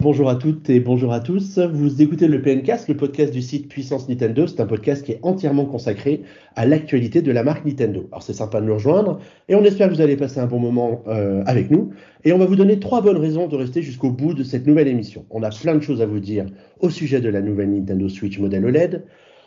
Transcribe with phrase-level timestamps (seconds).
[0.00, 1.58] Bonjour à toutes et bonjour à tous.
[1.58, 4.46] Vous écoutez le PNcast, le podcast du site Puissance Nintendo.
[4.46, 6.22] C'est un podcast qui est entièrement consacré
[6.54, 8.06] à l'actualité de la marque Nintendo.
[8.12, 10.60] Alors c'est sympa de nous rejoindre et on espère que vous allez passer un bon
[10.60, 11.90] moment euh, avec nous.
[12.22, 14.86] Et on va vous donner trois bonnes raisons de rester jusqu'au bout de cette nouvelle
[14.86, 15.26] émission.
[15.30, 16.46] On a plein de choses à vous dire
[16.78, 19.04] au sujet de la nouvelle Nintendo Switch modèle OLED.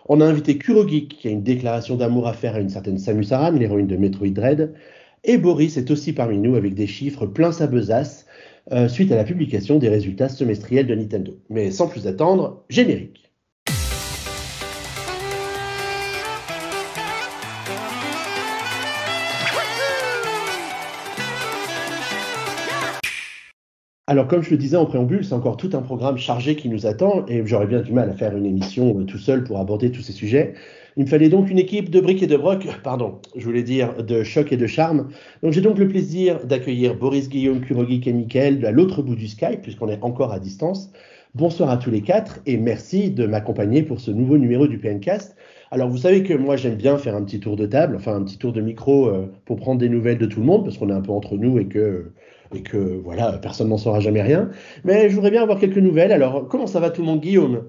[0.10, 3.32] On a invité Kurogeek qui a une déclaration d'amour à faire à une certaine Samus
[3.32, 4.74] Aran, l'héroïne de Metroid Dread.
[5.24, 8.26] Et Boris est aussi parmi nous avec des chiffres pleins sa besace
[8.72, 11.38] euh, suite à la publication des résultats semestriels de Nintendo.
[11.50, 13.22] Mais sans plus attendre, générique.
[24.12, 26.86] Alors, comme je le disais en préambule, c'est encore tout un programme chargé qui nous
[26.86, 29.90] attend et j'aurais bien du mal à faire une émission euh, tout seul pour aborder
[29.90, 30.54] tous ces sujets.
[30.98, 34.04] Il me fallait donc une équipe de briques et de broc, pardon, je voulais dire
[34.04, 35.08] de choc et de charme.
[35.42, 39.28] Donc j'ai donc le plaisir d'accueillir Boris Guillaume, Kurogi et Mickaël à l'autre bout du
[39.28, 40.92] Skype, puisqu'on est encore à distance.
[41.34, 45.38] Bonsoir à tous les quatre et merci de m'accompagner pour ce nouveau numéro du PNcast.
[45.72, 48.24] Alors vous savez que moi j'aime bien faire un petit tour de table, enfin un
[48.24, 50.90] petit tour de micro euh, pour prendre des nouvelles de tout le monde, parce qu'on
[50.90, 52.12] est un peu entre nous et que
[52.54, 54.50] et que voilà, personne n'en saura jamais rien.
[54.84, 56.12] Mais je voudrais bien avoir quelques nouvelles.
[56.12, 57.64] Alors, comment ça va tout le monde, Guillaume?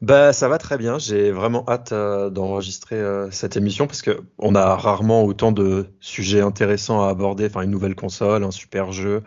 [0.00, 0.98] Bah, ça va très bien.
[0.98, 5.88] J'ai vraiment hâte euh, d'enregistrer euh, cette émission parce que on a rarement autant de
[6.00, 7.46] sujets intéressants à aborder.
[7.46, 9.22] Enfin, une nouvelle console, un super jeu,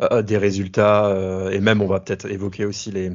[0.00, 1.14] euh, des résultats,
[1.52, 3.10] et même on va peut-être évoquer aussi les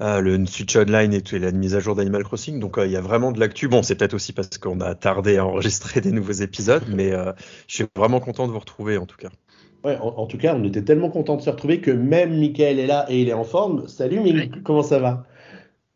[0.00, 2.60] le Switch Online et, la mise à jour d'Animal Crossing.
[2.60, 3.66] Donc il y a vraiment de l'actu.
[3.66, 7.10] Bon, c'est peut-être aussi parce qu'on a tardé à enregistrer des nouveaux épisodes, mais
[7.66, 9.30] je suis vraiment content de vous retrouver en tout cas.
[9.84, 12.86] Ouais, en, tout cas, on était tellement content de se retrouver que même Michael est
[12.86, 13.86] là et il est en forme.
[13.86, 15.26] Salut, Michael, comment ça va?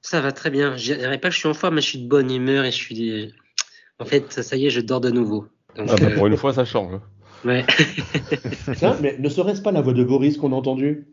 [0.08, 0.76] Ça va très bien.
[0.76, 2.70] Je dirais pas que je suis en forme, mais je suis de bonne humeur et
[2.70, 3.34] je suis.
[3.98, 5.46] En fait, ça y est, je dors de nouveau.
[5.76, 6.94] ah bah, pour une fois, ça change.
[6.94, 7.02] Hein.
[7.44, 7.64] Ouais.
[9.02, 11.08] mais ne serait-ce pas la voix de Boris qu'on a entendue?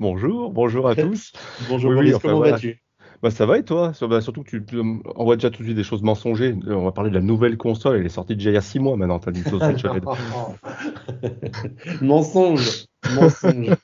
[0.00, 1.32] Bonjour, bonjour à tous.
[1.68, 2.82] bonjour Boris, comment vas-tu?
[3.22, 3.92] Bah, ça va et toi?
[4.02, 4.80] Bah, Surtout que tu
[5.14, 6.56] envoies déjà tout de suite des choses mensongères.
[6.66, 7.98] On va parler de la nouvelle console.
[7.98, 9.20] Elle est sortie déjà il y a 6 mois maintenant.
[9.20, 9.44] T'as dit
[12.02, 12.86] Mensonge.
[13.14, 13.76] Mensonge.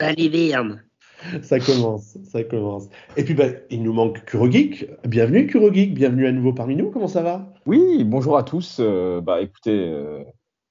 [0.00, 0.82] Baliverne
[1.42, 2.88] ça commence, ça commence.
[3.16, 4.88] Et puis, bah, il nous manque Kurogeek.
[5.06, 6.90] Bienvenue Kurogeek, bienvenue à nouveau parmi nous.
[6.90, 7.52] Comment ça va?
[7.66, 8.78] Oui, bonjour à tous.
[8.80, 10.22] Euh, bah, écoutez, euh,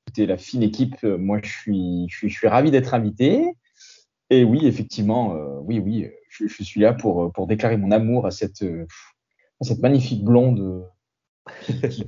[0.06, 3.54] écoutez, la fine équipe, euh, moi, je suis, je suis, je suis ravi d'être invité.
[4.30, 8.62] Et oui, effectivement, oui, oui, je, suis là pour, pour déclarer mon amour à cette,
[8.62, 10.86] à cette magnifique blonde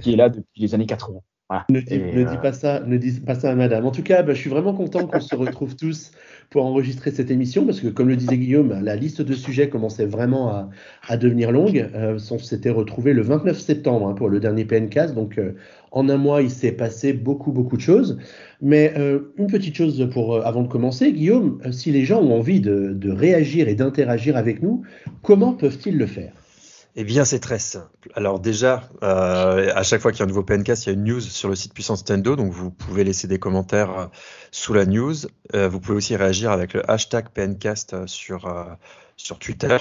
[0.01, 1.21] qui, est là depuis les années 80.
[1.69, 3.83] Ne, dis, ne, dis, pas ça, ne dis pas ça à madame.
[3.83, 6.11] En tout cas, bah, je suis vraiment content qu'on se retrouve tous
[6.51, 10.05] pour enregistrer cette émission parce que, comme le disait Guillaume, la liste de sujets commençait
[10.05, 10.69] vraiment à,
[11.07, 11.89] à devenir longue.
[11.95, 15.15] Euh, on s'était retrouvé le 29 septembre hein, pour le dernier PNcast.
[15.15, 15.53] Donc, euh,
[15.91, 18.19] en un mois, il s'est passé beaucoup, beaucoup de choses.
[18.61, 22.37] Mais euh, une petite chose pour, euh, avant de commencer, Guillaume, si les gens ont
[22.37, 24.83] envie de, de réagir et d'interagir avec nous,
[25.23, 26.38] comment peuvent-ils le faire?
[27.01, 28.09] Eh bien, c'est très simple.
[28.13, 30.93] Alors déjà, euh, à chaque fois qu'il y a un nouveau PNcast, il y a
[30.95, 34.05] une news sur le site Puissance Nintendo, donc vous pouvez laisser des commentaires euh,
[34.51, 35.15] sous la news.
[35.55, 38.53] Euh, vous pouvez aussi réagir avec le hashtag PNcast sur,
[39.15, 39.77] sur Twitter.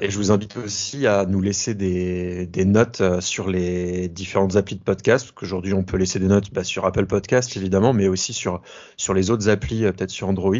[0.00, 4.76] et je vous invite aussi à nous laisser des, des notes sur les différentes applis
[4.76, 8.32] de podcast, qu'aujourd'hui on peut laisser des notes bah, sur Apple Podcast évidemment, mais aussi
[8.32, 8.62] sur,
[8.96, 10.54] sur les autres applis, peut-être sur Android.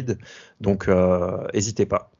[0.59, 0.89] Donc
[1.53, 2.11] n'hésitez pas.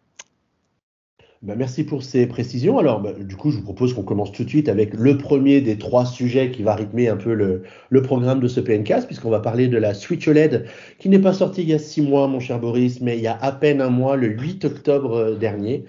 [1.44, 2.80] Bah, merci pour ces précisions.
[2.80, 5.62] Alors, bah, du coup, je vous propose qu'on commence tout de suite avec le premier
[5.62, 7.62] des trois sujets qui va rythmer un peu le,
[8.02, 10.66] programme de ce PNcast, puisqu'on va parler de la Switch OLED,
[10.98, 13.28] qui n'est pas sortie il y a six mois, mon cher Boris, mais il y
[13.28, 15.86] a à peine un mois, le 8 octobre euh, dernier.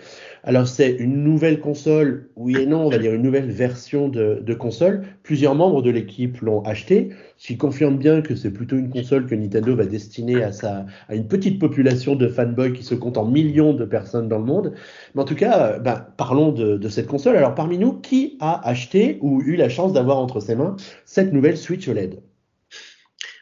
[0.49, 4.41] Alors c'est une nouvelle console, oui et non, on va dire une nouvelle version de,
[4.43, 5.05] de console.
[5.23, 9.27] Plusieurs membres de l'équipe l'ont acheté, ce qui confirme bien que c'est plutôt une console
[9.27, 13.19] que Nintendo va destiner à, sa, à une petite population de fanboys qui se compte
[13.19, 14.73] en millions de personnes dans le monde.
[15.15, 17.37] Mais en tout cas, ben, parlons de, de cette console.
[17.37, 21.31] Alors parmi nous, qui a acheté ou eu la chance d'avoir entre ses mains cette
[21.35, 22.23] nouvelle Switch OLED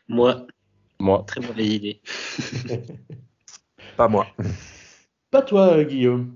[0.08, 0.44] Moi.
[0.98, 1.22] Moi.
[1.28, 2.00] Très mauvaise idée.
[3.96, 4.26] Pas moi.
[5.30, 6.32] Pas toi, Guillaume.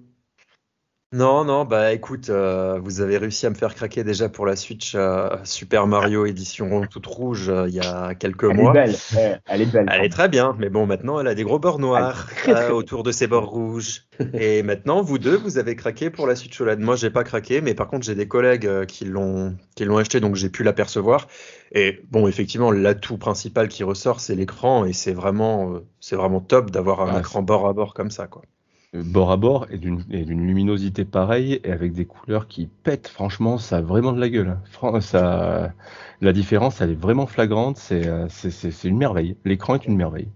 [1.12, 4.55] Non, non, bah écoute, euh, vous avez réussi à me faire craquer déjà pour la
[4.55, 8.73] Switch euh, Super Mario édition toute rouge euh, il y a quelques mois.
[8.77, 9.87] Elle est belle, elle est belle.
[9.91, 12.29] Elle est très bien, mais bon, maintenant elle a des gros bords noirs
[12.71, 14.05] autour de ses bords rouges.
[14.35, 16.79] Et maintenant, vous deux, vous avez craqué pour la Switch OLED.
[16.79, 20.21] Moi, j'ai pas craqué, mais par contre, j'ai des collègues qui l'ont qui l'ont acheté,
[20.21, 21.27] donc j'ai pu l'apercevoir.
[21.73, 26.71] Et bon, effectivement, l'atout principal qui ressort, c'est l'écran, et c'est vraiment c'est vraiment top
[26.71, 28.43] d'avoir un ah, écran bord à bord comme ça, quoi
[28.92, 30.02] bord à bord et d'une
[30.46, 33.08] luminosité pareille et avec des couleurs qui pètent.
[33.08, 34.58] Franchement, ça a vraiment de la gueule.
[35.00, 35.72] Ça,
[36.20, 37.76] la différence, elle est vraiment flagrante.
[37.76, 39.37] C'est une merveille.
[39.44, 40.28] L'écran est une merveille.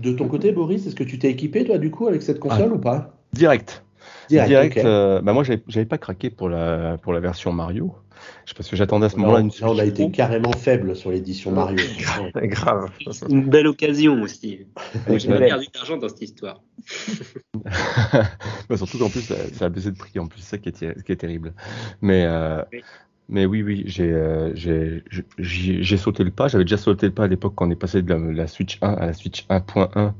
[0.00, 2.72] De ton côté, Boris, est-ce que tu t'es équipé, toi, du coup, avec cette console
[2.72, 3.14] ou pas?
[3.34, 3.84] Direct.
[4.30, 7.94] Direct, euh, bah moi, j'avais j'avais pas craqué pour la, pour la version Mario.
[8.46, 10.96] Je- Parce que j'attendais à ce moment-là Là, une là, on a été carrément faible
[10.96, 11.78] sur l'édition Mario.
[12.34, 12.90] Grave.
[13.28, 14.66] Une belle occasion aussi.
[15.08, 16.62] J'ai pas perdu d'argent dans cette histoire.
[18.68, 20.68] Bah, surtout qu'en plus, ça, ça a baissé de prix, en plus, c'est ça qui
[20.68, 21.52] est, ter- qui est terrible.
[22.00, 22.82] Mais, euh, Oui.
[23.28, 24.52] mais oui, oui, j'ai euh,
[25.38, 26.48] j'ai sauté le pas.
[26.48, 28.78] J'avais déjà sauté le pas à l'époque quand on est passé de la, la Switch
[28.80, 30.12] 1 à la Switch 1.1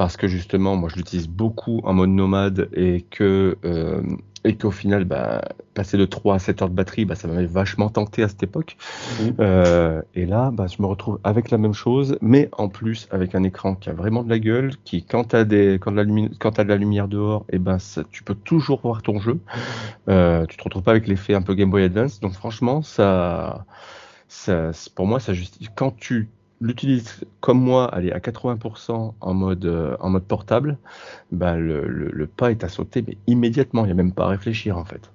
[0.00, 4.00] parce que justement, moi, je l'utilise beaucoup en mode nomade et que euh,
[4.44, 5.42] et qu'au final, bah,
[5.74, 8.42] passer de 3 à 7 heures de batterie, bah, ça m'avait vachement tenté à cette
[8.42, 8.78] époque.
[9.20, 9.34] Mhm.
[9.40, 13.34] Euh, et là, bah, je me retrouve avec la même chose, mais en plus avec
[13.34, 16.04] un écran qui a vraiment de la gueule, qui quand t'as des quand de la,
[16.04, 19.20] lumi- quand t'as de la lumière dehors, et ben ça, tu peux toujours voir ton
[19.20, 19.38] jeu.
[20.08, 22.20] Euh, tu te retrouves pas avec l'effet un peu Game Boy Advance.
[22.20, 23.66] Donc franchement, ça,
[24.28, 25.68] ça pour moi, ça justifie.
[25.76, 26.30] Quand tu
[26.60, 30.78] l'utilises comme moi, allez à 80% en mode euh, en mode portable,
[31.32, 33.84] bah le, le, le pas est à sauter, mais immédiatement.
[33.84, 35.12] Il y a même pas à réfléchir en fait.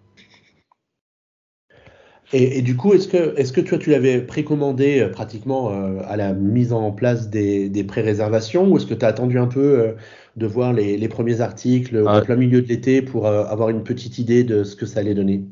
[2.33, 6.01] Et, et du coup, est-ce que, est-ce que toi, tu l'avais précommandé euh, pratiquement euh,
[6.07, 9.48] à la mise en place des, des pré-réservations ou est-ce que tu as attendu un
[9.48, 9.95] peu
[10.36, 12.18] de voir les, les premiers articles Ah.
[12.18, 15.13] en plein milieu de l'été pour avoir une petite idée de ce que ça allait
[15.15, 15.45] donner?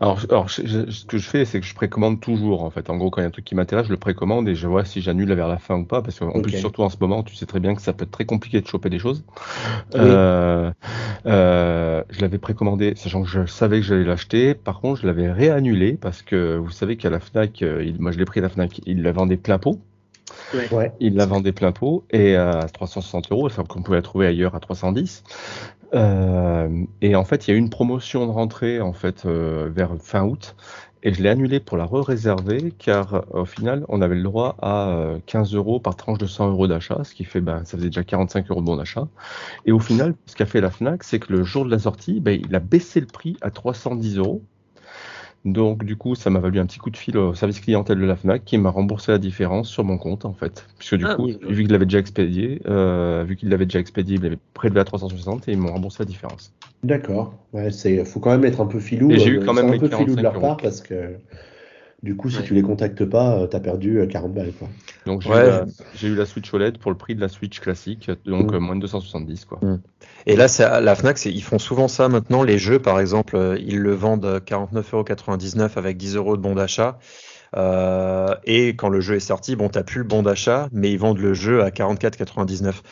[0.00, 2.70] Alors, je- alors je- je- ce que je fais, c'est que je précommande toujours, en
[2.70, 2.90] fait.
[2.90, 4.66] En gros, quand il y a un truc qui m'intéresse, je le précommande et je
[4.66, 6.02] vois si j'annule vers la fin ou pas.
[6.02, 8.10] Parce qu'en plus, surtout en ce moment, tu sais très bien que ça peut être
[8.10, 9.24] très compliqué de choper des choses.
[9.94, 10.00] Oui.
[10.00, 10.70] Euh,
[11.26, 14.54] euh, je l'avais précommandé, sachant que je savais que j'allais l'acheter.
[14.54, 18.12] Par contre, je l'avais réannulé parce que vous savez qu'à la Fnac, euh, il- moi
[18.12, 19.80] je l'ai pris à la Fnac, il la vendait plein pot.
[20.72, 20.92] Ouais.
[21.00, 24.54] Il la vendait plein pot et à 360 euros, alors qu'on pouvait la trouver ailleurs
[24.54, 25.22] à 310.
[25.94, 29.70] Euh, et en fait, il y a eu une promotion de rentrée en fait euh,
[29.72, 30.56] vers fin août
[31.02, 34.56] et je l'ai annulée pour la re-réserver car euh, au final, on avait le droit
[34.60, 37.76] à euh, 15 euros par tranche de 100 euros d'achat, ce qui fait, ben, ça
[37.76, 39.08] faisait déjà 45 euros de bon d'achat.
[39.66, 42.20] Et au final, ce qu'a fait la Fnac, c'est que le jour de la sortie,
[42.20, 44.42] ben, il a baissé le prix à 310 euros.
[45.46, 48.04] Donc du coup, ça m'a valu un petit coup de fil au service clientèle de
[48.04, 50.66] la Fnac qui m'a remboursé la différence sur mon compte en fait.
[50.78, 51.38] Puisque du Ah, coup, oui.
[51.48, 54.84] vu qu'il l'avait déjà expédié, euh, vu qu'il l'avait déjà expédié, il avait prélevé à
[54.84, 56.52] 360 et ils m'ont remboursé la différence.
[56.82, 57.48] D'accord.
[57.52, 59.10] Ouais, c'est, faut quand même être un peu filou.
[59.12, 60.40] Et j'ai eu euh, quand c'est même un les peu filou de 45 leur euros.
[60.40, 61.20] part parce que
[62.06, 62.42] du coup, si Ouais.
[62.44, 64.52] tu les contactes pas, euh, t'as perdu euh, 40 balles.
[64.58, 64.68] Quoi.
[65.04, 65.42] Donc j'ai Ouais.
[65.42, 65.64] eu, la-
[65.94, 68.54] j'ai eu la Switch OLED pour le prix de la Switch classique, donc Mm.
[68.54, 69.60] euh, moins de 270 quoi.
[70.26, 72.42] Et là, c'est à la Fnac, c'est- ils font souvent ça maintenant.
[72.42, 76.98] Les jeux, par exemple, euh, ils le vendent 49,99€ avec 10 euros de bon d'achat.
[77.56, 80.98] Euh, et quand le jeu est sorti, bon, t'as plus le bon d'achat, mais ils
[80.98, 82.82] vendent le jeu à 44,99.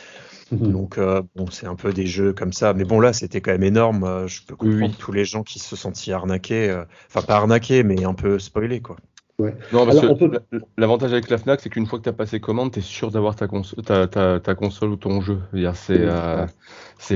[0.52, 2.74] Donc, euh, bon, c'est un peu des jeux comme ça.
[2.74, 4.04] Mais bon, là, c'était quand même énorme.
[4.04, 4.98] Euh, Je peux comprendre oui.
[4.98, 6.68] tous les gens qui se sentiient arnaqués.
[6.70, 8.96] euh, Enfin, pas arnaqués, mais un peu spoilés, quoi.
[9.72, 12.12] Non, parce Alors, que peut- l'avantage avec la Fnac, c'est qu'une fois que tu as
[12.12, 13.48] passé commande, tu es sûr d'avoir ta,
[13.84, 15.40] ta, ta, ta console ou ton jeu.
[15.52, 16.46] C'est euh,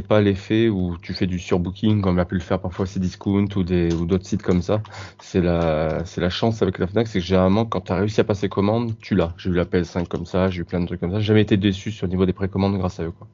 [0.08, 3.46] pas l'effet où tu fais du surbooking, comme a pu le faire parfois chez Discount
[3.56, 4.82] ou d'autres sites comme ça.
[5.20, 8.24] C'est la, la chance avec la Fnac, c'est que généralement, quand tu as réussi à
[8.24, 9.34] passer commande, tu l'as.
[9.36, 11.20] J'ai eu la PS5 comme ça, j'ai eu plein de trucs comme ça.
[11.20, 13.12] J'ai jamais été déçu sur le niveau des précommandes grâce à eux.
[13.12, 13.28] Quoi.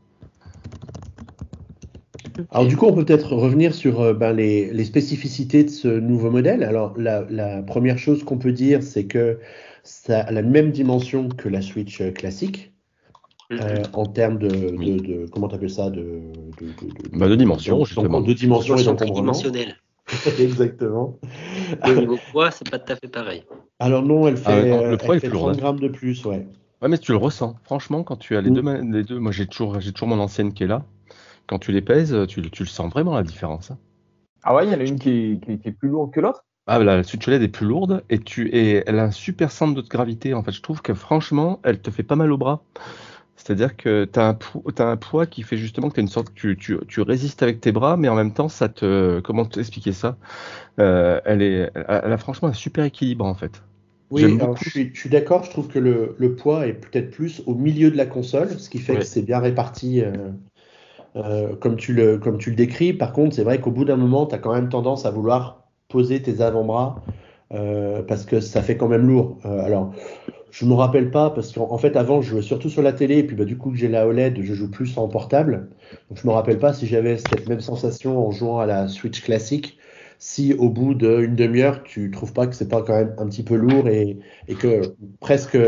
[2.50, 5.88] Alors du coup, on peut peut-être revenir sur euh, ben, les, les spécificités de ce
[5.88, 6.62] nouveau modèle.
[6.64, 9.38] Alors la, la première chose qu'on peut dire, c'est que
[9.82, 12.72] ça a la même dimension que la Switch euh, classique
[13.52, 15.00] euh, en termes de, de, Oui.
[15.02, 16.66] de- comment t'appelles ça de, de,
[17.12, 18.20] de, Bah, de dimension, justement.
[18.20, 19.76] de dimension et tridimensionnelle.
[20.38, 21.18] Exactement.
[21.86, 23.42] Au niveau poids, c'est pas tout à fait pareil.
[23.78, 25.50] Alors non, elle fait, Ah ouais, non, le poids elle est fait plus 30 lourd,
[25.50, 25.56] hein.
[25.56, 26.46] grammes de plus, ouais.
[26.82, 27.56] Ouais, mais tu le ressens.
[27.64, 28.54] Franchement, quand tu as les Mm.
[28.54, 30.84] deux, les deux, moi j'ai toujours, j'ai toujours mon ancienne qui est là.
[31.46, 33.70] Quand tu les pèses, tu, tu le sens vraiment la différence.
[33.70, 33.78] hein.
[34.42, 36.12] Ah ouais, il y en a une qui est, qui est- qui est plus lourde
[36.12, 36.44] que l'autre?
[36.66, 39.74] Ah, la Switch OLED est plus lourde et tu et elle a un super centre
[39.80, 40.32] de gravité.
[40.32, 42.62] En fait, je trouve que franchement, elle te fait pas mal au bras.
[43.36, 44.38] C'est-à-dire que tu as,
[44.88, 47.72] un poids qui fait justement que tu une sorte, tu, tu, tu résistes avec tes
[47.72, 50.16] bras, mais en même temps, ça te, comment t'expliquer ça?
[50.80, 53.62] Euh, Elle est, elle a, franchement un super équilibre en fait.
[54.10, 57.54] Oui, alors, je suis, d'accord, je trouve que le, le poids est peut-être plus au
[57.54, 58.98] milieu de la console, ce qui fait Ouais.
[58.98, 60.30] que c'est bien réparti euh,
[61.16, 62.92] euh, comme, tu le, comme tu le décris.
[62.92, 65.64] Par contre, c'est vrai qu'au bout d'un moment, tu as quand même tendance à vouloir
[65.88, 67.02] poser tes avant-bras
[67.52, 69.38] euh, parce que ça fait quand même lourd.
[69.44, 69.92] Euh, alors,
[70.50, 73.18] je me rappelle pas parce qu'en en fait, avant, je jouais surtout sur la télé
[73.18, 75.68] et puis bah, du coup que j'ai la OLED, je joue plus en portable.
[76.08, 79.22] Donc, je me rappelle pas si j'avais cette même sensation en jouant à la Switch
[79.22, 79.78] classique.
[80.18, 83.42] Si au bout d'une demi-heure, tu trouves pas que c'est pas quand même un petit
[83.42, 84.18] peu lourd et,
[84.48, 85.58] et que presque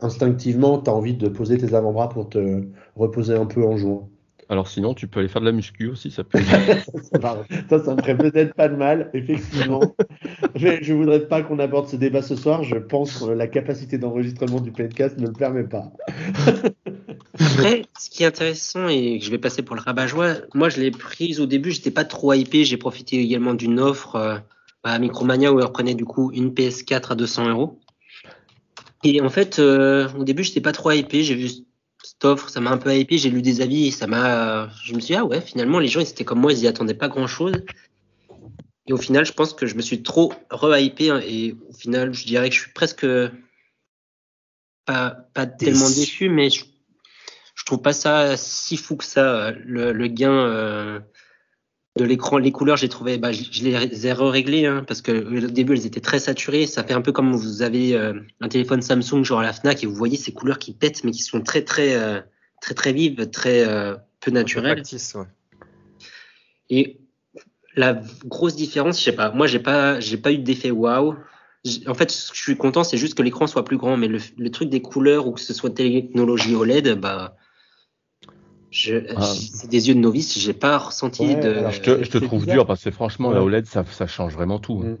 [0.00, 2.62] instinctivement, tu as envie de poser tes avant-bras pour te
[2.96, 4.08] reposer un peu en jouant.
[4.48, 6.38] Alors sinon, tu peux aller faire de la muscu aussi, ça peut.
[7.68, 9.80] Ça, ça me ferait peut-être pas de mal, effectivement.
[10.54, 12.62] je, je voudrais pas qu'on aborde ce débat ce soir.
[12.62, 15.92] Je pense que la capacité d'enregistrement du podcast ne le permet pas.
[17.40, 20.80] Après, ce qui est intéressant et que je vais passer pour le rabat-joie, moi je
[20.80, 24.38] l'ai prise au début, j'étais pas trop hypé, j'ai profité également d'une offre euh,
[24.84, 27.80] à Micromania où elle reprenait du coup une PS4 à 200 euros.
[29.04, 31.48] Et en fait, euh, au début, j'étais pas trop hypé, j'ai vu
[32.16, 35.00] cette offre, ça m'a un peu hypé, j'ai lu des avis, ça m'a, je me
[35.00, 37.08] suis dit, ah ouais, finalement, les gens, ils étaient comme moi, ils y attendaient pas
[37.08, 37.62] grand chose.
[38.86, 42.14] Et au final, je pense que je me suis trop re-hypé hein, et au final,
[42.14, 43.06] je dirais que je suis presque
[44.86, 46.64] pas, pas tellement déçu, mais je,
[47.54, 51.00] je trouve pas ça si fou que ça, le, le gain euh,
[51.96, 52.38] de l'écran.
[52.38, 55.74] Les couleurs, j'ai trouvé, bah, je, je les ai réglées hein, parce que au début,
[55.74, 56.66] elles étaient très saturées.
[56.66, 59.82] Ça fait un peu comme vous avez euh, un téléphone Samsung genre à la Fnac
[59.82, 62.20] et vous voyez ces couleurs qui pètent, mais qui sont très très euh,
[62.60, 64.82] très très vives, très euh, peu naturelles.
[65.14, 65.24] Ouais.
[66.68, 66.98] Et
[67.74, 69.30] la grosse différence, je sais pas.
[69.30, 71.14] Moi, j'ai pas, j'ai pas eu d'effet waouh.
[71.86, 74.08] En fait, ce que je suis content, c'est juste que l'écran soit plus grand, mais
[74.08, 77.36] le, le truc des couleurs ou que ce soit technologie OLED, bah,
[79.16, 79.22] Ah.
[79.22, 80.38] c'est des yeux de novice.
[80.38, 81.50] J'ai pas ressenti Ouais, de.
[81.50, 82.56] alors Je te, je te c'est trouve bizarre.
[82.56, 83.46] dur parce que franchement, la Ouais.
[83.46, 84.82] OLED, ça, ça change vraiment tout.
[84.84, 84.90] hein.
[84.90, 84.96] Mm.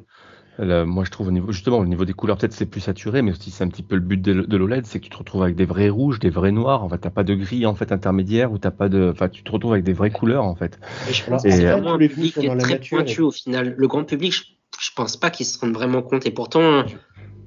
[0.58, 3.20] Là, moi, je trouve au niveau, justement, au niveau des couleurs, peut-être c'est plus saturé,
[3.20, 5.16] mais aussi c'est un petit peu le but de, de l'OLED, c'est que tu te
[5.18, 6.82] retrouves avec des vrais rouges, des vrais noirs.
[6.82, 9.42] En fait, t'as pas de gris en fait intermédiaire ou t'as pas de, enfin, tu
[9.42, 10.78] te retrouves avec des vraies couleurs en fait.
[11.10, 12.72] Et je pense que c'est après, vraiment tous un les goûts public est la très
[12.72, 12.96] nature.
[12.96, 13.74] pointu au final.
[13.76, 14.42] Le grand public, je,
[14.80, 16.24] je pense pas qu'ils se rendent vraiment compte.
[16.24, 16.84] Et pourtant,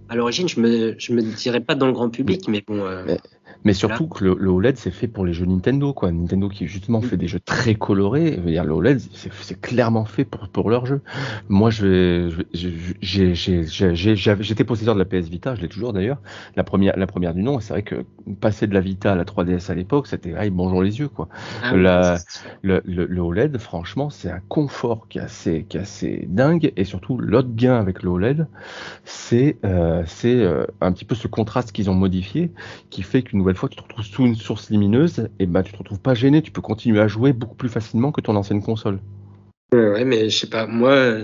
[0.07, 2.79] à l'origine, je me, je me dirais pas dans le grand public, mais bon.
[2.85, 3.19] euh, Mais-
[3.65, 6.11] Mais surtout que le, le OLED, c'est fait pour les jeux Nintendo, quoi.
[6.11, 8.35] Nintendo qui justement fait des jeux très colorés.
[8.37, 9.01] Je veux dire, le OLED,
[9.41, 11.01] c'est clairement fait pour, pour leurs jeux.
[11.49, 12.29] Moi, je
[13.01, 13.33] je-
[14.41, 16.19] j'étais possesseur de la PS Vita, je l'ai toujours d'ailleurs.
[16.55, 17.59] La première, la première du nom.
[17.59, 18.05] C'est vrai que
[18.39, 21.27] passer de la Vita à la 3DS à l'époque, c'était, ah, bonjour les yeux, quoi.
[21.61, 22.17] ah la-
[22.61, 26.71] Le, le, le OLED, franchement, c'est un confort qui est assez, qui est assez dingue.
[26.77, 28.47] Et surtout, l'autre gain avec le OLED,
[29.03, 32.51] c'est euh, c'est euh, un petit peu ce contraste qu'ils ont modifié,
[32.89, 35.71] qui fait qu'une nouvelle fois, tu te retrouves sous une source lumineuse, et ben tu
[35.73, 38.61] te retrouves pas gêné, tu peux continuer à jouer beaucoup plus facilement que ton ancienne
[38.61, 38.99] console.
[39.73, 40.67] Ouais, ouais, mais je sais pas.
[40.67, 41.17] Moi,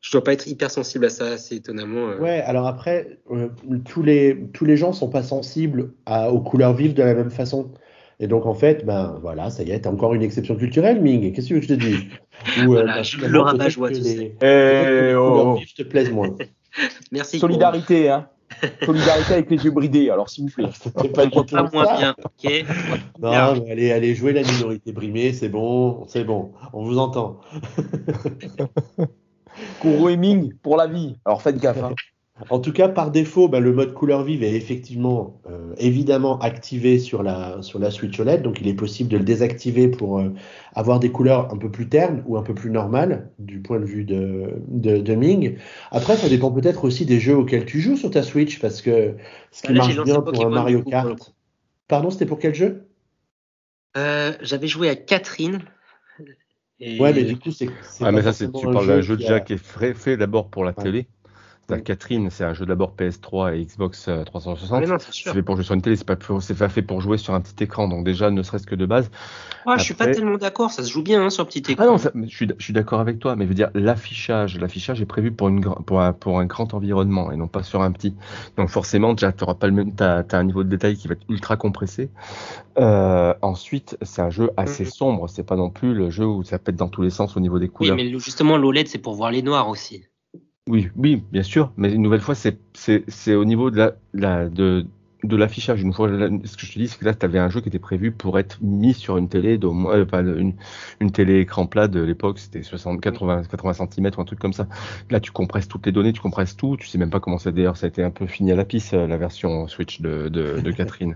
[0.00, 2.08] je dois pas être hyper sensible à ça, assez étonnamment.
[2.10, 2.18] euh.
[2.18, 3.48] Ouais, alors après, euh,
[3.84, 7.30] tous les, tous les gens sont pas sensibles à, aux couleurs vives de la même
[7.30, 7.72] façon.
[8.18, 11.32] Et donc, en fait, ben voilà, ça y est, t'as encore une exception culturelle, Ming.
[11.32, 12.00] Qu'est-ce que tu veux que je te dise?
[12.66, 14.36] Ou, euh, Voilà, je le rabat joie, tu les- sais.
[14.42, 16.36] Eh, couleurs oh, vives te plaisent moins.
[17.12, 17.38] Merci.
[17.38, 18.28] solidarité, hein.
[18.84, 20.68] Solidarité avec les yeux bridés, alors s'il vous plaît.
[20.72, 21.96] C'était pas du tout Pas moins ça.
[21.96, 22.64] bien, ok
[23.20, 27.40] Non, mais allez, allez, jouer la minorité brimée, c'est bon, c'est bon, on vous entend.
[29.80, 31.16] Kuro et Ming pour la vie.
[31.24, 31.82] Alors faites gaffe.
[31.82, 31.94] Hein.
[32.50, 36.98] En tout cas, par défaut, bah, le mode couleur vive est effectivement euh, évidemment activé
[36.98, 40.30] sur la, sur la Switch OLED, donc il est possible de le désactiver pour euh,
[40.74, 43.84] avoir des couleurs un peu plus ternes ou un peu plus normales du point de
[43.84, 45.58] vue de, de, de Ming.
[45.92, 49.14] Après, ça dépend peut-être aussi des jeux auxquels tu joues sur ta Switch, parce que
[49.52, 51.34] ce qui Bah, là, marche bien pour un Mario pour Kart.
[51.86, 52.88] Pardon, c'était pour quel jeu?
[53.96, 55.60] Euh, J'avais joué à Catherine.
[56.80, 57.68] Et- Ouais, mais du coup, c'est.
[58.00, 60.50] Ah, mais ça, c'est, tu parles d'un jeu déjà a- qui est fait, fait d'abord
[60.50, 60.82] pour la Ouais.
[60.82, 61.06] télé.
[61.70, 61.82] Ouais.
[61.82, 64.80] Catherine, c'est un jeu d'abord PS3 et Xbox euh, Ah, 360.
[64.80, 66.82] mais non, c'est fait pour jouer sur une télé, c'est pas, pour- c'est pas fait
[66.82, 67.88] pour jouer sur un petit écran.
[67.88, 69.10] Donc déjà, ne serait-ce que de base,
[69.66, 71.84] Ouais, je suis pas tellement d'accord, ça se joue bien hein, sur petit écran.
[71.84, 73.70] Ah non, ça- mais je suis, je suis d'accord avec toi, mais je veux dire,
[73.74, 77.48] l'affichage, l'affichage est prévu pour, une, gra- pour, un, pour un grand environnement et non
[77.48, 78.14] pas sur un petit.
[78.58, 81.24] Donc forcément, déjà, tu pas le même, t'as, un niveau de détail qui va être
[81.30, 82.10] ultra compressé.
[82.78, 84.90] Euh, ensuite, c'est un jeu assez Mhm.
[84.90, 87.40] sombre, c'est pas non plus le jeu où ça pète dans tous les sens au
[87.40, 87.96] niveau des Oui, couleurs.
[87.96, 90.04] mais le- justement, l'OLED, c'est pour voir les noirs aussi.
[90.66, 93.96] Oui, oui, bien sûr, mais une nouvelle fois, c'est, c'est, c'est au niveau de la,
[94.14, 94.86] la- de,
[95.22, 95.82] de l'affichage.
[95.82, 97.60] Une fois, là, ce que je te dis, c'est que là, tu avais un jeu
[97.60, 100.54] qui était prévu pour être mis sur une télé, euh, pas une,
[101.00, 104.54] une télé écran plat de l'époque, c'était 60, 80, 80 cm ou un truc comme
[104.54, 104.66] ça.
[105.10, 107.50] Là, tu compresses toutes les données, tu compresses tout, tu sais même pas comment ça,
[107.52, 110.30] d'ailleurs, ça a été un peu fini à la pisse, euh, la version Switch de,
[110.30, 111.14] de, de Catherine.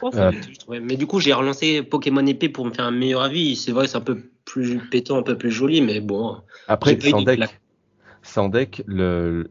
[0.00, 0.32] Oh, Euh.
[0.32, 0.80] je.
[0.80, 3.56] Mais du coup, j'ai relancé Pokémon épée pour me faire un meilleur avis.
[3.56, 6.38] C'est vrai, c'est un peu plus pétant, un peu plus joli, mais bon.
[6.66, 7.40] Après, sans de deck,
[8.36, 8.84] sans deck,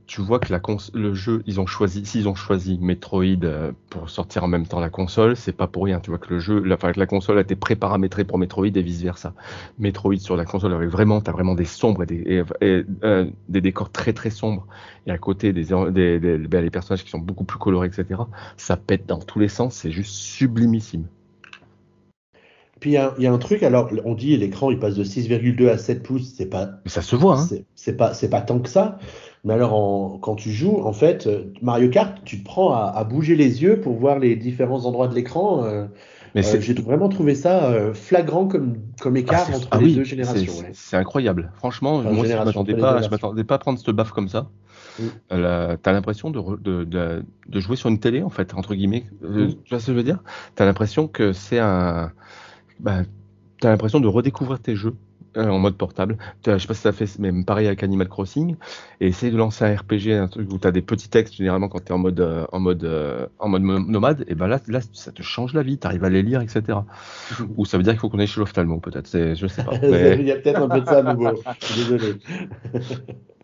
[0.05, 0.53] tu vois que
[0.93, 4.79] le jeu, ils ont choisi, s'ils ont choisi Metroid euh, pour sortir en même temps
[4.79, 5.99] la console, c'est pas pour rien.
[5.99, 9.01] Tu vois que le jeu, la, la console a été préparamétrée pour Metroid et vice
[9.01, 9.33] versa.
[9.79, 14.13] Metroid sur la console avec vraiment, t'as vraiment des sombres et des, euh, décors très
[14.13, 14.67] très sombres.
[15.07, 18.21] Et à côté des, ben, personnages qui sont beaucoup plus colorés, etc.
[18.55, 21.07] Ça pète dans tous les sens, c'est juste sublimissime.
[22.85, 24.93] Puis il y, a- il y a un truc, alors on dit l'écran il passe
[24.93, 27.47] de 6,2 à 7 pouces, c'est pas Mais ça se voit, hein.
[27.73, 28.99] c'est pas pas tant que ça.
[29.43, 32.93] Mais alors en- quand tu joues, en fait, euh, Mario Kart, tu te prends à,
[32.95, 35.63] à bouger les yeux pour voir les différents endroits de l'écran.
[35.65, 35.85] euh,
[36.37, 39.85] Euh, J'ai vraiment trouvé ça euh, flagrant comme, comme écart Ah, c'est- entre ah les
[39.85, 40.53] oui, deux générations.
[40.73, 41.01] c'est ouais.
[41.01, 41.51] incroyable.
[41.55, 44.11] Franchement, Enfin, moi, je m'attendais pas pas, deux je m'attendais pas à prendre cette baffe
[44.11, 44.49] comme ça.
[44.99, 45.03] Mm.
[45.31, 45.37] Euh,
[45.69, 49.05] la- T'as l'impression de, de, de, de jouer sur une télé, en fait, entre guillemets.
[49.23, 49.53] Euh, Mm.
[49.63, 50.19] Tu vois ce que je veux dire?
[50.55, 52.11] T'as l'impression que c'est un.
[52.79, 53.03] Bah,
[53.61, 54.95] T'as l'impression de redécouvrir tes jeux
[55.37, 56.17] euh, en mode portable.
[56.45, 58.55] Je sais pas si ça fait même pareil avec Animal Crossing.
[58.99, 61.79] Et essayer de lancer un RPG, un truc où t'as des petits textes généralement quand
[61.79, 64.25] t'es en mode euh, en mode euh, en mode mo- nomade.
[64.27, 65.77] Et ben là, là, ça te change la vie.
[65.77, 66.79] T'arrives à les lire, etc.
[67.57, 69.09] Ou ça veut dire qu'il faut qu'on aille chez l'ophtalmo, peut-être.
[69.35, 69.71] Je sais pas.
[69.81, 71.31] Mais- Il y a peut-être un peu de ça à nouveau.
[71.75, 72.15] Désolé.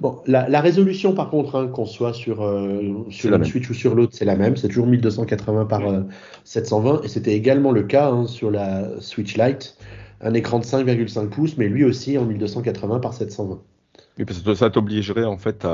[0.00, 3.44] Bon, la, la résolution, par contre, hein, qu'on soit sur, euh, sur la une.
[3.44, 4.56] Switch ou sur l'autre, c'est la même.
[4.56, 6.02] C'est toujours 1280 par euh,
[6.44, 7.02] 720.
[7.02, 9.76] Et c'était également le cas hein, sur la Switch Lite.
[10.20, 13.60] Un écran de 5,5 pouces, mais lui aussi en 1280 par 720.
[14.18, 15.68] Oui, parce que ça t'obligerait en fait à,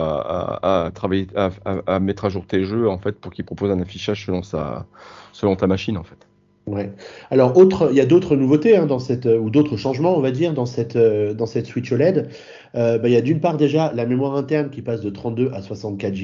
[0.63, 1.51] à, à travailler, à-
[1.87, 4.87] à mettre à jour tes jeux en fait pour qu'ils proposent un affichage selon sa,
[5.33, 6.30] selon ta machine en fait.
[6.71, 6.93] Ouais.
[7.31, 10.21] Alors, autre, il y a d'autres nouveautés hein, dans cette, euh, ou d'autres changements, on
[10.21, 12.29] va dire, dans cette, euh, dans cette Switch OLED.
[12.77, 15.51] Euh, bah, il y a d'une part déjà la mémoire interne qui passe de 32
[15.53, 16.15] à 64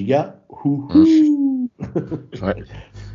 [0.48, 0.88] Go.
[2.42, 2.54] Ouais.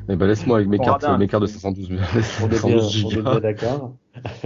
[0.10, 1.18] Et ben laisse-moi avec mes cartes, radin.
[1.18, 3.22] mes cartes de 512, On est bien, 512 on est gigas.
[3.32, 3.96] bien d'accord.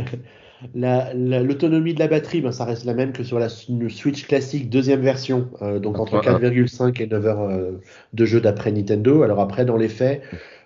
[0.74, 4.26] La- la- L'autonomie de la batterie, ben, ça reste la même que sur la Switch
[4.26, 6.50] classique deuxième version, euh, donc entre Ouais, ouais.
[6.50, 7.72] 4,5 et 9 heures euh,
[8.14, 9.22] de jeu d'après Nintendo.
[9.24, 10.22] Alors après, dans les faits,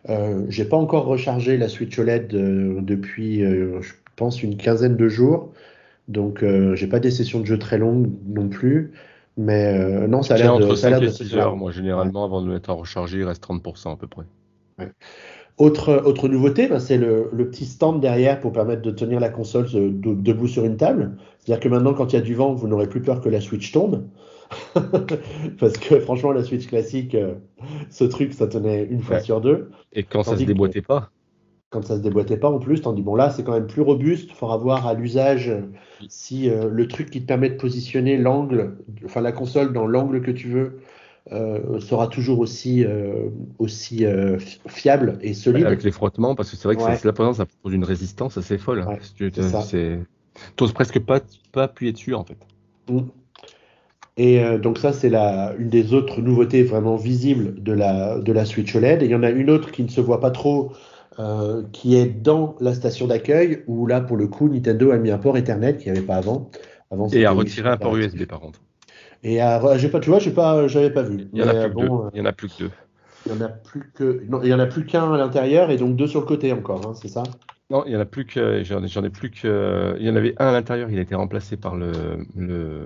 [0.08, 4.96] euh, j'ai pas encore rechargé la Switch OLED euh, depuis, euh, je pense, une quinzaine
[4.96, 5.51] de jours.
[6.08, 8.94] Donc j'ai pas des sessions de jeu très longues non plus.
[9.38, 11.36] Mais non, ça a l'air de, entre ça a 5 l'air et de 6 se
[11.36, 11.48] faire.
[11.48, 14.25] heures, moi généralement avant de me mettre à recharger, il reste 30% à peu près.
[15.58, 19.29] Autre, autre nouveauté, ben, c'est le, le petit stand derrière pour permettre de tenir la
[19.29, 21.18] console de- debout sur une table.
[21.39, 23.41] C'est-à-dire que maintenant, quand il y a du vent, vous n'aurez plus peur que la
[23.41, 24.08] Switch tombe.
[25.60, 27.36] Parce que franchement, la Switch classique, euh,
[27.89, 29.22] ce truc, ça tenait une fois Ouais.
[29.24, 29.72] sur deux.
[29.94, 31.12] Et quand ça se que- déboîtait pas,
[31.72, 34.29] Quand ça se déboîtait pas en plus, tandis bon là, c'est quand même plus robuste.
[34.32, 35.62] Il faudra voir à l'usage euh,
[36.08, 40.22] si euh, le truc qui te permet de positionner l'angle, enfin la console dans l'angle
[40.24, 40.79] que tu veux,
[41.32, 43.29] euh, sera toujours aussi, euh,
[43.60, 45.65] aussi euh, fi- fiable et solide.
[45.68, 46.98] avec les frottements, parce que c'est vrai que Ouais.
[47.03, 48.84] la présence, ça propose une résistance assez folle.
[48.88, 49.32] Ouais, Si tu-
[50.56, 51.20] T'oses presque pas,
[51.51, 52.38] pas appuyer dessus en fait.
[52.89, 53.00] Mm.
[54.22, 58.34] Et euh, donc ça, c'est la, une des autres nouveautés vraiment visibles de la, de
[58.34, 59.01] la Switch OLED.
[59.01, 60.74] Et il y en a une autre qui ne se voit pas trop,
[61.20, 65.10] euh, qui est dans la station d'accueil, où là, pour le coup, Nintendo a mis
[65.10, 66.51] un port Ethernet qu'il n'y avait pas avant.
[66.92, 67.96] avant Et Wi-Fi retirer un port.
[67.96, 68.60] USB par contre.
[69.24, 71.29] Et à, j'ai pas, tu vois, j'ai pas, j'avais pas vu.
[71.32, 72.10] Il y en a plus que euh, bon, deux.
[72.14, 72.72] Il y en a plus que deux.
[73.25, 75.72] il y en a plus que, non, il y en a plus qu'un à l'intérieur
[75.72, 77.24] et donc deux sur le côté encore, hein, c'est ça?
[77.70, 80.36] Non, il y en a plus que j'en ai plus que il y en avait
[80.40, 81.92] un à l'intérieur, il a été remplacé par le,
[82.36, 82.84] le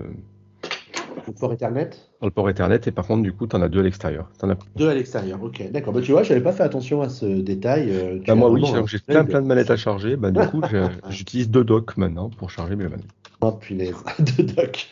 [1.26, 1.90] Le port Ethernet?
[2.20, 4.28] par le port Ethernet et par contre du coup tu en as deux à l'extérieur.
[4.38, 5.92] T'en as- Deux à l'extérieur, ok, d'accord.
[5.92, 7.88] Bah, tu vois, j'avais pas fait attention à ce détail.
[7.90, 10.16] euh, Bah, moi oui, j'ai œil plein de- plein de manettes à charger.
[10.16, 13.06] Bah du coup je- j'utilise deux docks maintenant pour charger mes manettes.
[13.40, 13.94] Oh punaise,
[14.36, 14.90] deux docks.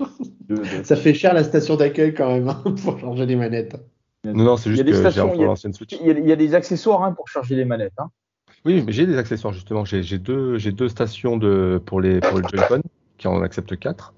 [0.85, 3.77] Ça fait cher la station d'accueil quand même hein, pour changer les manettes.
[4.25, 5.97] Non non, c'est juste que j'ai stations, encore il y a- l'ancienne Switch.
[6.01, 7.95] Il y, a, il y a des accessoires hein, pour charger les manettes.
[7.99, 8.11] Hein.
[8.65, 9.85] Oui, mais j'ai des accessoires justement.
[9.85, 12.83] J'ai deux stations de pour les pour le Joy-Con
[13.19, 14.15] qui en acceptent quatre.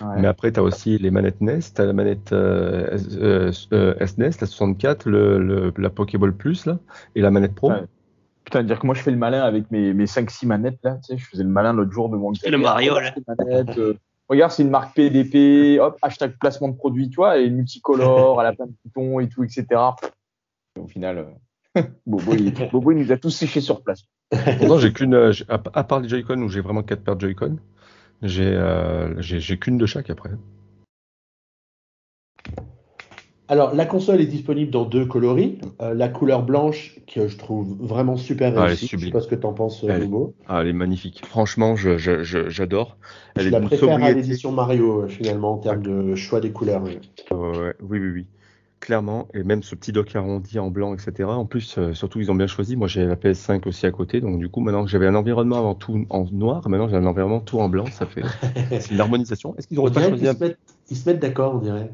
[0.00, 0.20] Ouais.
[0.20, 3.94] Mais après, tu as aussi les manettes NES, tu as la manette euh, S- euh,
[4.06, 6.78] SNES, la 64, le, le- la Pokéball Plus là,
[7.14, 7.70] et la manette Pro.
[7.70, 7.84] Ouais.
[8.44, 10.96] Putain, dire que moi je fais le malin avec mes, mes 5-6 manettes là.
[10.96, 13.14] Tu sais, je faisais le malin l'autre jour devant le Mario, là.
[13.26, 13.94] Manette, euh,
[14.28, 18.46] regarde, c'est une marque PDP, hop, hashtag placement de produit, tu vois, et multicolore, elle
[18.48, 19.66] a plein de boutons et tout, etc.
[20.76, 21.18] Et au final,
[21.76, 24.04] euh, Bobo, il, Bobo, il nous a tous séchés sur place.
[24.58, 27.20] Pourtant, j'ai qu'une, euh, à, à part les Joy-Con où j'ai vraiment quatre paires de
[27.22, 27.56] Joy-Con,
[28.22, 30.30] j'ai euh, j'ai qu'une de chaque après.
[33.50, 35.58] Alors, la console est disponible dans deux coloris.
[35.80, 38.88] Euh, la couleur blanche, que je trouve vraiment super Ah, réussie.
[38.92, 40.34] je sais pas ce que tu en penses, euh, Elle est- Hugo.
[40.46, 41.22] Ah, elle est magnifique.
[41.24, 42.98] Franchement, je, je, je- j'adore.
[43.36, 46.52] Elle Je est la préfère à l'édition Mario, euh, finalement, en termes de choix des
[46.52, 46.82] couleurs.
[46.82, 48.26] oui, oui, oui.
[48.80, 51.28] Clairement, et même ce petit dock arrondi en blanc, etc.
[51.28, 52.76] En plus, euh, surtout, ils ont bien choisi.
[52.76, 55.58] Moi, j'ai la PS5 aussi à côté, donc du coup, maintenant que j'avais un environnement
[55.58, 57.86] avant tout en noir, maintenant j'ai un environnement tout en blanc.
[57.86, 58.22] Ça fait,
[58.80, 59.56] c'est une harmonisation.
[59.56, 60.58] Est-ce qu'ils auraient pas choisi qu'ils un se mettent,
[60.90, 61.92] ils se mettent d'accord, on dirait.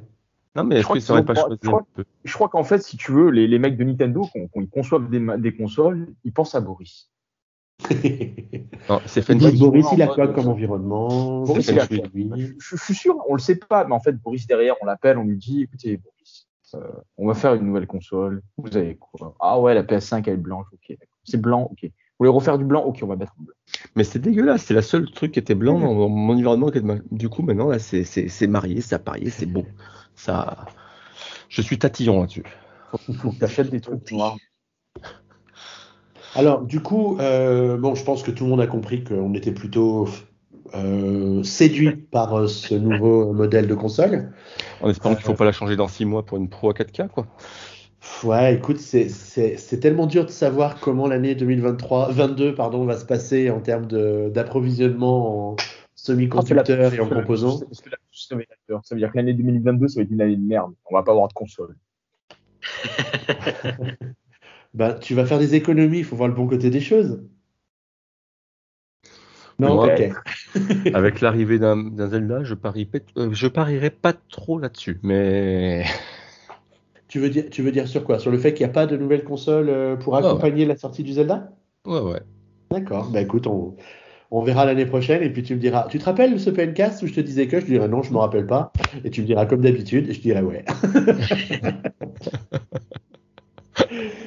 [0.56, 2.04] Non, mais Je est-ce crois qu'ils ont pas choisi je crois- un peu?
[2.24, 4.68] Je crois qu'en fait, si tu veux, les, les mecs de Nintendo, quand, quand ils
[4.68, 7.10] conçoivent des, des consoles, ils pensent à Boris.
[8.88, 9.26] Non, c'est.
[9.56, 11.44] Boris, il a quoi comme environnement?
[11.44, 11.96] Boris, C'est il a quoi.
[12.36, 15.16] Je, je suis sûr, on le sait pas, mais en fait, Boris derrière, on l'appelle,
[15.16, 16.13] on lui dit, écoutez, Boris,
[16.74, 18.42] euh, on va faire une nouvelle console.
[18.56, 19.34] Vous avez quoi?
[19.40, 20.96] Ah ouais, la PS5 elle est blanche, ok.
[21.24, 21.80] C'est blanc, ok.
[21.82, 23.54] Vous voulez refaire du blanc, ok, on va mettre en blanc.
[23.96, 26.70] Mais c'est dégueulasse, c'est la seule truc qui était blanc dans mon environnement.
[26.70, 29.64] qui était ma- Du coup, maintenant, là, c'est, c'est, c'est marié, c'est apparié, c'est beau.
[30.14, 30.66] Ça,
[31.48, 32.44] je suis tatillon là-dessus.
[32.90, 34.36] Faut, faut que t'achètes des trucs noirs.
[36.36, 39.52] Alors, du coup, euh, bon, je pense que tout le monde a compris qu'on était
[39.52, 40.08] plutôt
[40.74, 44.32] euh, séduit par euh, ce nouveau modèle de console.
[44.80, 46.72] En espérant qu'il ne faut pas la changer dans 6 mois pour une Pro à
[46.72, 47.26] 4K, quoi.
[48.22, 53.50] Ouais, écoute, c'est- tellement dur de savoir comment l'année 2023, 22, pardon, va se passer
[53.50, 53.86] en termes
[54.30, 55.56] d'approvisionnement en
[55.94, 57.60] semi-conducteurs et en composants.
[57.72, 60.72] Ça veut dire que l'année 2022, ça va être une année de merde.
[60.90, 61.76] On va pas avoir de console.
[64.74, 67.22] Ben, tu vas faire des économies, il faut voir le bon côté des choses.
[69.58, 70.10] Non, ok.
[70.94, 75.00] Avec l'arrivée d'un Zelda, je, parie, euh, je parierais pas trop là-dessus.
[75.02, 75.84] Mais
[77.08, 78.18] Tu veux dire, tu veux dire sur quoi?
[78.18, 80.26] Sur le fait qu'il n'y a pas de nouvelle console euh, pour ouais.
[80.26, 81.48] accompagner la sortie du Zelda?
[81.86, 82.20] Ouais, ouais.
[82.72, 83.76] D'accord, bah écoute, on,
[84.32, 87.06] on verra l'année prochaine et puis tu me diras, tu te rappelles ce PNcast où
[87.06, 88.72] je te disais que je dirais non, je me rappelle pas,
[89.04, 90.64] et tu me diras comme d'habitude, et je dirais ouais.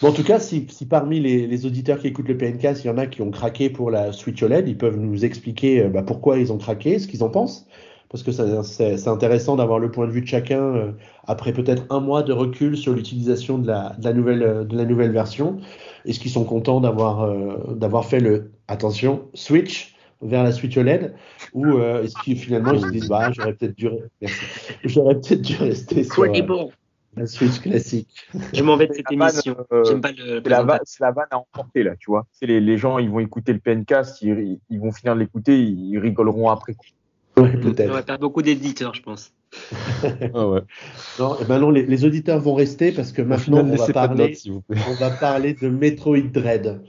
[0.00, 2.88] Bon, en tout cas, si, si parmi les, les auditeurs qui écoutent le PNcast, il
[2.88, 5.88] y en a qui ont craqué pour la Switch OLED, ils peuvent nous expliquer euh,
[5.88, 7.66] bah, pourquoi ils ont craqué, ce qu'ils en pensent,
[8.08, 10.92] parce que c'est intéressant d'avoir le point de vue de chacun euh,
[11.26, 14.76] après peut-être un mois de recul sur l'utilisation de la, de la nouvelle, euh, de
[14.76, 15.58] la nouvelle version.
[16.06, 21.14] Est-ce qu'ils sont contents d'avoir euh, d'avoir fait le attention switch vers la Switch OLED
[21.54, 23.88] ou euh, est-ce qu'ils finalement ils se disent bah j'aurais peut-être dû
[24.84, 26.66] j'aurais peut-être dû rester sur euh,
[27.16, 28.08] la Switch classique.
[28.54, 29.56] Je m'en vais de cette émission.
[29.72, 30.40] euh, J'aime pas le
[30.84, 32.26] C'est la, vanne à emporter, là, tu vois.
[32.32, 35.58] C'est les, les gens, ils vont écouter le PNcast, ils, ils vont finir de l'écouter,
[35.60, 36.74] ils rigoleront après.
[37.36, 37.92] Ouais, On peut-être.
[37.92, 39.32] va perdre beaucoup d'éditeurs, je pense.
[40.34, 40.60] Ah ouais.
[41.18, 43.92] Non, eh ben non, les, les auditeurs vont rester parce que maintenant final, on va
[43.92, 44.80] parler notes, s'il vous plaît.
[44.88, 46.82] on va parler de Metroid Dread.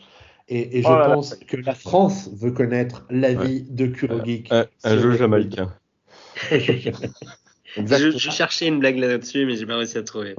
[0.47, 1.15] Et, et je Oh là là.
[1.15, 4.51] pense que la France veut connaître l'avis de Kurogeek.
[4.51, 5.73] Un, un jeu jamaïcain.
[7.75, 10.35] Je, je cherchais une blague là-dessus, mais j'ai pas réussi à trouver.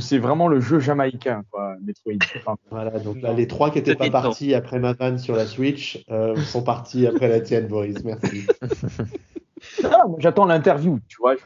[0.00, 2.14] C'est vraiment le jeu jamaïcain, quoi, Metroid.
[2.38, 5.46] Enfin, Voilà, donc là, les trois qui n'étaient pas partis après ma vanne sur la
[5.46, 8.02] Switch euh, sont partis après la tienne, Boris.
[8.04, 8.46] Merci.
[9.84, 11.36] ah, moi, j'attends l'interview, tu vois.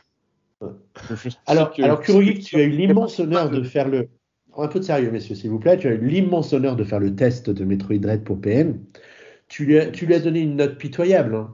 [1.47, 4.09] Alors, que- alors Kurogeek, tu as eu l'immense honneur de faire le.
[4.59, 5.77] Un peu de sérieux, messieurs, s'il vous plaît.
[5.77, 8.79] Tu as eu l'immense honneur de faire le test de Metroid Dread pour PN.
[9.49, 11.35] Tu lui as, tu lui as donné une note pitoyable.
[11.35, 11.53] Hein.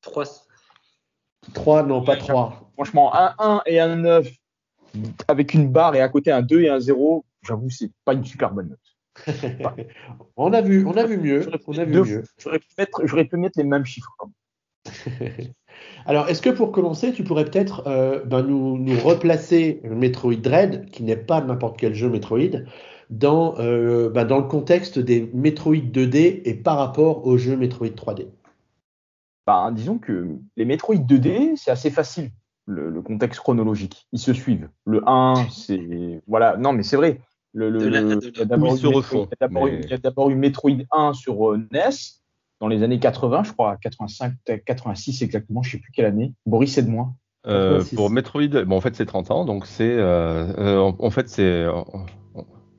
[0.00, 0.24] 3.
[1.54, 2.67] 3, non, pas 3.
[2.78, 4.28] Franchement, un 1 et un 9
[5.26, 8.24] avec une barre et à côté un 2 et un 0, j'avoue, c'est pas une
[8.24, 9.26] super bonne note.
[10.36, 11.42] On a vu, on a vu mieux.
[11.42, 12.22] J'aurais pu On a vu deux mieux.
[12.38, 14.16] J'aurais pu, mettre- j'aurais pu mettre les mêmes chiffres.
[16.06, 20.88] Alors, est-ce que pour commencer, tu pourrais peut-être euh, ben, nous, nous replacer Metroid Dread,
[20.90, 22.62] qui n'est pas n'importe quel jeu Metroid,
[23.10, 27.88] dans, euh, ben, dans le contexte des Metroid 2D et par rapport au jeu Metroid
[27.88, 28.28] 3D
[29.48, 32.30] Bah, disons que les Metroid 2D, c'est assez facile,
[32.68, 34.06] le, le contexte chronologique.
[34.12, 34.68] Ils se suivent.
[34.86, 36.20] Le 1, c'est.
[36.28, 37.20] Voilà, non, mais c'est vrai.
[37.54, 39.90] Le, il y a d'abord eu Metroid- refont, il y a d'abord eu- mais- il
[39.90, 42.20] y a d'abord eu Metroid 1 sur euh, NES,
[42.60, 44.34] dans les années 80, je crois, 85,
[44.66, 46.34] 86 exactement, je sais plus quelle année.
[46.44, 47.08] Boris, c'est de moi.
[47.46, 47.96] Euh, 86.
[47.96, 49.88] pour Metroid, bon, en fait, c'est 30 ans, donc c'est.
[49.90, 51.66] euh, euh, en, en fait, c'est.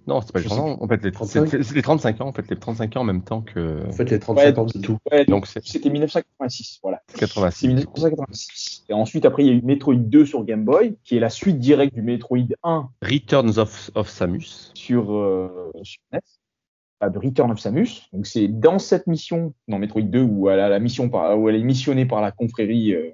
[0.09, 0.77] Non, c'est pas 30 ans.
[0.81, 1.47] En fait, les, 35.
[1.47, 3.91] c'est c'est les 35 ans, en fait, les 35 ans en même temps que En
[3.91, 4.97] fait, les 35 ans de tout.
[5.11, 7.01] Ouais, Donc, c'était 1986, voilà.
[7.07, 7.67] C'est 86.
[7.67, 8.85] 1986.
[8.89, 11.29] Et ensuite, après, il y a eu Metroid 2 sur Game Boy, qui est la
[11.29, 14.71] suite directe du Metroid 1 Returns of, of Samus.
[14.73, 16.19] sur, euh, sur NES,
[17.09, 18.09] de Return of Samus.
[18.11, 21.47] Donc c'est dans cette mission, dans Metroid 2, où elle a la mission par, où
[21.47, 23.11] elle est missionnée par la confrérie, euh,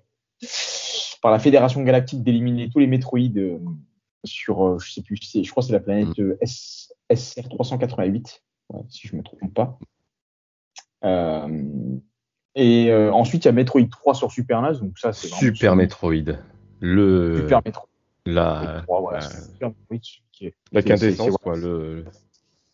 [1.21, 3.59] par la Fédération Galactique d'éliminer tous les Metroid euh,
[4.25, 8.43] sur, euh, je sais plus, je crois que c'est la planète euh, S, SR 388,
[8.69, 9.77] ouais, si je me trompe pas.
[11.03, 11.97] Euh,
[12.55, 15.75] et euh, ensuite il y a Metroid 3 sur Super NES, donc ça c'est Super
[15.75, 16.37] Metroid.
[16.79, 17.37] Le.
[17.41, 17.87] Super Metroid
[18.25, 19.99] La, 3, voilà, c'est Super Metroid
[20.31, 21.55] qui est- la quintessence, quoi.
[21.55, 22.05] Le,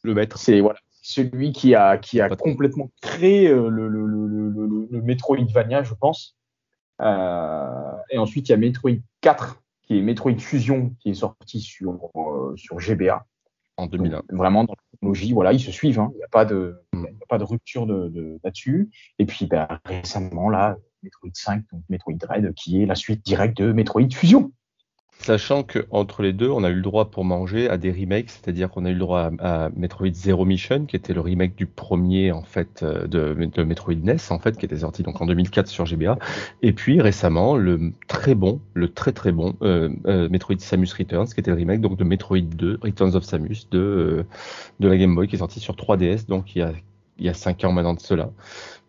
[0.04, 0.38] le maître.
[0.38, 4.88] C'est voilà, celui qui a, qui a complètement créé euh, le, le, le, le, le,
[4.90, 6.38] le Metroidvania, je pense.
[7.02, 11.60] Euh, et ensuite, il y a Metroid 4, qui est Metroid Fusion, qui est sorti
[11.60, 13.26] sur, euh, sur GBA.
[13.78, 14.18] En 2001.
[14.18, 16.00] Donc, vraiment, dans la chronologie, voilà, ils se suivent.
[16.00, 16.12] hein.
[16.14, 17.06] Il n'y a, pas de- Mm.
[17.10, 18.90] il y a pas de rupture de, de, là-dessus.
[19.20, 23.58] Et puis, ben, récemment, là, Metroid 5, donc Metroid Dread, qui est la suite directe
[23.58, 24.52] de Metroid Fusion.
[25.24, 28.32] Sachant que entre les deux, on a eu le droit pour manger à des remakes,
[28.32, 31.68] c'est-à-dire qu'on a eu le droit à, Metroid Zero Mission, qui était le remake du
[31.68, 35.68] premier en fait euh, de, Metroid NES en fait, qui était sorti donc en 2004
[35.68, 36.18] sur GBA,
[36.64, 41.28] et puis récemment le très bon, le très très bon euh, euh, Metroid Samus Returns,
[41.28, 44.26] qui était le remake donc de Metroid 2 Returns of Samus de
[44.80, 46.74] la Game Boy, qui est sorti sur 3DS, donc il y a
[47.22, 48.32] il y a cinq ans maintenant de cela,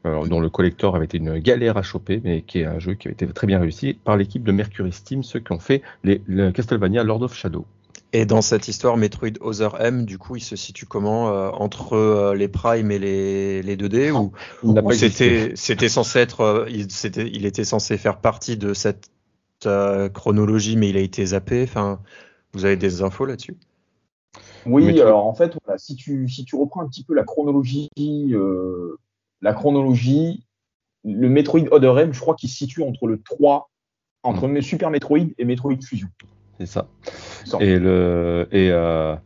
[0.05, 3.09] dont le collector avait été une galère à choper, mais qui est un jeu qui
[3.09, 6.23] a été très bien réussi par l'équipe de Mercury Steam, ceux qui ont fait les,
[6.27, 7.67] le Castlevania Lord of Shadow.
[8.15, 11.95] Et dans cette histoire, Metroid Other M, du coup, il se situe comment euh, entre
[11.95, 14.11] euh, les Prime et les, les 2D
[14.63, 19.11] ou, pas c'était c'était censé être euh, il, était censé faire partie de cette
[19.65, 21.63] euh, chronologie, mais il a été zappé.
[21.63, 22.01] Enfin,
[22.53, 23.57] vous avez des infos là-dessus?
[24.67, 27.89] Oui, alors en fait, voilà, si tu si tu reprends un petit peu la chronologie,
[27.99, 28.99] euh,
[29.43, 30.45] la chronologie,
[31.05, 33.69] le Metroid Other M, je crois qu'il se situe entre le 3,
[34.23, 34.63] entre Mm.
[34.63, 36.09] Super Metroid et Metroid Fusion.
[36.59, 36.87] C'est ça.
[37.61, 39.17] Et, le, et, euh,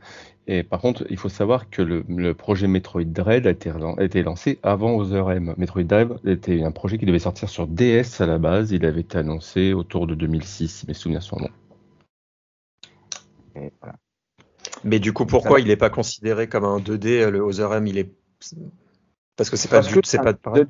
[0.47, 3.99] et par contre, il faut savoir que le, le projet Metroid Dread a été, relan-
[3.99, 5.55] a été lancé avant Other M.
[5.59, 8.71] Metroid Dread était un projet qui devait sortir sur DS à la base.
[8.73, 11.51] Il avait été annoncé autour de 2006, si mes souvenirs sont bons.
[13.81, 13.97] Voilà.
[14.85, 17.99] Mais du coup, pourquoi il n'est pas considéré comme un 2D Le Other M, il
[17.99, 18.11] est
[19.37, 20.65] parce que c'est pas du, c'est pas pareil.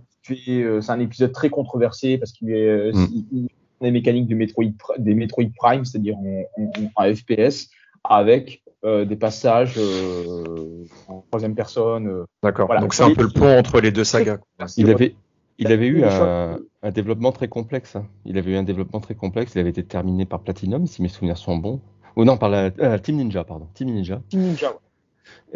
[0.49, 3.07] euh, c'est un épisode très controversé parce qu'il est euh, Mm.
[3.33, 3.49] il-
[3.83, 4.65] les mécaniques de Metroid,
[4.99, 6.71] des Metroid Prime, c'est-à-dire en, en-
[7.05, 7.69] en FPS,
[8.05, 12.07] avec euh, des passages euh, en troisième personne.
[12.09, 12.25] euh.
[12.43, 12.67] D'accord.
[12.67, 12.81] Voilà.
[12.81, 14.39] Donc c'est un peu le pont entre les deux sagas.
[14.77, 15.15] Il avait,
[15.59, 16.59] il avait eu un,
[16.93, 17.97] développement très complexe.
[17.97, 18.07] hein.
[18.25, 19.53] Il avait eu un développement très complexe.
[19.55, 21.81] Il avait été terminé par Platinum, si mes souvenirs sont bons.
[22.17, 23.67] Ou non, par la Team Ninja, pardon.
[23.75, 24.23] Team Ninja.
[24.31, 24.77] Team Ninja, ouais.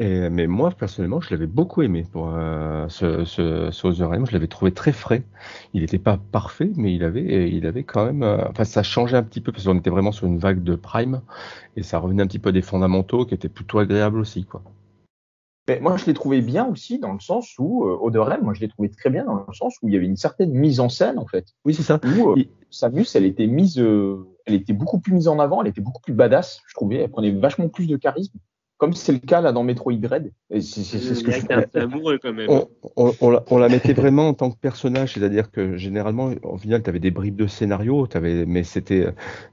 [0.02, 4.24] Et, mais moi, personnellement, je l'avais beaucoup aimé pour euh, ce, ce, ce Other M.
[4.26, 5.24] Je l'avais trouvé très frais.
[5.74, 8.22] Il n'était pas parfait, mais il avait, il avait quand même.
[8.22, 10.74] euh, enfin, ça changeait un petit peu parce qu'on était vraiment sur une vague de
[10.74, 11.20] Prime
[11.76, 14.62] et ça revenait un petit peu à des fondamentaux qui étaient plutôt agréables aussi, quoi.
[15.68, 18.54] Mais moi, je l'ai trouvé bien aussi dans le sens où euh, Other M, moi,
[18.54, 20.80] je l'ai trouvé très bien dans le sens où il y avait une certaine mise
[20.80, 21.44] en scène en fait.
[21.66, 22.00] Oui, c'est ça.
[22.02, 25.60] Où euh, Il- Samus, elle était mise, euh, elle était beaucoup plus mise en avant,
[25.60, 26.96] elle était beaucoup plus badass, je trouvais.
[26.96, 28.38] Elle prenait vachement plus de charisme,
[28.80, 30.32] comme c'est le cas là dans Metroid Dread.
[30.50, 32.48] C'est ce que je amoureux quand même.
[32.50, 32.66] On,
[32.96, 36.56] on- on la, on la mettait vraiment en tant que personnage, c'est-à-dire que généralement, au
[36.56, 39.08] final, tu avais des bribes de scénario, t'avais, mais c'était,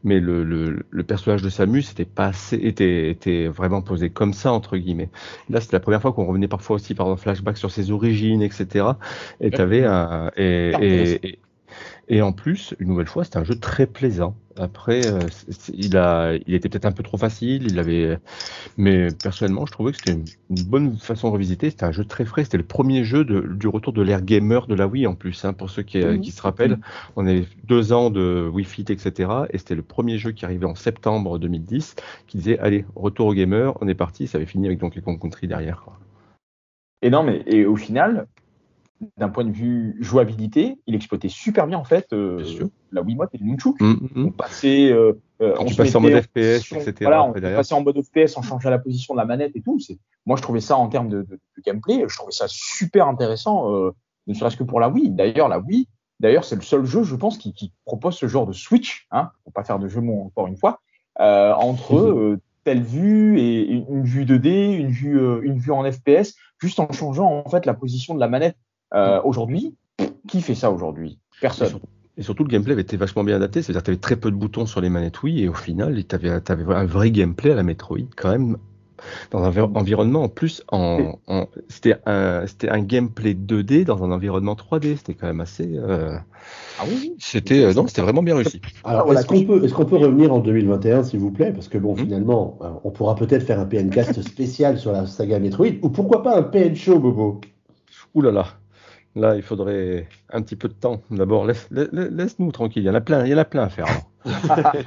[0.06, 4.32] mais le, le, le personnage de Samus était pas assez, était, était vraiment posé comme
[4.34, 5.10] ça entre guillemets.
[5.50, 8.42] Là, c'était la première fois qu'on revenait parfois aussi par un flashback sur ses origines,
[8.42, 8.98] etc.
[9.42, 11.40] Et t'avais un, et, et, et,
[12.10, 14.36] et en plus, une nouvelle fois, c'était un jeu très plaisant.
[14.56, 18.18] Après, euh, c'est- c'est- il a, il était peut-être un peu trop facile, il avait,
[18.78, 21.70] mais personnellement, je trouvais que c'était une, une bonne façon de revisiter.
[21.70, 22.44] C'était un jeu très frais.
[22.46, 25.44] C'était le premier jeu de- du retour de l'ère gamer de la Wii en plus.
[25.46, 26.22] hein, pour ceux qui, euh, Mhm.
[26.22, 26.80] qui se rappellent,
[27.18, 29.48] on avait deux ans de Wii Fit, etc.
[29.52, 31.96] Et c'était le premier jeu qui arrivait en septembre 2010,
[32.28, 34.28] qui disait allez, retour au gamer, on est parti.
[34.28, 35.82] Ça avait fini avec Donkey Kong Country derrière.
[35.84, 36.00] quoi.
[37.02, 38.28] Et non, mais et au final,
[39.18, 43.30] d'un point de vue jouabilité, il exploitait super bien en fait euh, Bien la Wiimote
[43.34, 43.80] et le Nunchuk.
[43.82, 44.26] Hum, hum.
[44.28, 47.24] On passait, euh, euh, Quand on tu se passes en mode FPS, position- etc., Voilà,
[47.24, 47.58] on derrière.
[47.58, 49.80] passait en mode FPS, on changeait la position de la manette et tout.
[49.80, 53.08] C'est, moi, je trouvais ça en termes de, de- de gameplay, je trouvais ça super
[53.08, 53.92] intéressant, euh,
[54.28, 55.12] ne serait-ce que pour la Wii.
[55.12, 55.88] D'ailleurs, la Wii,
[56.20, 59.30] d'ailleurs, c'est le seul jeu, je pense, qui, qui propose ce genre de switch, hein,
[59.44, 60.80] pour pas faire de jeu de mots encore une fois,
[61.20, 62.18] euh, entre Mhm.
[62.34, 66.36] euh, telle vue et une, une vue 2D, une vue, euh, une vue en FPS,
[66.60, 68.58] juste en changeant en fait la position de la manette.
[68.94, 69.76] Euh, aujourd'hui,
[70.28, 71.20] qui fait ça aujourd'hui?
[71.34, 71.70] Et Personne.
[71.70, 73.62] surtout, et surtout, le gameplay avait été vachement bien adapté.
[73.62, 76.04] C'est-à-dire que tu avais très peu de boutons sur les manettes Wii et au final,
[76.08, 78.58] tu avais, un vrai gameplay à la Metroid quand même.
[79.30, 82.46] Dans un environnement en plus, en, en- c'était un,
[82.80, 84.96] gameplay 2D dans un environnement 3D.
[84.98, 85.70] C'était quand même assez.
[85.76, 86.18] euh,
[86.80, 87.14] Ah oui.
[87.20, 88.60] C'était euh, non, c'était vraiment bien réussi.
[88.84, 91.52] Alors, est-ce qu'on peut, est-ce qu'on peut revenir en 2021, s'il vous plaît?
[91.54, 91.98] Parce que bon, Hmm.
[92.00, 96.36] finalement, on pourra peut-être faire un PNcast spécial sur la saga Metroid, ou pourquoi pas
[96.38, 97.42] un PN Show, Bobo?
[98.16, 98.48] Ouh là là,
[99.20, 101.02] là il faudrait un petit peu de temps.
[101.12, 102.84] D'abord, laisse, la- la- laisse-nous tranquille.
[102.84, 103.86] Il y en a plein, il y en a plein à faire.
[103.88, 104.04] alors.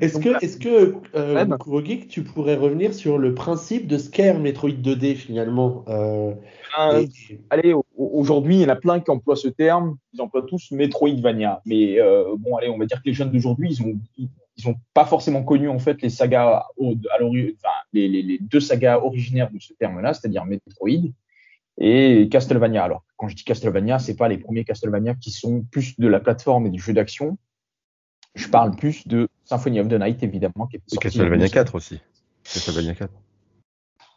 [0.00, 1.58] Est-ce que, est-ce que euh, bah.
[1.58, 6.32] Kurogeek, tu pourrais revenir sur le principe de Scare Metroid 2D finalement euh,
[6.80, 9.96] Euh, et- allez, au- aujourd'hui, il y en a plein qui emploient ce terme.
[10.12, 11.60] Ils emploient tous Metroidvania.
[11.66, 14.68] Mais euh, bon, allez, on va dire que les jeunes d'aujourd'hui, ils ont, ils, ils
[14.68, 18.38] ont pas forcément connu en fait les sagas, au- à l'ori- enfin, les, les, les
[18.40, 21.10] deux sagas originaires de ce terme-là, c'est-à-dire Metroid
[21.78, 22.84] et Castlevania.
[22.84, 26.20] Alors, quand je dis Castlevania, c'est pas les premiers Castlevania qui sont plus de la
[26.20, 27.38] plateforme et du jeu d'action.
[28.34, 31.74] Je parle plus de Symphony of the Night, évidemment, qui Et sorti Castlevania en 4
[31.74, 32.00] aussi.
[32.42, 33.12] Castlevania 4.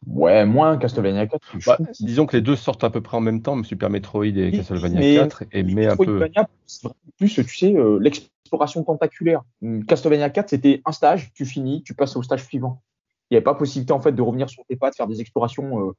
[0.06, 1.42] Ouais, moins Castlevania 4.
[1.58, 4.26] je Bah, disons que les deux sortent à peu près en même temps, Super Metroid
[4.26, 6.04] et Castlevania mais- 4, et mais un peu.
[6.04, 9.44] Metroidvania, c'est vraiment plus, tu sais, euh, l'exploration tentaculaire.
[9.64, 12.82] Hum, Castlevania 4, c'était un stage, tu finis, tu passes au stage suivant.
[13.30, 15.20] Il n'y avait pas possibilité, en fait, de revenir sur tes pas, de faire des
[15.20, 15.92] explorations, euh,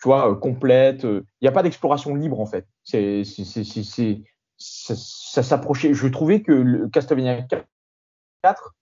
[0.00, 1.04] tu vois, euh, complètes.
[1.04, 1.26] euh.
[1.40, 2.66] Il n'y a pas d'exploration libre, en fait.
[2.82, 4.22] C'est, c'est,
[4.56, 5.94] ça, ça s'approchait.
[5.94, 7.46] Je trouvais que le Castlevania
[8.42, 8.74] 4,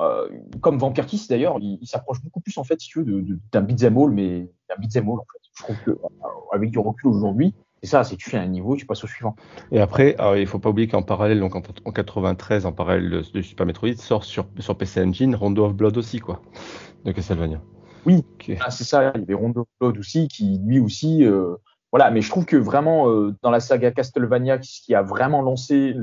[0.00, 0.28] euh,
[0.60, 3.38] comme Vampire Kiss d'ailleurs, il, s'approche beaucoup plus, en fait, si tu veux, de- de-
[3.52, 5.38] d'un beat'em all, mais d'un beat'em all, en fait.
[5.56, 5.98] Je trouve que,
[6.52, 9.36] avec du recul aujourd'hui, c'est ça, c'est tu fais un niveau, tu passes au suivant.
[9.70, 13.22] Et après, alors, il faut pas oublier qu'en parallèle, donc en, en 93, en parallèle
[13.32, 16.40] de, Super Metroid, sort sur, sur PC Engine Rondo of Blood aussi, quoi,
[17.04, 17.60] de Castlevania.
[18.06, 18.24] Oui,
[18.60, 19.12] ah, c'est ça.
[19.14, 21.24] Il y avait Rondo Blood aussi, qui lui aussi.
[21.24, 21.56] Euh,
[21.90, 25.42] voilà, mais je trouve que vraiment euh, dans la saga Castlevania, ce qui a vraiment
[25.42, 25.94] lancé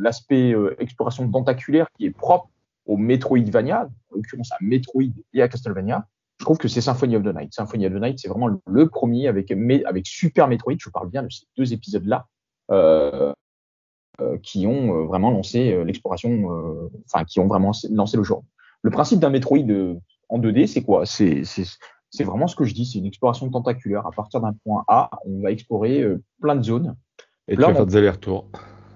[0.00, 2.50] l'aspect le, euh, exploration tentaculaire qui est propre
[2.86, 6.06] au Metroidvania, en l'occurrence à Metroid et à Castlevania,
[6.38, 7.52] je trouve que c'est Symphony of the Night.
[7.54, 11.22] Symphony of the Night, c'est vraiment le premier avec, avec Super Metroid, je parle bien
[11.22, 12.26] de ces deux épisodes-là,
[12.70, 13.32] euh,
[14.20, 18.22] euh, qui ont euh, vraiment lancé euh, l'exploration, euh, enfin, qui ont vraiment lancé le
[18.22, 18.42] genre.
[18.82, 19.58] Le principe d'un Metroid
[20.28, 21.04] en 2D, c'est quoi?
[21.06, 24.06] C'est vraiment ce que je dis, c'est une exploration tentaculaire.
[24.06, 26.04] À partir d'un point A, on va explorer
[26.40, 26.96] plein de zones.
[27.48, 28.48] Et tu vas faire des allers-retours.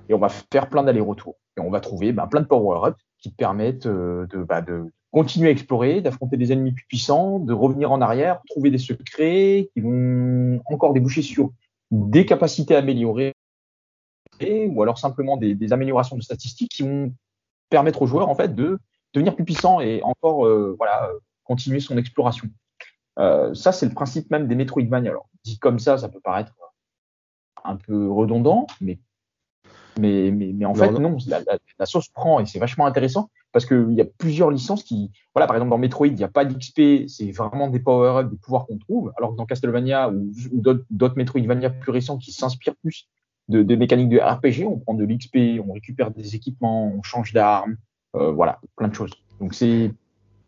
[0.09, 1.37] Et on va faire plein d'allers-retours.
[1.57, 5.53] Et on va trouver ben, plein de power-ups qui permettent de, bah, de, continuer à
[5.53, 10.61] explorer, d'affronter des ennemis plus puissants, de revenir en arrière, trouver des secrets qui vont
[10.66, 11.51] encore déboucher sur
[11.90, 13.35] des capacités améliorées
[14.68, 17.14] ou alors simplement des, améliorations de statistiques qui vont
[17.71, 18.79] permettre aux joueurs en fait de
[19.14, 21.11] devenir plus puissants et encore euh, voilà
[21.44, 22.48] continuer son exploration.
[23.18, 25.11] Euh, ça c'est le principe même des Metroidvania.
[25.11, 26.53] Alors dit comme ça, ça peut paraître
[27.64, 28.98] un peu redondant, mais
[29.98, 33.29] mais, mais, mais en fait, non, la, la, la, sauce prend et c'est vachement intéressant
[33.53, 36.29] parce qu'il y a plusieurs licences qui, voilà, par exemple dans Metroid, il n'y a
[36.29, 40.31] pas d'XP, c'est vraiment des power-ups, des pouvoirs qu'on trouve, alors que dans Castlevania ou,
[40.53, 43.09] ou d'autres Metroidvania plus récents qui s'inspirent plus
[43.48, 47.35] de, de, mécaniques de RPG, on prend de l'XP, on récupère des équipements, on change
[47.35, 47.77] d'armes, euh,
[48.14, 49.12] voilà, plein de choses.
[49.40, 49.90] Donc c'est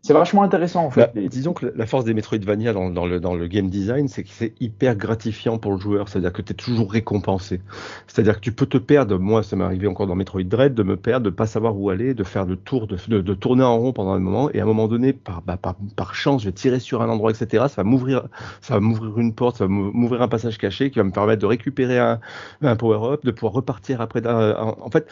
[0.05, 1.11] c'est vachement intéressant en fait.
[1.15, 4.21] Bah, disons que la force des Metroidvania dans, dans, le, dans le game design, c'est
[4.21, 6.09] que c'est hyper gratifiant pour le joueur.
[6.09, 7.59] C'est-à-dire que tu es toujours récompensé.
[8.05, 9.17] C'est-à-dire que tu peux te perdre.
[9.17, 11.89] Moi, ça m'est arrivé encore dans Metroid Dread de me perdre, de pas savoir où
[11.89, 14.51] aller, de faire le tour, de, de, tourner en rond pendant un moment.
[14.51, 17.09] Et à un moment donné, par, bah, par, par chance, je vais tirer sur un
[17.09, 17.65] endroit, etc.
[17.67, 18.27] Ça va m'ouvrir,
[18.61, 21.41] ça va m'ouvrir une porte, ça va m'ouvrir un passage caché qui va me permettre
[21.41, 22.19] de récupérer un,
[22.61, 24.21] un power-up, de pouvoir repartir après.
[24.27, 25.07] En fait,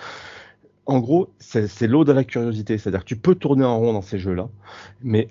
[0.86, 2.78] en gros, c'est l'eau de la curiosité.
[2.78, 4.50] C'est-à-dire que tu peux tourner en rond dans ces jeux-là,
[5.02, 5.30] mais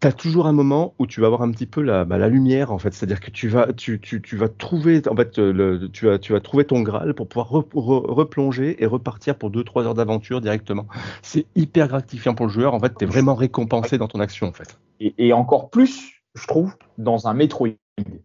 [0.00, 2.28] tu as toujours un moment où tu vas avoir un petit peu la, bah, la
[2.28, 2.92] lumière, en fait.
[2.94, 6.32] C'est-à-dire que tu vas, tu, tu, tu, vas trouver, en fait, le, tu, vas, tu
[6.32, 10.86] vas trouver ton Graal pour pouvoir replonger et repartir pour 2-3 heures d'aventure directement.
[11.22, 12.74] C'est hyper gratifiant pour le joueur.
[12.74, 14.78] En fait, tu es vraiment récompensé dans ton action, en fait.
[15.00, 17.70] Et, et, encore plus, je trouve, dans un Metroid.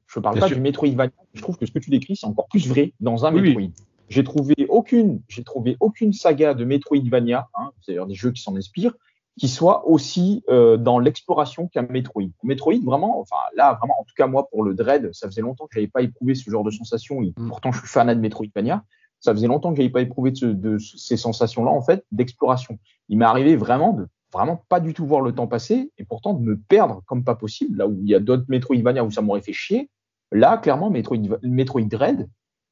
[0.08, 1.12] Je parle pas du Metroidvania.
[1.34, 3.72] Je trouve que ce que tu décris, c'est encore plus vrai dans un Metroid.
[4.10, 8.56] J'ai trouvé aucune, j'ai trouvé aucune saga de Metroidvania, hein, c'est-à-dire des jeux qui s'en
[8.56, 8.94] inspirent,
[9.38, 12.30] qui soit aussi euh, dans l'exploration qu'un Metroid.
[12.44, 15.66] Metroid, vraiment, enfin là, vraiment, en tout cas moi pour le Dread, ça faisait longtemps
[15.66, 17.24] que j'avais pas éprouvé ce genre de sensation.
[17.24, 17.48] Et mm.
[17.48, 18.84] pourtant, je suis fan de Metroidvania.
[19.20, 22.78] Ça faisait longtemps que j'avais pas éprouvé de, ce, de ces sensations-là, en fait, d'exploration.
[23.10, 26.34] Il m'est arrivé vraiment de vraiment pas du tout voir le temps passer et pourtant
[26.34, 27.78] de me perdre comme pas possible.
[27.78, 29.89] Là où il y a d'autres Metroidvania où ça m'aurait fait chier,
[30.32, 32.28] là, clairement, Metroid, Metroid Dread,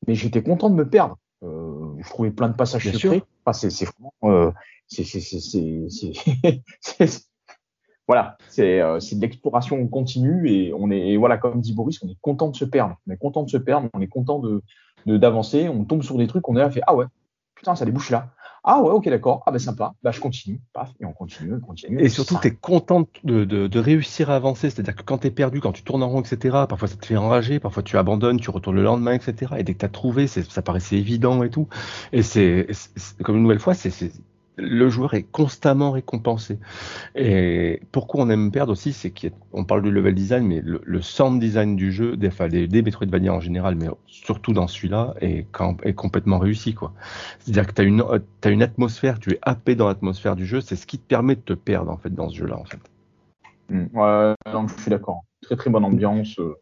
[0.08, 1.18] mais j'étais content de me perdre.
[1.44, 3.24] Euh, je trouvais plein de passages Bien secrets.
[3.46, 4.52] Enfin, c'est vraiment, euh,
[4.88, 5.06] c'est
[8.08, 12.02] voilà, c'est euh, c'est de l'exploration continue et on est et voilà comme dit Boris,
[12.04, 14.40] on est content de se perdre, on est content de se perdre, on est content
[14.40, 14.62] de
[15.06, 17.06] d'avancer, on tombe sur des trucs, on est là, fait ah ouais,
[17.56, 18.34] putain ça débouche là.
[18.63, 19.41] Ah ouais, ok, d'accord.
[19.47, 19.93] Ah ben sympa.
[20.04, 20.62] Bah je continue.
[20.74, 22.00] Paf, et on continue, on continue.
[22.00, 24.69] Et surtout, tu es content de, de, de, réussir à avancer.
[24.69, 27.06] C'est-à-dire que quand tu es perdu, quand tu tournes en rond, etc., parfois ça te
[27.06, 29.54] fait enrager, parfois tu abandonnes, tu retournes le lendemain, etc.
[29.58, 31.67] Et dès que tu as trouvé, ça paraissait évident et tout.
[32.13, 32.67] Et c'est,
[33.24, 34.12] comme une nouvelle fois, c'est
[34.58, 36.60] le joueur est constamment récompensé.
[37.16, 41.40] Et pourquoi on aime perdre aussi, c'est qu'on parle du level design, mais le, sound
[41.40, 45.46] design du jeu, des, enfin, des, des Metroidvania en général, mais surtout dans celui-là, est,
[45.96, 46.76] complètement réussi.
[47.40, 50.86] C'est-à-dire que tu as une, atmosphère, tu es happé dans l'atmosphère du jeu, c'est ce
[50.86, 52.58] qui te permet de te perdre en fait dans ce jeu-là.
[52.58, 52.64] En.
[53.74, 53.88] Mmh.
[53.94, 55.24] ouais, je suis d'accord.
[55.42, 56.38] Très très bonne ambiance.
[56.40, 56.61] Euh,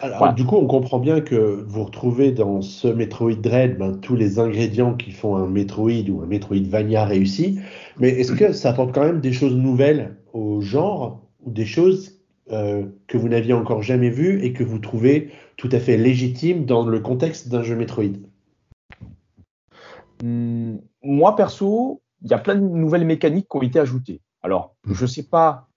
[0.00, 4.16] alors, du coup, on comprend bien que vous retrouvez dans ce Metroid Dread ben, tous
[4.16, 7.58] les ingrédients qui font un Metroid ou un Metroidvania réussi.
[7.98, 12.20] Mais est-ce que ça apporte quand même des choses nouvelles au genre ou des choses
[12.50, 16.66] euh, que vous n'aviez encore jamais vues et que vous trouvez tout à fait légitimes
[16.66, 18.18] dans le contexte d'un jeu Metroid?
[20.22, 24.20] Hmm, Moi, perso, il y a plein de nouvelles mécaniques qui ont été ajoutées.
[24.42, 25.68] Alors, je ne sais pas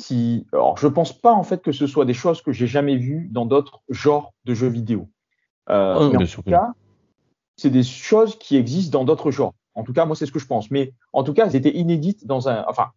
[0.00, 2.96] si, alors je pense pas en fait que ce soit des choses que j'ai jamais
[2.96, 5.08] vues dans d'autres genres de jeux vidéo.
[5.68, 6.72] Euh, oh, mais en tout cas,
[7.56, 9.54] c'est des choses qui existent dans d'autres genres.
[9.74, 10.70] En tout cas, moi c'est ce que je pense.
[10.70, 12.64] Mais en tout cas, elles étaient inédites dans un.
[12.68, 12.88] Enfin,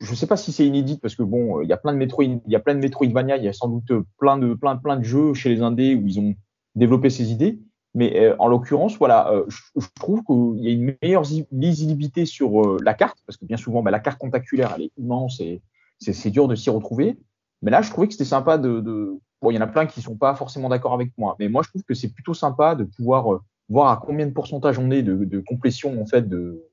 [0.00, 2.24] je sais pas si c'est inédit parce que bon, il y a plein de Metroid,
[2.24, 4.96] il y a plein de Metroidvania, il y a sans doute plein de plein plein
[4.96, 6.34] de jeux chez les indés où ils ont
[6.74, 7.58] développé ces idées.
[7.94, 12.24] Mais euh, en l'occurrence, voilà, euh, je, je, trouve qu'il y a une meilleure lisibilité
[12.24, 15.40] sur euh, la carte parce que bien souvent, bah, la carte contaculaire elle est immense
[15.40, 15.60] et
[16.00, 17.18] c'est dur de s'y retrouver.
[17.62, 19.86] Mais là, je trouvais que c'était sympa de, de, bon, il y en a plein
[19.86, 22.74] qui sont pas forcément d'accord avec moi, mais moi je trouve que c'est plutôt sympa
[22.74, 26.28] de pouvoir euh, voir à combien de pourcentage on est de, de complétion en fait
[26.28, 26.64] de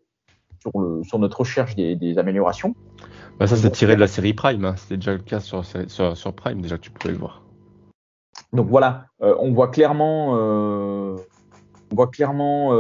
[0.60, 2.76] sur, le, sur notre recherche des, des améliorations.
[3.40, 4.76] Bah ça c'est tiré de la série Prime, hein.
[4.78, 7.44] c'était déjà le cas sur, sur, sur, Prime déjà tu pouvais le voir.
[8.54, 11.16] Donc voilà, euh, on voit clairement, euh,
[11.92, 12.72] on voit clairement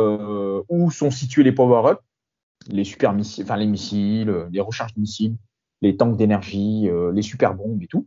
[0.70, 2.02] où sont situés les power-ups,
[2.70, 5.36] les super missiles, enfin les missiles, les recharges de missiles,
[5.82, 8.06] les tanks d'énergie, euh, les super bombes et tout.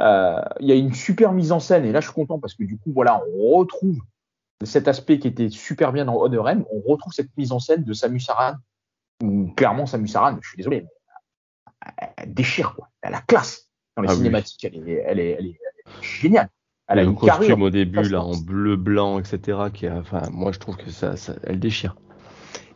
[0.00, 2.54] Euh, il y a une super mise en scène et là je suis content parce
[2.54, 4.00] que du coup voilà on retrouve
[4.64, 7.84] cet aspect qui était super bien dans Other M, on retrouve cette mise en scène
[7.84, 8.54] de Samus Aran
[9.22, 14.02] où clairement Samus Aran, je suis désolé, mais elle déchire quoi, elle a classe dans
[14.02, 15.60] les ah cinématiques, elle, est, elle, est, elle, est,
[16.00, 16.48] géniale.
[16.88, 20.52] Elle a le costume au début là en bleu blanc etc qui a, enfin moi
[20.52, 21.96] je trouve que ça, ça elle déchire.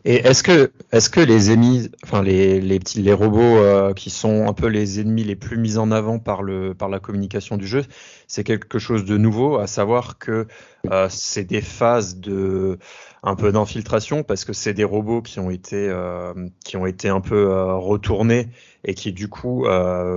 [0.08, 4.10] Et est-ce que, est-ce que les ennemis, enfin les, les petits, les robots euh, qui
[4.10, 7.56] sont un peu les ennemis les plus mis en avant par le, par la communication
[7.56, 7.82] du jeu,
[8.28, 10.46] c'est quelque chose de nouveau, à savoir que
[10.92, 12.78] euh, c'est des phases de,
[13.24, 16.32] un peu d'infiltration parce que c'est des robots qui ont été, euh,
[16.64, 18.46] qui ont été un peu retournés
[18.84, 19.66] et qui du coup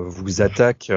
[0.06, 0.92] vous attaquent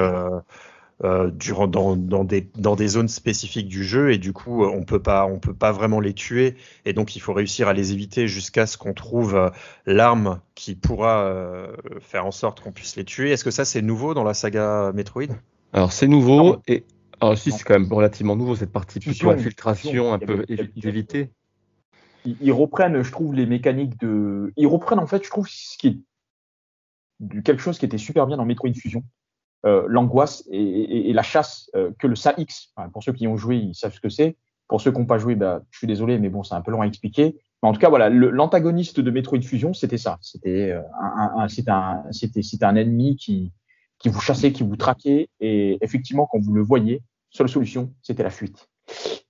[1.05, 4.84] euh, durant, dans, dans, des, dans des zones spécifiques du jeu et du coup on
[4.84, 7.92] peut pas on peut pas vraiment les tuer et donc il faut réussir à les
[7.92, 9.50] éviter jusqu'à ce qu'on trouve euh,
[9.86, 13.30] l'arme qui pourra euh, faire en sorte qu'on puisse les tuer.
[13.30, 15.34] Est-ce que ça c'est nouveau dans la saga Metroid?
[15.72, 16.84] Alors c'est nouveau et
[17.20, 21.30] alors si c'est quand même relativement nouveau cette partie plutôt infiltration un peu éviter.
[22.24, 24.53] Ils reprennent, je trouve, les mécaniques de.
[24.57, 28.36] Ils reprennent en fait, je trouve, ce qui est quelque chose qui était super bien
[28.36, 29.03] dans Metroid Fusion
[29.64, 33.56] euh, l'angoisse et, et, la chasse euh, que le SAX, pour ceux qui ont joué,
[33.56, 34.36] ils savent ce que c'est.
[34.66, 36.72] Pour ceux qui n'ont pas joué, bah, je suis désolé, mais bon, c'est un peu
[36.72, 37.36] long à expliquer.
[37.62, 40.18] Mais en tout cas, voilà, l'antagoniste de Metroid Fusion, c'était ça.
[40.20, 42.02] C'était euh, un, un, un,
[42.62, 43.52] un, ennemi qui,
[43.98, 48.24] qui vous chassait, qui vous traquait, et effectivement, quand vous le voyez, seule solution, c'était
[48.24, 48.68] la fuite.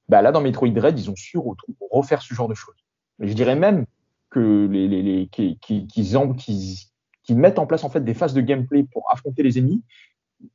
[0.09, 1.39] Bah, là, dans Metroid Dread, ils ont su
[1.91, 2.77] refaire ce genre de choses.
[3.19, 3.85] Mais je dirais même
[4.31, 6.89] que les, les, les qui, qui, qui,
[7.23, 9.83] qui, mettent en place en fait des phases de gameplay pour affronter les ennemis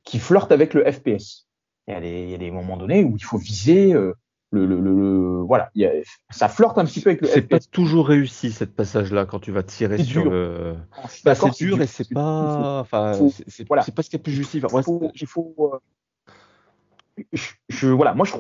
[0.04, 1.48] qui flirte avec le FPS.
[1.88, 4.14] Il y, a des, il y a des moments donnés où il faut viser euh,
[4.52, 5.92] le, le, le, voilà, il y a,
[6.30, 7.34] ça flirte un petit peu avec le FPS.
[7.34, 10.32] C'est pas toujours réussi cette passage-là quand tu vas tirer sur dur.
[10.32, 10.76] le.
[10.92, 13.14] Ah, bah, c'est dur et c'est pas, enfin,
[13.48, 13.84] c'est voilà.
[13.84, 14.68] pas ce qui est plus justifié.
[14.74, 18.34] Il faut, il faut euh, je, je, voilà, moi je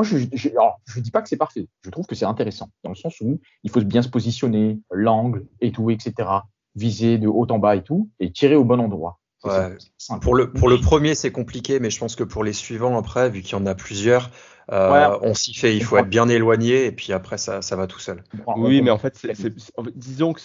[0.00, 1.68] moi, je, je, alors, je dis pas que c'est parfait.
[1.82, 5.44] Je trouve que c'est intéressant dans le sens où il faut bien se positionner, l'angle
[5.60, 6.26] et tout, etc.
[6.74, 9.19] Viser de haut en bas et tout, et tirer au bon endroit.
[9.44, 9.76] Ouais.
[10.20, 13.30] Pour le, pour le premier, c'est compliqué, mais je pense que pour les suivants, après,
[13.30, 14.30] vu qu'il y en a plusieurs,
[14.72, 15.74] euh, on s'y fait.
[15.74, 18.22] Il faut être bien éloigné, et puis après, ça, ça va tout seul.
[18.56, 19.52] Oui, mais en fait, c'est,
[19.96, 20.40] disons que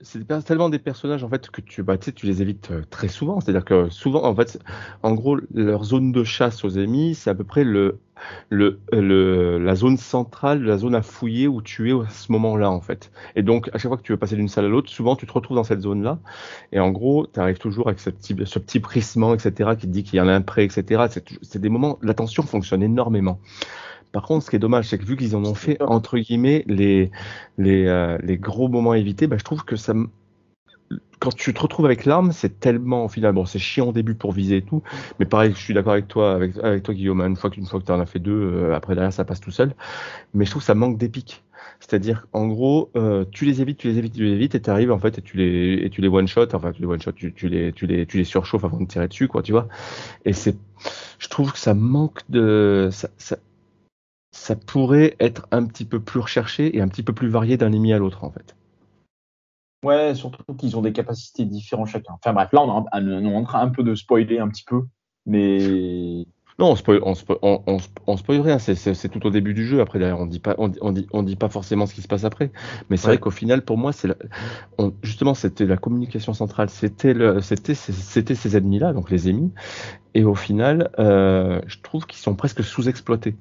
[0.00, 3.40] c'est tellement des personnages en fait que tu, bah, tu les évites euh, très souvent.
[3.40, 4.58] C'est-à-dire que souvent, en fait,
[5.02, 8.00] en gros, leur zone de chasse aux ennemis, c'est à peu près le
[8.48, 12.70] le, le, la zone centrale, la zone à fouiller où tu es à ce moment-là,
[12.70, 13.10] en fait.
[13.36, 15.26] Et donc, à chaque fois que tu veux passer d'une salle à l'autre, souvent tu
[15.26, 16.18] te retrouves dans cette zone-là.
[16.72, 19.92] Et en gros, tu arrives toujours avec ce petit, ce petit prissement, etc., qui te
[19.92, 21.04] dit qu'il y en a un prêt, etc.
[21.42, 23.40] C'est des moments, l'attention fonctionne énormément.
[24.12, 26.64] Par contre, ce qui est dommage, c'est que vu qu'ils en ont fait entre guillemets
[26.66, 27.10] les
[27.58, 29.94] les, euh, les gros moments évités, bah, je trouve que ça
[31.20, 34.56] quand tu te retrouves avec l'arme, c'est tellement, finalement, c'est chiant au début pour viser
[34.56, 34.82] et tout.
[35.18, 37.20] Mais pareil, je suis d'accord avec toi, avec, toi, Guillaume.
[37.20, 39.74] Une fois que tu en as fait deux, euh, après derrière, ça passe tout seul.
[40.34, 41.44] Mais je trouve que ça manque d'épique.
[41.78, 44.70] C'est-à-dire, en gros, euh, tu les évites, tu les évites, tu les évites, et tu
[44.70, 47.00] arrives en fait et tu les et tu les one shot, enfin tu les one
[47.00, 49.52] shot, tu, tu, les tu les tu les surchauffes avant de tirer dessus, quoi, tu
[49.52, 49.66] vois.
[50.26, 50.56] Et c'est,
[51.18, 53.38] je trouve que ça manque de, ça, ça,
[54.32, 57.72] ça pourrait être un petit peu plus recherché et un petit peu plus varié d'un
[57.72, 58.56] ennemi à l'autre, en fait.
[59.82, 62.12] Ouais, surtout qu'ils ont des capacités différentes chacun.
[62.14, 64.82] Enfin bref, là, on, est en train un peu de spoiler un petit peu,
[65.26, 66.26] mais.
[66.58, 68.58] Non, on spoil, on, on, on spoil rien.
[68.58, 69.80] C'est tout au début du jeu.
[69.80, 72.24] Après, derrière, on dit pas, on, dit, on dit pas forcément ce qui se passe
[72.24, 72.52] après.
[72.90, 74.10] Mais c'est vrai qu'au final, pour moi, c'est
[75.02, 76.68] justement, c'était la communication centrale.
[76.68, 79.54] C'était c'était, c'était ces ennemis-là, donc les ennemis.
[80.12, 83.36] Et au final, euh, je trouve qu'ils sont presque sous-exploités.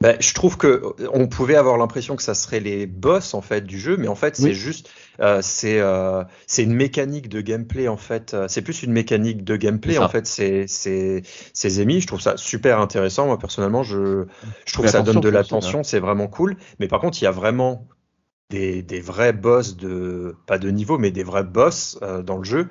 [0.00, 3.62] Ben, je trouve que on pouvait avoir l'impression que ça serait les boss en fait
[3.62, 4.88] du jeu, mais en fait c'est juste
[5.18, 8.32] euh, c'est euh, c'est une mécanique de gameplay en fait.
[8.32, 10.24] Euh, c'est plus une mécanique de gameplay en fait.
[10.28, 11.22] C'est c'est
[11.52, 12.00] ces ennemis.
[12.00, 13.26] Je trouve ça super intéressant.
[13.26, 14.26] Moi personnellement, je
[14.66, 15.82] je trouve que ça donne de l'attention.
[15.82, 16.56] C'est vraiment cool.
[16.78, 17.88] Mais par contre, il y a vraiment
[18.50, 22.44] des, des vrais boss de pas de niveau, mais des vrais boss euh, dans le
[22.44, 22.68] jeu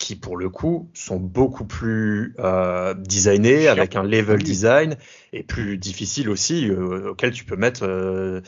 [0.00, 4.96] qui pour le coup sont beaucoup plus euh, designés avec un level design
[5.32, 8.40] et plus difficile aussi euh, auquel tu peux mettre euh,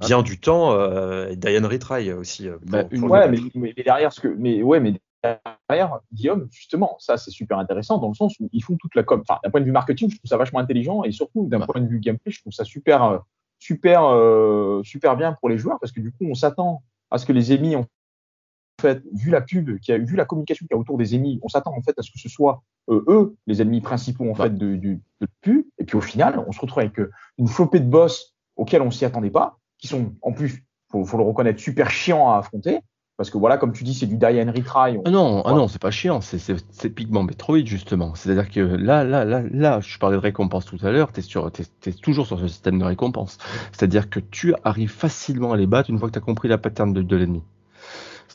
[0.00, 0.72] bien du temps.
[0.72, 2.48] Euh, Diane Retry aussi.
[2.62, 4.94] Bah, ouais, mais, mais, derrière ce que, mais ouais, mais
[5.68, 9.02] derrière, Guillaume, justement, ça c'est super intéressant dans le sens où ils font toute la
[9.02, 9.22] com.
[9.28, 11.82] Enfin, d'un point de vue marketing, je trouve ça vachement intelligent et surtout d'un point
[11.82, 13.20] de vue gameplay, je trouve ça super,
[13.58, 14.00] super,
[14.82, 17.52] super bien pour les joueurs parce que du coup, on s'attend à ce que les
[17.52, 17.84] émis, en
[18.80, 21.38] fait, vu la pub, qui a vu la communication qu'il y a autour des émis,
[21.42, 24.34] on s'attend en fait à ce que ce soit euh, eux les ennemis principaux en
[24.34, 24.98] fait de,
[25.40, 25.64] pub.
[25.78, 28.90] Et puis au final, on se retrouve avec euh, une flopée de boss auxquels on
[28.90, 32.80] s'y attendait pas, qui sont en plus, faut, faut le reconnaître, super chiants à affronter.
[33.16, 34.98] Parce que voilà, comme tu dis, c'est du die and retry.
[35.06, 36.38] Ah non, ah non, c'est pas chiant, c'est
[36.70, 38.14] typiquement Metroid justement.
[38.14, 41.92] C'est-à-dire que là, là, là, là, je parlais de récompense tout à l'heure, tu es,
[41.92, 43.38] toujours sur ce système de récompense.
[43.72, 46.58] C'est-à-dire que tu arrives facilement à les battre une fois que tu as compris la
[46.58, 47.42] pattern de, de l'ennemi.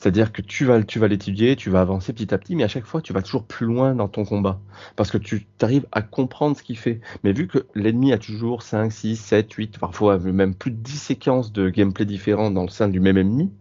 [0.02, 2.68] C'est-à-dire que tu vas, tu vas l'étudier, tu vas avancer petit à petit, mais à
[2.68, 4.60] chaque fois, tu vas toujours plus loin dans ton combat.
[4.96, 7.02] Parce que tu arrives à comprendre ce qu'il fait.
[7.24, 10.98] Mais vu que l'ennemi a toujours 5, 6, 7, 8, parfois même plus de 10
[10.98, 13.52] séquences de gameplay différentes dans le sein du même ennemi,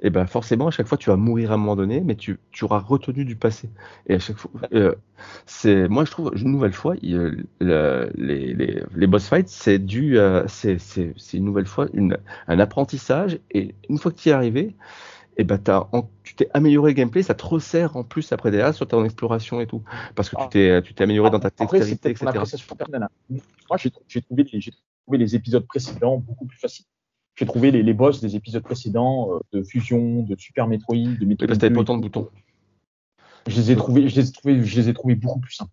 [0.00, 2.14] et eh ben forcément, à chaque fois, tu vas mourir à un moment donné, mais
[2.16, 3.70] tu, tu auras retenu du passé.
[4.06, 4.94] Et à chaque fois, euh,
[5.46, 9.78] c'est, moi, je trouve, une nouvelle fois, il, le, les, les, les, boss fights, c'est
[9.78, 12.18] du, euh, c'est, c'est, une nouvelle fois une,
[12.48, 13.38] un apprentissage.
[13.50, 14.74] Et une fois que tu y es arrivé,
[15.36, 15.58] et ben
[16.22, 19.60] tu t'es amélioré le gameplay, ça te resserre en plus après derrière sur ton exploration
[19.60, 19.82] et tout,
[20.14, 22.26] parce que tu t'es tu t'es amélioré dans ta dextérité, etc.
[22.28, 23.08] Hein.
[23.68, 26.86] Moi, j'ai trouvé, trouvé, les épisodes précédents beaucoup plus faciles.
[27.36, 31.24] J'ai trouvé les, les, boss des épisodes précédents euh, de Fusion, de Super Metroid, de
[31.24, 31.28] Metroid.
[31.28, 32.28] Oui, parce que pas autant de boutons.
[33.48, 35.72] Je les ai trouvés, je les ai trouvés, je les ai trouvés beaucoup plus simples.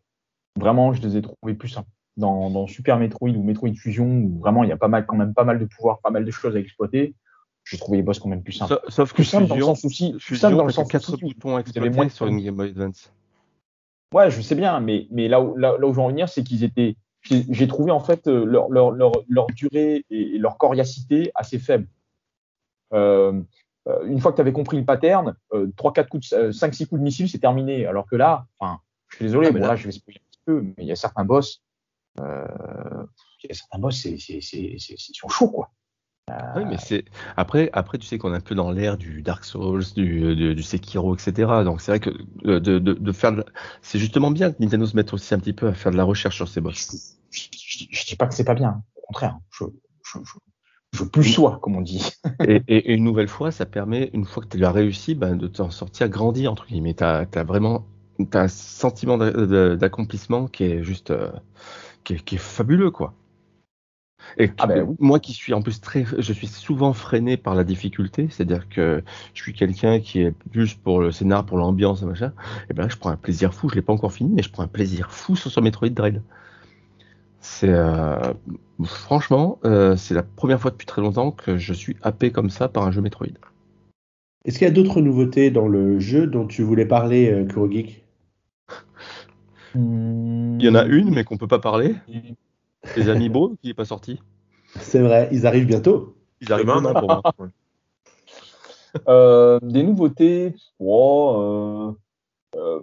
[0.59, 1.89] Vraiment, je les ai trouvés plus simples.
[2.17, 5.15] Dans, dans Super Metroid ou Metroid Fusion, où vraiment il y a pas mal, quand
[5.15, 7.13] même pas mal de pouvoirs, pas mal de choses à exploiter
[7.63, 8.79] j'ai trouvé les boss quand même plus simples.
[8.87, 11.57] Sauf, que plus simple dans le sens aussi, plus simple dans le sens 4 boutons
[11.57, 13.11] exploités sur une Game Boy Advance.
[14.13, 16.43] Ouais, je sais bien, mais, mais là, où, là, où je veux en venir, c'est
[16.43, 16.97] qu'ils étaient.
[17.23, 21.87] J'ai trouvé en fait euh, leur, leur, leur, leur, durée et leur coriacité assez faible.
[22.93, 23.39] Euh,
[23.87, 26.87] euh une fois que tu avais compris le pattern, euh, 3, 4 coups, 5, 6
[26.87, 27.85] coups de missile, c'est terminé.
[27.85, 30.41] Alors que là, enfin, je suis désolé, ah, bon, là, je vais spoiler un petit
[30.45, 31.61] peu, mais il y a certains boss,
[32.19, 32.47] euh,
[33.43, 35.69] il y a certains boss, c'est, c'est, ils sont chauds, quoi.
[36.55, 37.05] Oui, mais c'est
[37.35, 40.55] après, après, tu sais qu'on est un peu dans l'ère du Dark Souls, du, du,
[40.55, 41.63] du, Sekiro, etc.
[41.63, 42.11] Donc c'est vrai que
[42.45, 43.43] euh, de, de, de faire,
[43.81, 46.03] c'est justement bien que Nintendo se mette aussi un petit peu à faire de la
[46.03, 47.17] recherche sur ces boss.
[47.31, 47.41] Je,
[47.89, 49.39] je, dis pas que c'est pas bien, au contraire.
[49.51, 49.65] Je,
[50.03, 50.19] je,
[50.93, 52.11] je, plus sois, comme on dit.
[52.47, 55.47] et, et, une nouvelle fois, ça permet, une fois que tu as réussi, ben, de
[55.47, 56.93] t'en sortir grandi entre guillemets.
[56.93, 57.85] T'as as vraiment,
[58.33, 61.31] as un sentiment d'accomplissement qui est juste, euh,
[62.03, 63.13] qui, est, qui est fabuleux, quoi.
[64.37, 67.63] Et ah ben moi qui suis en plus très, je suis souvent freiné par la
[67.63, 69.03] difficulté, c'est-à-dire que
[69.33, 72.33] je suis quelqu'un qui est plus pour le scénar, pour l'ambiance, machin.
[72.69, 73.69] Et ben là, je prends un plaisir fou.
[73.69, 76.21] Je l'ai pas encore fini, mais je prends un plaisir fou sur ce Metroid Dread.
[77.39, 78.33] C'est euh,
[78.83, 82.67] franchement, euh, c'est la première fois depuis très longtemps que je suis happé comme ça
[82.67, 83.27] par un jeu Metroid.
[84.45, 88.03] Est-ce qu'il y a d'autres nouveautés dans le jeu dont tu voulais parler, euh, Kurogeek
[89.75, 91.95] Il y en a une, mais qu'on peut pas parler?
[92.95, 94.19] Les Amiibo qui n'est pas sorti.
[94.79, 96.15] C'est vrai, ils arrivent bientôt.
[96.41, 97.21] Ils arrivent demain pour moi.
[99.07, 101.91] euh, des nouveautés, oh, euh,
[102.55, 102.81] euh,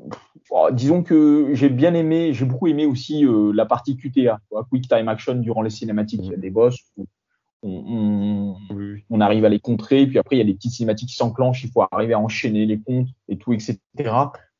[0.51, 4.66] oh, disons que j'ai bien aimé, j'ai beaucoup aimé aussi euh, la partie QTA, quoi,
[4.70, 6.20] Quick Time Action durant les cinématiques.
[6.24, 7.07] Il y a des boss où
[7.62, 9.05] on, on, oui.
[9.11, 11.64] on, arrive à les contrer, puis après il y a des petites cinématiques qui s'enclenchent,
[11.64, 13.78] il faut arriver à enchaîner les comptes et tout, etc.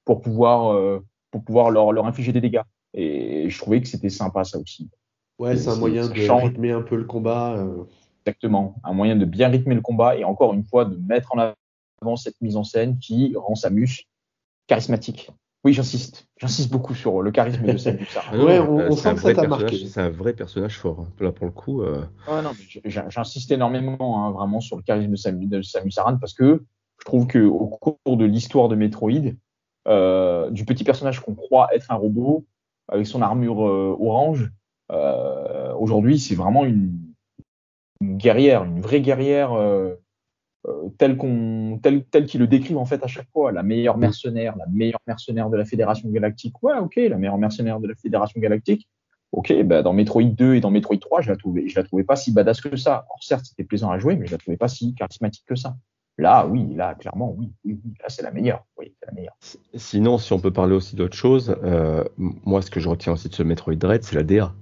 [0.05, 0.99] pour pouvoir, euh,
[1.31, 2.63] pour pouvoir leur, leur infliger des dégâts.
[2.95, 4.91] Et je trouvais que c'était sympa ça aussi.
[5.39, 7.57] Ouais, c'est un moyen de rythmer un peu le combat.
[7.57, 7.85] Euh.
[8.27, 11.55] Exactement, un moyen de bien rythmer le combat et encore une fois de mettre en
[12.03, 14.07] avant cette mise en scène qui rend Samus
[14.67, 15.31] charismatique.
[15.65, 18.07] Oui, j'insiste, j'insiste beaucoup sur le charisme de Samus.
[18.35, 19.87] ouais, on, on sent que ça t'a marqué.
[19.87, 21.01] C'est un vrai personnage fort.
[21.01, 21.09] Hein.
[21.21, 21.83] Là, pour le coup.
[21.83, 22.05] Euh...
[22.27, 22.51] Ah, non,
[22.85, 26.65] j'insiste énormément hein, vraiment sur le charisme de Samus, de Samus Aran parce que
[26.99, 29.33] je trouve que au cours de l'histoire de Metroid,
[29.87, 32.45] euh, du petit personnage qu'on croit être un robot
[32.89, 34.51] avec son armure euh, orange,
[34.93, 36.93] euh, Aujourd'hui, c'est vraiment une,
[38.01, 39.95] une, guerrière, une vraie guerrière euh,
[40.67, 43.97] euh, telle qu'on, telle, telle qu'ils le décrivent en fait à chaque fois, la meilleure
[43.97, 46.55] mercenaire, la meilleure mercenaire de la Fédération Galactique.
[46.63, 48.89] Ouais, ok, la meilleure mercenaire de la Fédération Galactique.
[49.31, 52.05] Ok, bah dans Metroid 2 et dans Metroid 3, je la trouvais, je la trouvais
[52.05, 52.93] pas si badass que ça.
[52.95, 55.77] Alors certes, c'était plaisant à jouer, mais je la trouvais pas si charismatique que ça.
[56.19, 58.65] Là, oui, là, clairement, oui, oui, oui là, c'est la meilleure.
[58.77, 59.37] Oui, c'est la meilleure.
[59.75, 63.29] Sinon, si on peut parler aussi d'autre chose, euh, moi, ce que je retiens aussi
[63.29, 64.53] de ce Metroid Dread, c'est la DA.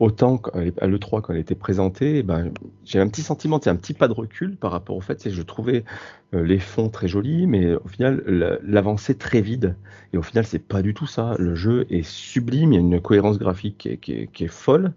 [0.00, 0.40] Autant
[0.80, 2.52] à l'E3, quand elle était présentée, ben,
[2.84, 5.34] j'ai un petit sentiment, un petit pas de recul par rapport au fait, c'est que
[5.34, 5.84] je trouvais
[6.32, 8.22] euh, les fonds très jolis, mais au final,
[8.62, 9.76] l'avancée très vide.
[10.14, 11.34] Et au final, c'est pas du tout ça.
[11.38, 14.92] Le jeu est sublime, il y a une cohérence graphique qui est folle.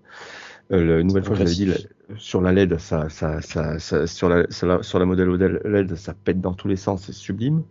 [0.72, 1.74] Euh, une nouvelle fois, je l'avais dit,
[2.18, 6.42] sur la LED, ça, ça, ça, ça sur, la, sur, la, modèle LED, ça pète
[6.42, 7.64] dans tous les sens, c'est sublime.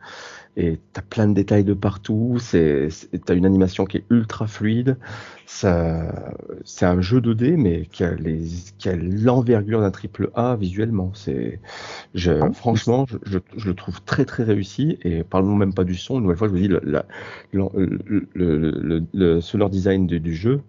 [0.57, 2.38] et t'as plein de détails de partout.
[2.40, 2.88] C'est,
[3.26, 4.97] t'as une animation qui est ultra fluide.
[5.44, 6.34] Ça,
[6.64, 8.44] c'est un jeu 2D, mais qui a, les,
[8.78, 11.11] qui a l'envergure d'un triple A visuellement.
[11.14, 11.61] C'est,
[12.14, 14.99] je, ah, franchement, je, je, je, le trouve très très réussi.
[15.03, 16.16] Et parlons même pas du son.
[16.16, 17.03] Une nouvelle fois, je vous dis, le, le,
[17.53, 20.62] le, le, le sonore design du jeu,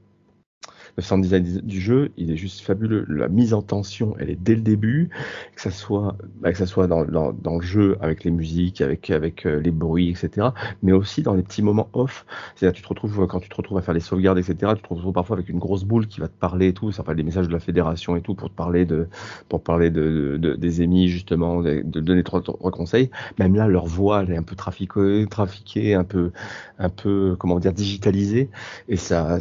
[0.97, 3.05] le sound design du jeu, il est juste fabuleux.
[3.07, 5.09] La mise en tension, elle est dès le début,
[5.55, 8.81] que ça soit, bah, que ça soit dans, dans, dans, le jeu avec les musiques,
[8.81, 10.47] avec avec euh, les bruits, etc.
[10.81, 12.25] Mais aussi dans les petits moments off.
[12.55, 14.73] C'est-à-dire, tu te retrouves quand tu te retrouves à faire les sauvegardes, etc.
[14.75, 16.91] Tu te retrouves parfois avec une grosse boule qui va te parler et tout.
[16.91, 19.07] Ça fait des messages de la fédération et tout pour te parler de
[19.49, 23.11] pour parler de, de, des émis justement, de, de donner trois, trois, conseils.
[23.37, 26.31] Même là, leur voix, elle est un peu trafiquée, trafiquée, un peu
[26.79, 28.49] un peu comment dire digitalisée
[28.89, 29.37] et ça.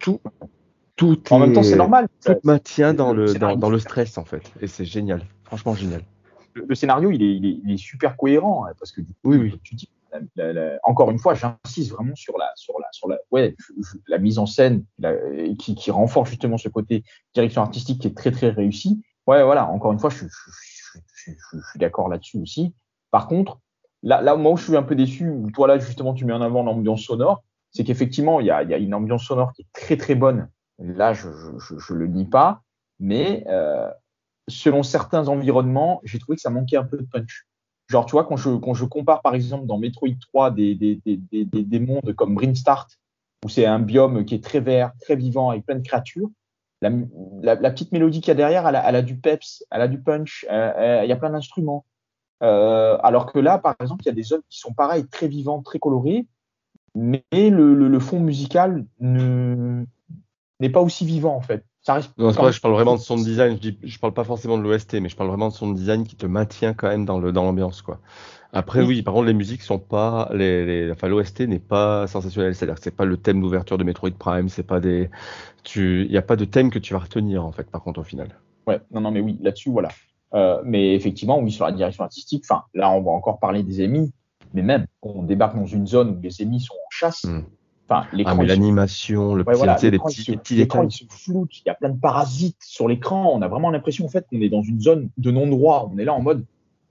[0.00, 0.20] Tout,
[0.96, 2.08] tout en même temps, c'est normal.
[2.24, 4.50] Tout maintient dans le, dans, dans, le stress, en fait.
[4.60, 5.22] Et c'est génial.
[5.44, 6.02] Franchement, génial.
[6.54, 8.64] Le, scénario, il est, il, est, il est, super cohérent.
[8.64, 9.60] Hein, parce que, oui, oui.
[9.62, 9.90] tu dis,
[10.36, 13.54] la, la, encore une fois, j'insiste vraiment sur la, sur la, sur la, ouais,
[14.08, 14.84] la mise en scène
[15.58, 19.02] qui, qui renforce justement ce côté direction artistique qui est très, très réussi.
[19.26, 19.66] Ouais, voilà.
[19.68, 22.74] Encore une fois, je, je, je, je suis d'accord là-dessus aussi.
[23.10, 23.58] Par contre,
[24.02, 26.32] là, là, moi où je suis un peu déçu, où toi là, justement, tu mets
[26.32, 29.52] en avant l'ambiance sonore, c'est qu'effectivement, il y a, il y a une ambiance sonore
[29.52, 32.62] qui est très, très bonne Là, je ne le nie pas,
[33.00, 33.90] mais euh,
[34.48, 37.46] selon certains environnements, j'ai trouvé que ça manquait un peu de punch.
[37.88, 41.62] Genre, tu vois, quand je, compare par exemple dans Metroid 3 des, des, des, des,
[41.62, 42.88] des mondes comme Brimstart,
[43.44, 46.28] où c'est un biome qui est très vert, très vivant, avec plein de créatures,
[46.82, 46.90] la,
[47.42, 50.44] la, petite mélodie qu'il y a derrière, elle a, du peps, elle a du punch,
[50.50, 51.86] il y a plein d'instruments.
[52.42, 55.28] Euh, alors que là, par exemple, il y a des zones qui sont pareilles, très
[55.28, 56.26] vivantes, très colorées,
[56.94, 59.84] mais le, le fond musical ne,
[60.60, 61.64] n'est pas aussi vivant en fait.
[61.82, 63.56] Ça reste non, c'est je parle vraiment de son design.
[63.56, 66.04] Je, dis, je parle pas forcément de l'OST, mais je parle vraiment de son design
[66.04, 68.00] qui te maintient quand même dans le dans l'ambiance quoi.
[68.52, 69.02] Après oui.
[69.02, 72.82] par contre les musiques sont pas les, les enfin l'OST n'est pas sensationnel, c'est-à-dire que
[72.82, 75.10] c'est pas le thème d'ouverture de Metroid Prime, c'est pas des
[75.62, 78.00] tu il y a pas de thème que tu vas retenir en fait par contre
[78.00, 78.28] au final.
[78.66, 79.90] Ouais, non non mais oui, là-dessus voilà.
[80.34, 83.82] Euh, mais effectivement oui sur la direction artistique, enfin là on va encore parler des
[83.82, 84.12] ennemis,
[84.54, 87.24] mais même on débarque dans une zone où les ennemis sont en chasse.
[87.24, 87.42] Hmm.
[87.88, 88.32] Enfin, l'écran.
[88.34, 90.90] Ah, mais l'animation, le ouais, voilà, les petits, les petits détails.
[90.90, 93.32] se floutent, il y a plein de parasites sur l'écran.
[93.32, 95.88] On a vraiment l'impression, en fait, qu'on est dans une zone de non-droit.
[95.92, 96.44] On est là en mode,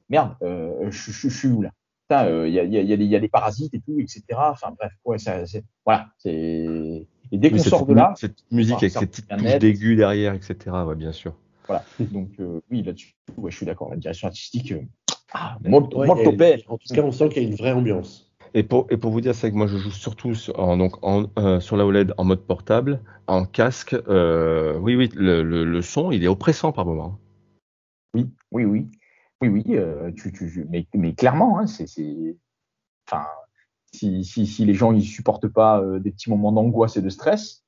[0.09, 1.71] merde, euh, je, je, je, suis où là?
[2.09, 4.23] Il euh, y, a, y, a, y, a, des parasites et tout, etc.
[4.37, 7.07] Enfin bref, ouais, ça, c'est, voilà, c'est.
[7.31, 10.55] Et dès qu'on sort de là, cette musique avec ces petites touches d'aigus derrière, etc.
[10.85, 11.33] Ouais, bien sûr.
[11.67, 11.83] Voilà.
[11.99, 13.89] Donc euh, oui, là-dessus, ouais, je suis d'accord.
[13.89, 14.81] La direction artistique, euh,
[15.33, 16.61] ah, molto, ouais, molto belle.
[16.67, 18.24] En tout cas, on sent qu'il y a une vraie ambiance.
[18.57, 20.95] Et pour, vous dire, c'est que moi je joue surtout sur, donc
[21.37, 23.93] euh, sur la OLED en mode portable, en casque.
[24.07, 27.19] Euh, oui, oui, le, son, il est oppressant par moment.
[28.13, 28.87] Oui, oui, oui.
[29.41, 29.63] Oui.
[29.71, 30.09] Euh,
[30.93, 32.37] mais, clairement, hein, c'est.
[33.05, 33.25] Enfin,
[33.91, 37.65] si, si, les gens ne supportent pas des petits moments d'angoisse et de stress,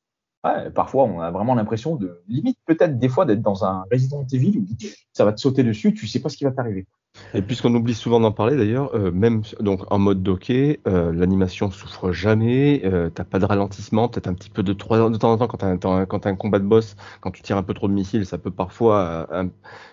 [0.74, 4.58] parfois on a vraiment l'impression de, limite peut-être des fois, d'être dans un Resident Evil
[4.58, 4.66] où
[5.12, 6.88] ça va te sauter dessus, tu sais pas ce qui va t'arriver.
[7.34, 11.72] Et puisqu'on oublie souvent d'en parler d'ailleurs, euh, même donc en mode docké, euh, l'animation
[11.72, 15.38] souffre jamais, euh, t'as pas de ralentissement, peut-être un petit peu de, de temps en
[15.38, 17.88] temps quand t'as un, as un combat de boss, quand tu tires un peu trop
[17.88, 19.44] de missiles, ça peut parfois, euh,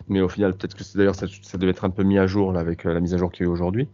[0.09, 2.53] mais au final peut-être que d'ailleurs ça, ça, devait être un peu mis à jour
[2.53, 3.89] là avec euh, la mise à jour qu'il y a eu aujourd'hui.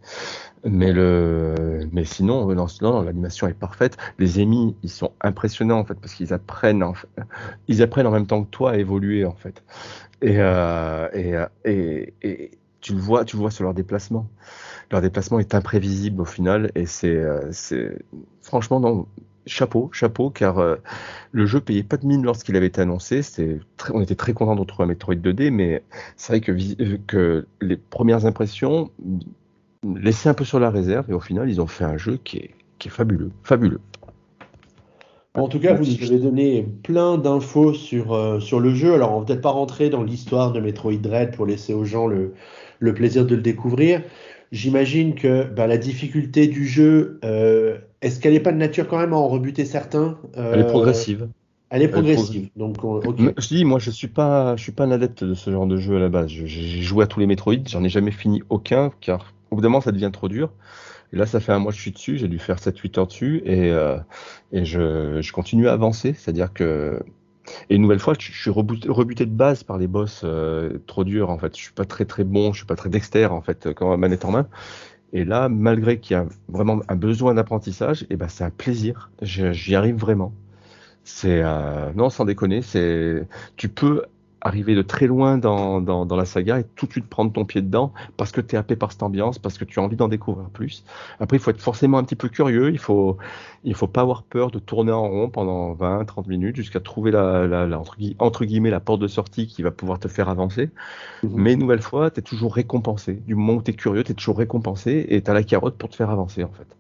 [0.65, 3.97] Mais le, mais sinon, non, non l'animation est parfaite.
[4.19, 6.93] Les émis, ils sont impressionnants en fait parce qu'ils apprennent, en,
[7.69, 9.63] ils apprennent en même temps que toi à évoluer en fait.
[10.21, 10.37] Et,
[11.15, 14.27] et, et, et tu le vois, tu le vois sur leur déplacement.
[14.91, 17.51] Leur déplacement est imprévisible au final et c'est, euh,
[18.43, 19.07] franchement non,
[19.47, 20.77] chapeau, chapeau, car euh,
[21.33, 23.21] le jeu payait pas de mine lorsqu'il avait été annoncé.
[23.93, 25.83] On était très content de retrouver un Metroid 2D, mais
[26.17, 28.91] c'est vrai que, euh, que les premières impressions
[29.85, 32.39] laissaient un peu sur la réserve et au final ils ont fait un jeu qui
[32.39, 32.55] est,
[32.89, 33.81] fabuleux, fabuleux.
[35.35, 38.95] En tout cas, vous avez donné plein d'infos sur, sur le jeu.
[38.95, 42.09] Alors, on va peut-être pas rentrer dans l'histoire de Metroid Dread pour laisser aux gens
[42.09, 42.33] le,
[42.81, 44.03] le plaisir de le découvrir.
[44.51, 48.99] J'imagine que bah, la difficulté du jeu, euh, est-ce qu'elle n'est pas de nature quand
[48.99, 51.29] même à en rebuter certains euh, Elle est progressive.
[51.69, 52.49] Elle est progressive.
[52.57, 53.33] Donc, okay.
[53.39, 55.77] Je dis, moi, je suis pas, je suis pas un adepte de ce genre de
[55.77, 56.29] jeu à la base.
[56.29, 59.69] J'ai joué à tous les Metroid, j'en ai jamais fini aucun, car au bout d'un
[59.69, 60.51] moment, ça devient trop dur.
[61.13, 63.07] Et là, ça fait un mois que je suis dessus, j'ai dû faire 7-8 heures
[63.07, 63.99] dessus et, euh,
[64.53, 66.15] et je, je, continue à avancer.
[66.15, 67.01] C'est-à-dire que.
[67.69, 71.31] Et une nouvelle fois, je, suis rebuté, de base par les boss euh, trop durs.
[71.31, 73.69] En fait, je suis pas très très bon, je suis pas très dexter en fait
[73.75, 74.49] quand manette en main.
[75.13, 78.51] Et là, malgré qu'il y a vraiment un besoin d'apprentissage, et eh ben c'est un
[78.51, 79.11] plaisir.
[79.23, 80.33] J'y arrive vraiment.
[81.05, 83.27] C'est euh, non sans déconner, c'est
[83.57, 84.05] tu peux
[84.41, 87.45] arriver de très loin dans, dans, dans, la saga et tout de suite prendre ton
[87.45, 89.97] pied dedans parce que tu es happé par cette ambiance, parce que tu as envie
[89.97, 90.85] d'en découvrir plus.
[91.19, 93.19] Après, il faut être forcément un petit peu curieux, il faut,
[93.65, 97.11] il faut pas avoir peur de tourner en rond pendant 20, 30 minutes jusqu'à trouver
[97.11, 100.29] la, la, la entre, entre, guillemets la porte de sortie qui va pouvoir te faire
[100.29, 100.71] avancer.
[101.23, 101.33] Mhm.
[101.35, 103.15] Mais une nouvelle fois, tu es toujours récompensé.
[103.27, 105.77] Du moment où tu es curieux, tu es toujours récompensé et tu as la carotte
[105.77, 106.77] pour te faire avancer en fait.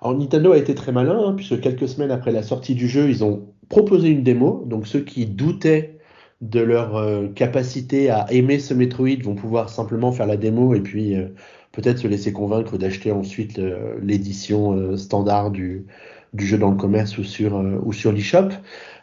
[0.00, 3.08] Alors Nintendo a été très malin, hein, puisque quelques semaines après la sortie du jeu,
[3.08, 4.64] ils ont proposé une démo.
[4.66, 5.95] Donc ceux qui doutaient
[6.40, 10.80] de leur euh, capacité à aimer ce Metroid vont pouvoir simplement faire la démo et
[10.80, 11.28] puis euh,
[11.72, 15.86] peut-être se laisser convaincre d'acheter ensuite euh, l'édition standard du,
[16.34, 18.50] du, jeu dans le commerce ou sur, ou sur l'eShop.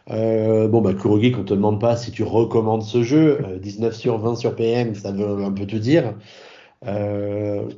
[0.08, 4.36] bon, bah, Kurogi, qu'on te demande pas si tu recommandes ce jeu, 19 sur 20
[4.36, 6.14] sur PM, ça veut un peu te dire.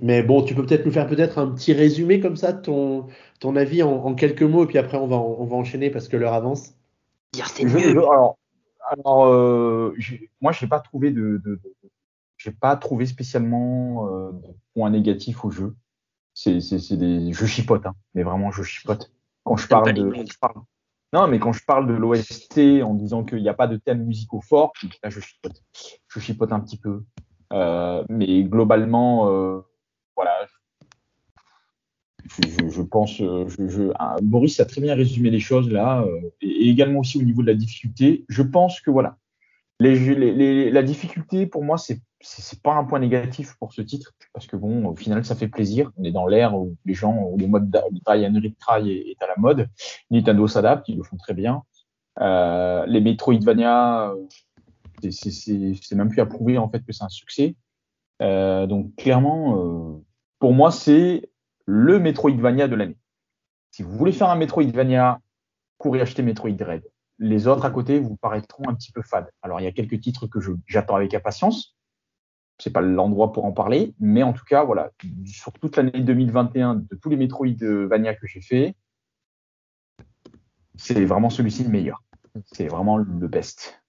[0.03, 3.07] mais bon, tu peux peut-être nous faire peut-être un petit résumé comme ça de ton,
[3.41, 6.17] ton avis en, quelques mots, et puis après on va, on va enchaîner parce que
[6.17, 6.75] l'heure avance.
[7.33, 7.91] Dire c'est mieux.
[7.91, 8.37] Alors,
[8.89, 9.95] alors, euh,
[10.41, 11.61] moi, j'ai pas trouvé de, de,
[12.37, 15.77] j'ai pas trouvé spécialement euh, de points négatifs au jeu.
[16.35, 19.11] C'est, c'est, c'est des, je chipote, hein, mais vraiment, je chipote.
[19.45, 20.13] Quand je parle de,
[21.13, 24.05] non, mais quand je parle de l'OST en disant qu'il n'y a pas de thème
[24.05, 24.73] musicaux fort,
[25.03, 25.63] là, je chipote.
[26.09, 27.05] Je chipote un petit peu.
[27.53, 29.61] Euh, mais globalement, euh,
[32.69, 37.01] je, pense, euh, ah, Boris a très bien résumé les choses là, euh, et, également
[37.01, 38.25] aussi au niveau de la difficulté.
[38.29, 39.17] Je pense que voilà,
[39.79, 44.57] la difficulté pour moi c'est c'est pas un point négatif pour ce titre parce que
[44.57, 45.93] bon, au final, ça fait plaisir.
[45.97, 47.71] On est dans l'ère où les gens, où le mode
[48.05, 49.69] try and retry est, est à la mode.
[50.11, 51.63] Nintendo s'adapte, ils le font très bien.
[52.21, 54.13] Euh, les Metroidvania,
[55.11, 57.55] c'est même plus à prouver en fait que c'est un succès.
[58.19, 60.03] Donc clairement,
[60.41, 61.29] pour moi, c'est
[61.67, 62.97] le Metroidvania de l'année.
[63.71, 65.21] Si vous voulez faire un Metroidvania,
[65.79, 66.83] courez acheter Metroid Dread.
[67.19, 69.31] Les autres à côté vous paraîtront un petit peu fades.
[69.43, 71.77] Alors il y a quelques titres que j'attends avec impatience.
[72.59, 74.91] C'est pas l'endroit pour en parler, mais en tout cas voilà,
[75.27, 78.77] sur toute l'année 2021 de tous les Metroidvania que j'ai fait,
[80.77, 82.03] c'est vraiment celui-ci le meilleur.
[82.53, 83.83] C'est vraiment le best.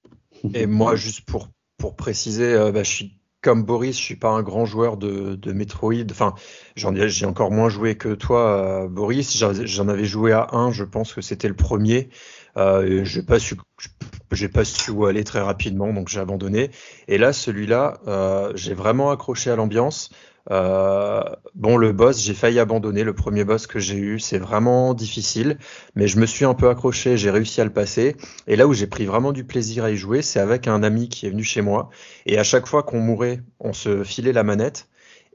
[0.54, 4.30] Et moi, juste pour, pour préciser, euh, bah, je suis comme Boris, je suis pas
[4.30, 6.10] un grand joueur de, de Metroid.
[6.12, 6.34] Enfin,
[6.76, 9.38] j'en ai, j'ai encore moins joué que toi, euh, Boris.
[9.38, 12.10] J'en avais joué à un, je pense que c'était le premier.
[12.58, 13.56] Euh, j'ai pas su,
[14.54, 16.72] pas su où aller très rapidement, donc j'ai abandonné.
[17.08, 20.10] Et là, celui-là, euh, j'ai vraiment accroché à l'ambiance.
[20.50, 21.24] Euh,
[21.56, 23.04] bon, le boss, j'ai failli abandonner.
[23.04, 25.58] Le premier boss que j'ai eu, c'est vraiment difficile,
[25.96, 28.16] mais je me suis un peu accroché, j'ai réussi à le passer.
[28.48, 31.10] Et là où j'ai pris vraiment du plaisir à y jouer, c'est avec un ami
[31.10, 31.90] qui est venu chez moi.
[32.26, 34.88] Et à chaque fois qu'on mourait, on se filait la manette.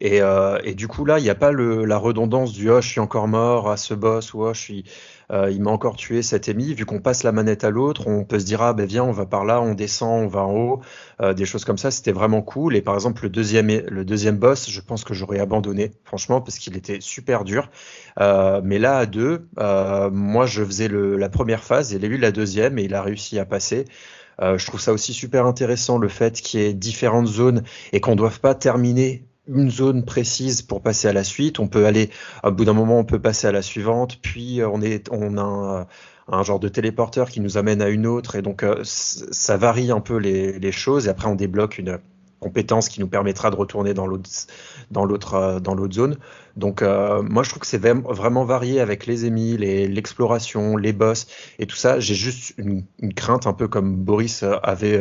[0.04, 2.80] Et, euh, et, du coup, là, il n'y a pas le, la redondance du oh,
[2.80, 4.84] je suis encore mort à ce boss ou oh, je suis,
[5.32, 6.74] euh, il m'a encore tué cet émis.
[6.74, 9.12] Vu qu'on passe la manette à l'autre, on peut se dire ah ben viens, on
[9.12, 10.80] va par là, on descend, on va en haut,
[11.20, 11.90] euh, des choses comme ça.
[11.90, 12.76] C'était vraiment cool.
[12.76, 16.58] Et par exemple, le deuxième, le deuxième boss, je pense que j'aurais abandonné, franchement, parce
[16.58, 17.70] qu'il était super dur.
[18.20, 22.18] Euh, mais là, à deux, euh, moi, je faisais le, la première phase, a eu
[22.18, 23.84] la deuxième et il a réussi à passer.
[24.40, 27.62] Euh, je trouve ça aussi super intéressant le fait qu'il y ait différentes zones
[27.92, 31.58] et qu'on ne doive pas terminer une zone précise pour passer à la suite.
[31.58, 32.10] On peut aller,
[32.42, 35.36] à bout d'un moment, on peut passer à la suivante, puis euh, on, est, on
[35.38, 35.86] a
[36.28, 39.90] un, genre de téléporteur qui nous amène à une autre, et donc euh, ça varie
[39.90, 41.98] un peu les, choses, et après on débloque une
[42.38, 44.28] compétence qui nous permettra de retourner dans l'autre
[44.90, 46.16] dans l'autre euh, zone.
[46.56, 51.26] Donc moi je trouve que c'est vraiment varié avec les émis, l'exploration, les, boss
[51.58, 51.98] et tout ça.
[51.98, 52.84] J'ai juste une,
[53.14, 55.00] crainte un peu comme Boris avait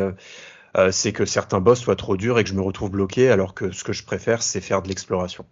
[0.78, 3.53] euh, c'est que certains boss soient trop durs et que je me retrouve bloqué, alors
[3.53, 5.45] que ce que je préfère, c'est faire de l'exploration.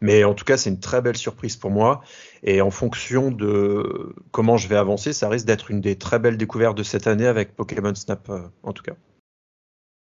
[0.00, 2.02] Mais en tout cas, c'est une très belle surprise pour moi.
[2.42, 6.36] Et en fonction de comment je vais avancer, ça risque d'être une des très belles
[6.36, 8.94] découvertes de cette année avec Pokémon Snap, euh, en tout cas.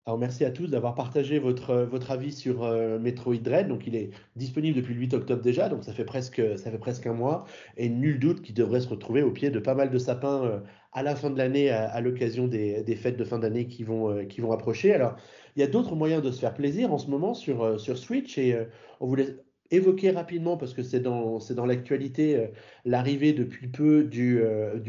[0.04, 3.68] Alors merci à tous d'avoir partagé votre, votre avis sur euh, Metroid Dread.
[3.68, 6.78] Donc il est disponible depuis le 8 octobre déjà, donc ça fait presque, ça fait
[6.78, 7.44] presque un mois.
[7.76, 10.58] Et nul doute qu'il devrait se retrouver au pied de pas mal de sapins euh,
[10.92, 14.24] à la fin de l'année, à, l'occasion des, fêtes de fin d'année qui, vont euh,
[14.24, 14.92] qui vont approcher.
[14.92, 15.16] Alors
[15.56, 18.38] il y a d'autres moyens de se faire plaisir en ce moment sur, sur Switch
[18.38, 18.56] et
[19.00, 19.36] on voulait
[19.70, 22.48] évoquer rapidement, parce que c'est dans, dans l'actualité,
[22.86, 24.42] l'arrivée depuis peu du,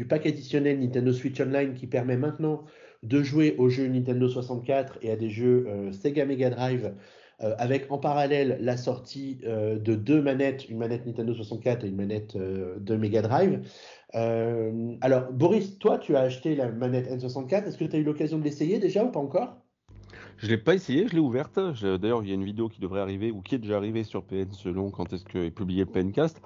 [0.08, 2.64] pack additionnel Nintendo Switch Online qui permet maintenant
[3.04, 6.94] de jouer aux jeux Nintendo 64 et à des jeux euh, Sega Mega Drive
[7.42, 11.88] euh, avec en parallèle la sortie euh, de deux manettes, une manette Nintendo 64 et
[11.88, 13.60] une manette de Mega Drive.
[14.14, 17.64] Alors, Boris, toi, tu as acheté la manette N64.
[17.64, 19.56] Est-ce que tu as eu l'occasion de l'essayer déjà ou pas encore?
[20.38, 21.58] Je l'ai pas essayé, je l'ai ouverte.
[21.58, 24.24] D'ailleurs, il y a une vidéo qui devrait arriver ou qui est déjà arrivée sur
[24.24, 26.40] PN selon quand est-ce qu'est publié le PNcast.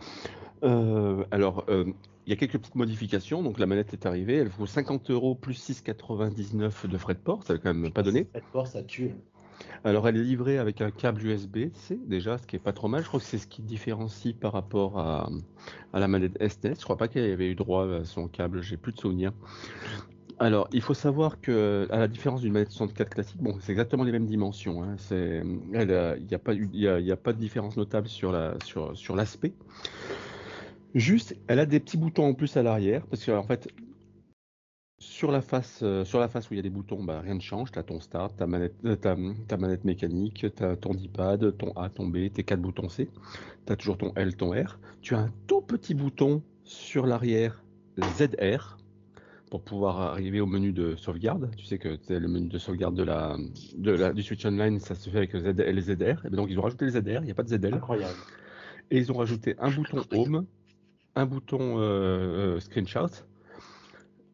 [0.62, 1.84] Euh, alors, euh,
[2.26, 3.42] il y a quelques petites modifications.
[3.42, 4.36] Donc, la manette est arrivée.
[4.36, 7.42] Elle vaut 50 euros plus 6,99 de frais de port.
[7.44, 8.26] Ça va quand même pas donné.
[8.34, 9.14] Cette force, ça tue.
[9.84, 13.02] Alors, elle est livrée avec un câble USB-C déjà, ce qui est pas trop mal.
[13.02, 15.28] Je crois que c'est ce qui différencie par rapport à,
[15.92, 16.74] la manette SNES.
[16.78, 18.62] Je crois pas qu'elle avait eu droit à son câble.
[18.62, 19.32] J'ai plus de souvenirs.
[20.40, 24.12] Alors, il faut savoir que, à la différence d'une manette 64 classique, c'est exactement les
[24.12, 24.84] mêmes dimensions.
[24.84, 24.96] Hein.
[25.10, 28.96] Il n'y a pas, eu- il y a, pas de différence notable sur la, sur,
[28.96, 29.52] sur l'aspect.
[30.94, 33.68] Juste, elle a des petits boutons en plus à l'arrière, parce que en fait,
[34.98, 37.34] sur la face, euh, sur la face où il y a des boutons, bah, rien
[37.34, 37.70] ne change.
[37.70, 41.72] Tu as ton start, ta manette, euh, ta, ta manette mécanique, as ton D-pad, ton
[41.72, 43.08] A, ton B, tes quatre boutons C.
[43.66, 44.78] Tu as toujours ton L, ton R.
[45.00, 47.62] Tu as un tout petit bouton sur l'arrière
[48.00, 48.78] ZR
[49.50, 51.50] pour pouvoir arriver au menu de sauvegarde.
[51.56, 53.36] Tu sais que c'est le menu de sauvegarde de la,
[53.76, 56.26] de la, du Switch Online, ça se fait avec ZL et ZR.
[56.26, 57.74] Et bien donc ils ont rajouté le ZR, il n'y a pas de ZL.
[57.74, 58.18] Incroyable.
[58.90, 60.46] Et ils ont rajouté un bouton Home,
[61.14, 63.08] un bouton euh, Screenshot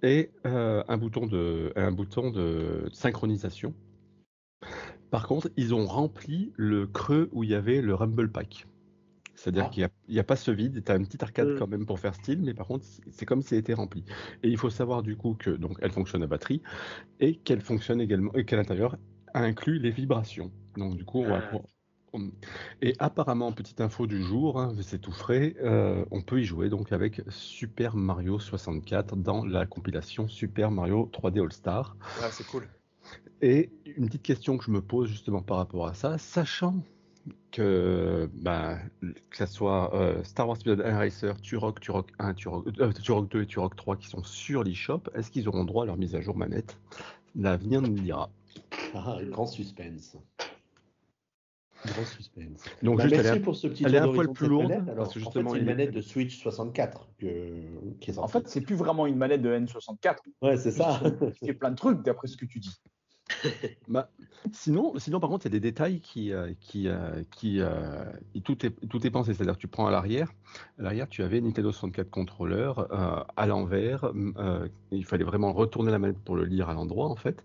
[0.04, 3.74] et euh, un bouton de un bouton de synchronisation.
[5.10, 8.66] Par contre, ils ont rempli le creux où il y avait le Rumble Pack.
[9.34, 9.70] C'est-à-dire Ah.
[9.70, 11.58] qu'il n'y a, pas ce vide, tu as une petite arcade Mm.
[11.58, 14.04] quand même pour faire style, mais par contre, c'est comme si elle était remplie.
[14.42, 16.62] Et il faut savoir du coup que donc elle fonctionne à batterie
[17.20, 18.96] et qu'elle fonctionne également et qu'à l'intérieur
[19.34, 20.52] inclut les vibrations.
[20.76, 21.60] Donc du coup, on va Ah.
[22.82, 26.68] Et apparemment, petite info du jour, hein, c'est tout frais, euh, on peut y jouer
[26.68, 31.96] donc avec Super Mario 64 dans la compilation Super Mario 3D All Star.
[32.22, 32.68] Ah, c'est cool.
[33.42, 36.76] Et une petite question que je me pose justement par rapport à ça, sachant
[37.50, 42.66] que, bah, que ça soit euh, Star Wars Episode 1 Racer, Turok, Turok 1, Turok,
[42.80, 45.86] euh, Turok 2 et Turok 3 qui sont sur l'eShop, est-ce qu'ils auront droit à
[45.86, 46.78] leur mise à jour manette?
[47.36, 48.30] L'avenir nous le dira.
[48.94, 50.16] Ah, grand suspense.
[52.04, 52.64] Suspense.
[52.82, 54.48] Donc Bah, juste, merci elle est- pour ce petit elle est tour un poil plus
[54.48, 54.88] lourde, manette.
[54.88, 57.26] Alors, parce que en fait, justement, c'est une manette de Switch 64 que,
[58.00, 60.16] qui est En fait, c'est plus vraiment une manette de N64.
[60.42, 61.00] ouais, c'est ça.
[61.38, 62.74] qui fait plein de trucs d'après ce que tu dis.
[63.88, 64.10] Bah,
[64.52, 68.04] sinon, sinon, par contre, il y a des détails qui, euh, qui, euh, qui, euh,
[68.44, 69.34] tout est, tout est pensé.
[69.34, 70.32] C'est-à-dire, que tu prends à l'arrière,
[70.78, 74.04] à l'arrière, tu avais Nintendo 64 contrôleur euh, à l'envers.
[74.38, 77.44] euh, il fallait vraiment retourner la manette pour le lire à l'endroit, en fait.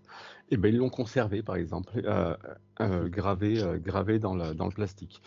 [0.50, 2.36] Et ben, ils l'ont conservé, par exemple, euh,
[2.80, 5.22] euh, gravé, euh, gravé dans, le, dans le plastique.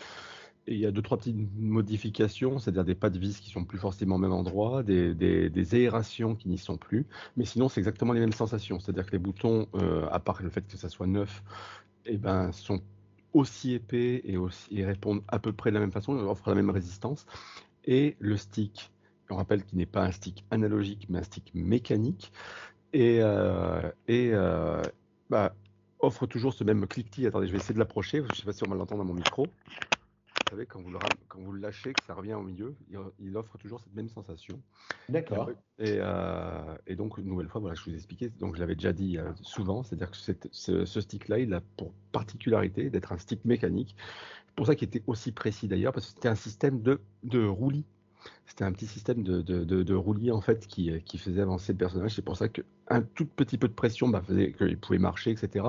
[0.66, 3.64] Et il y a deux, trois petites modifications, c'est-à-dire des pas de vis qui sont
[3.64, 7.06] plus forcément au même endroit, des, des, aérations qui n'y sont plus.
[7.36, 8.80] Mais sinon, c'est exactement les mêmes sensations.
[8.80, 9.66] C'est-à-dire que les boutons,
[10.10, 11.42] à part le fait que ça soit neuf,
[12.06, 12.80] eh ben, sont
[13.34, 16.54] aussi épais et, aussi, et répondent à peu près de la même façon, offrent la
[16.54, 17.26] même résistance.
[17.84, 18.90] Et le stick,
[19.28, 22.32] on rappelle qu'il n'est pas un stick analogique, mais un stick mécanique,
[22.94, 23.20] et,
[25.30, 25.54] bah,
[25.98, 27.26] offre toujours ce même cliquetis.
[27.26, 29.14] Attendez, je vais essayer de l'approcher, je sais pas si on va l'entendre dans mon
[29.14, 29.46] micro.
[29.46, 32.98] Vous savez, quand vous, le, quand vous le lâchez, que ça revient au milieu, il,
[33.18, 34.62] il offre toujours cette même sensation.
[35.08, 35.50] D'accord.
[35.78, 38.74] Et, euh, et donc, une nouvelle fois, voilà, je vous ai expliqué, donc je l'avais
[38.74, 43.12] déjà dit euh, souvent, c'est-à-dire que cette- ce, ce stick-là, il a pour particularité d'être
[43.12, 43.96] un stick mécanique.
[44.46, 47.44] C'est pour ça qu'il était aussi précis d'ailleurs, parce que c'était un système de, de
[47.44, 47.86] roulis.
[48.46, 51.42] C'était un petit système de, de, de, de roulis en fait qui, euh, qui faisait
[51.42, 52.14] avancer le personnage.
[52.14, 55.66] C'est pour ça qu'un tout petit peu de pression bah, faisait qu'il pouvait marcher, etc.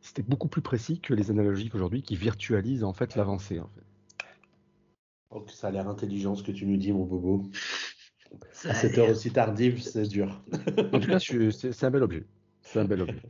[0.00, 3.58] C'était beaucoup plus précis que les analogiques aujourd'hui qui virtualisent en fait l'avancée.
[3.58, 3.82] En fait.
[5.32, 7.50] Donc, ça a l'air intelligent ce que tu nous dis, mon bobo.
[8.52, 10.42] Ça À cette heure aussi tardive, c'est dur.
[10.92, 12.24] En tout cas, c'est un bel objet.
[12.62, 13.22] C'est un bel objet.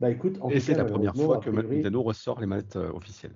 [0.00, 2.90] Bah écoute, en Et c'est la première fois que priori, Nintendo ressort les manettes euh,
[2.92, 3.34] officielles.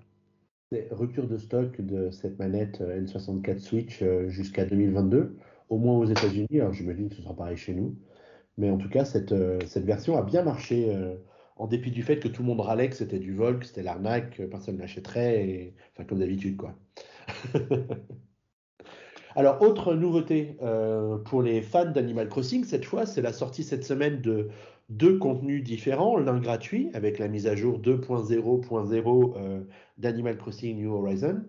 [0.90, 5.36] Rupture de stock de cette manette euh, N64 Switch euh, jusqu'à 2022,
[5.70, 6.60] au moins aux États-Unis.
[6.60, 7.96] Alors j'imagine que ce sera pareil chez nous.
[8.56, 10.92] Mais en tout cas, cette, euh, version a bien marché,
[11.56, 13.82] en dépit du fait que tout le monde râlait que c'était du vol, que c'était
[13.82, 16.74] l'arnaque, que personne n'achèterait, enfin comme d'habitude quoi.
[19.36, 20.56] Alors, autre nouveauté
[21.26, 24.48] pour les fans d'Animal Crossing, cette fois, c'est la sortie cette semaine de
[24.88, 29.62] deux contenus différents, l'un gratuit avec la mise à jour 2.0.0 euh,
[29.98, 31.42] d'Animal Crossing New Horizon,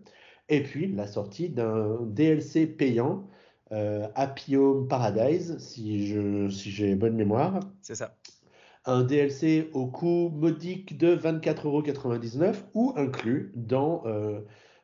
[0.50, 3.28] et puis la sortie d'un DLC payant,
[3.72, 6.08] euh, Happy Home Paradise, si
[6.50, 8.18] j'ai bonne mémoire, C'est ça.
[8.86, 14.42] un DLC au coût modique de 24,99€ ou inclus dans euh,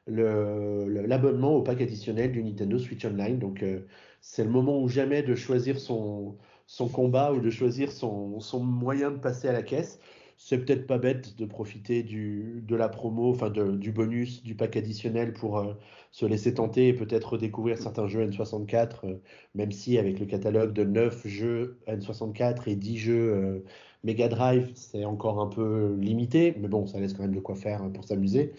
[0.07, 3.39] l'abonnement au pack additionnel du Nintendo Switch Online.
[3.39, 3.87] Donc euh,
[4.21, 6.37] c'est le moment ou jamais de choisir son,
[6.67, 9.99] son combat ou de choisir son, son moyen de passer à la caisse.
[10.37, 14.75] C'est peut-être pas bête de profiter du, de la promo, enfin du bonus du pack
[14.75, 15.73] additionnel pour euh,
[16.11, 19.21] se laisser tenter et peut-être redécouvrir certains jeux N64, euh,
[19.53, 23.63] même si avec le catalogue de 9 jeux N64 et 10 jeux euh,
[24.03, 27.55] Mega Drive, c'est encore un peu limité, mais bon, ça laisse quand même de quoi
[27.55, 28.53] faire pour s'amuser.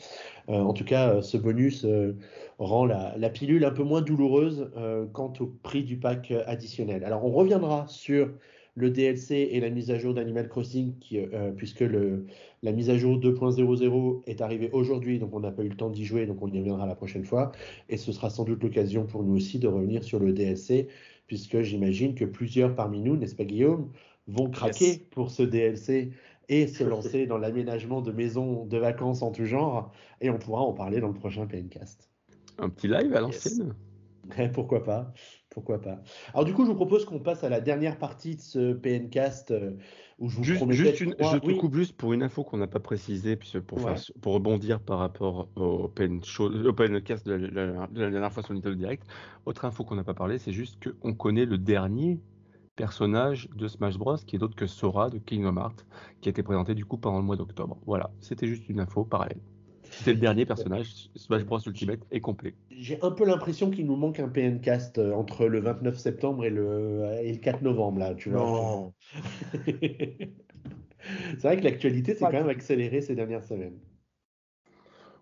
[0.48, 1.86] En tout cas, ce bonus
[2.58, 7.04] rend la, la, pilule un peu moins douloureuse euh, quant au prix du pack additionnel.
[7.04, 8.30] Alors, on reviendra sur
[8.76, 12.26] le DLC et la mise à jour d'Animal Crossing, qui, euh, puisque le,
[12.62, 15.90] la mise à jour 2.00 est arrivée aujourd'hui, donc on n'a pas eu le temps
[15.90, 17.52] d'y jouer, donc on y reviendra la prochaine fois.
[17.88, 20.88] Et ce sera sans doute l'occasion pour nous aussi de revenir sur le DLC,
[21.26, 23.90] puisque j'imagine que plusieurs parmi nous, n'est-ce pas Guillaume,
[24.28, 24.98] vont craquer yes.
[25.10, 26.10] pour ce DLC
[26.50, 29.90] et se lancer dans l'aménagement de maisons de vacances en tout genre,
[30.20, 32.10] et on pourra en parler dans le prochain PNcast.
[32.58, 33.74] Un petit live à l'ancienne
[34.38, 34.50] yes.
[34.52, 35.12] Pourquoi pas
[35.56, 36.02] pourquoi pas.
[36.34, 39.52] Alors du coup, je vous propose qu'on passe à la dernière partie de ce PNcast
[39.52, 39.70] euh,
[40.18, 41.56] où je vous juste, juste une, je te oui.
[41.56, 43.36] coupe juste pour une info qu'on n'a pas précisée,
[43.66, 43.96] pour, ouais.
[43.96, 48.00] faire, pour rebondir par rapport au, pen show, au PNcast de la, de, la, de
[48.02, 49.06] la, dernière fois sur Nintendo Direct.
[49.46, 52.20] Autre info qu'on n'a pas parlé, c'est juste qu'on connaît le dernier
[52.76, 55.86] personnage de Smash Bros qui est d'autre que Sora de Kingdom Hearts
[56.20, 57.78] qui a été présenté du coup pendant le mois d'octobre.
[57.86, 59.40] Voilà, c'était juste une info parallèle.
[60.02, 62.54] C'est le dernier personnage, Smash Bros Ultimate est complet.
[62.70, 66.50] J'ai un peu l'impression qu'il nous manque un PNcast euh, entre le 29 septembre et
[66.50, 68.40] le, et le 4 novembre, là, tu vois.
[68.40, 68.92] Non.
[71.38, 73.78] c'est vrai que l'actualité s'est quand même accélérée ces dernières semaines.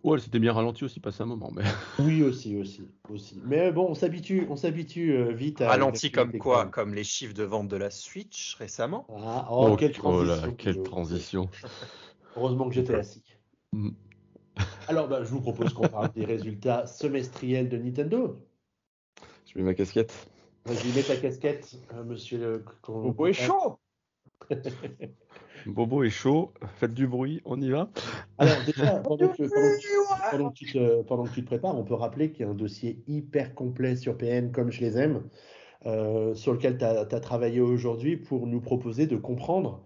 [0.02, 1.50] Ouais, c'était bien ralenti aussi, passé un moment.
[1.54, 1.62] Mais...
[1.98, 3.40] Oui, aussi, aussi, aussi.
[3.46, 5.68] Mais bon, on s'habitue, on s'habitue euh, vite à.
[5.68, 9.76] Ralenti comme quoi Comme les chiffres de vente de la Switch récemment ah, oh, oh,
[9.76, 10.42] quelle transition.
[10.42, 11.48] Oh là, quelle transition.
[12.36, 13.22] Heureusement que j'étais assis.
[13.72, 13.90] Mm.
[14.88, 18.38] Alors, bah, je vous propose qu'on parle des résultats semestriels de Nintendo.
[19.46, 20.28] Je mets ma casquette.
[20.66, 22.64] Vas-y, mets ta casquette, euh, monsieur le.
[22.86, 23.78] Bobo est chaud
[25.66, 27.90] Bobo est chaud, faites du bruit, on y va.
[28.38, 31.76] Alors, déjà, pendant que, pendant, que, pendant, que tu te, pendant que tu te prépares,
[31.76, 34.98] on peut rappeler qu'il y a un dossier hyper complet sur PN, comme je les
[34.98, 35.22] aime,
[35.86, 39.84] euh, sur lequel tu as, as, travaillé aujourd'hui pour nous proposer de comprendre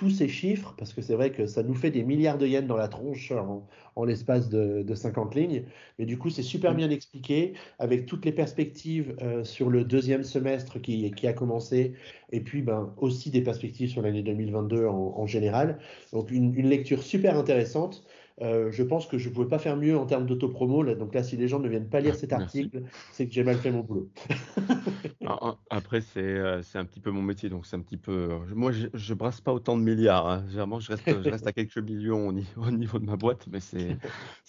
[0.00, 2.66] tous ces chiffres, parce que c'est vrai que ça nous fait des milliards de yens
[2.66, 5.64] dans la tronche en, en l'espace de, de, 50 lignes.
[5.98, 10.24] Mais du coup, c'est super bien expliqué, avec toutes les perspectives euh, sur le deuxième
[10.24, 11.92] semestre qui, qui, a commencé,
[12.32, 15.78] et puis ben, aussi des perspectives sur l'année 2022 en, en, général.
[16.14, 18.02] Donc une, une lecture super intéressante.
[18.40, 20.84] Euh, je pense que je ne pouvais pas faire mieux en termes d'autopromo.
[20.94, 22.82] Donc là, si les gens ne viennent pas lire cet article,
[23.12, 24.08] c'est que j'ai mal fait mon boulot.
[25.70, 28.30] Après, c'est euh, un petit peu mon métier, donc c'est un petit peu.
[28.54, 30.28] Moi, je, je brasse pas autant de milliards.
[30.28, 30.44] Hein.
[30.48, 33.46] Généralement, je reste, je reste à quelques millions au niveau, au niveau de ma boîte,
[33.50, 33.96] mais c'est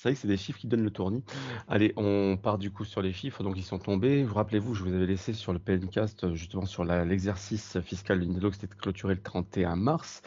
[0.03, 1.23] vrai que c'est des chiffres qui donnent le tournis.
[1.67, 3.43] Allez, on part du coup sur les chiffres.
[3.43, 4.23] Donc, ils sont tombés.
[4.23, 8.49] Vous rappelez-vous, je vous avais laissé sur le PNcast, justement sur l'exercice fiscal de Nintendo
[8.49, 10.21] qui s'était clôturé le 31 mars,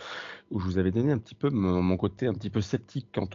[0.51, 3.29] où je vous avais donné un petit peu mon, côté un petit peu sceptique quant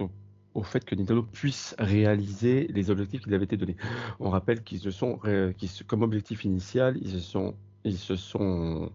[0.54, 3.78] au fait que Nintendo puisse réaliser les objectifs qui lui avaient été donnés.
[4.20, 5.20] On rappelle qu'ils se sont,
[5.88, 8.92] comme objectif initial, ils se sont, ils se sont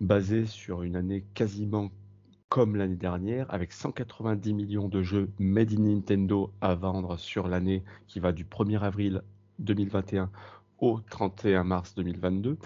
[0.00, 1.90] basés sur une année quasiment
[2.48, 7.82] comme l'année dernière, avec 190 millions de jeux made in Nintendo à vendre sur l'année
[8.06, 9.22] qui va du 1er avril
[9.58, 10.30] 2021
[10.78, 12.56] au 31 mars 2022.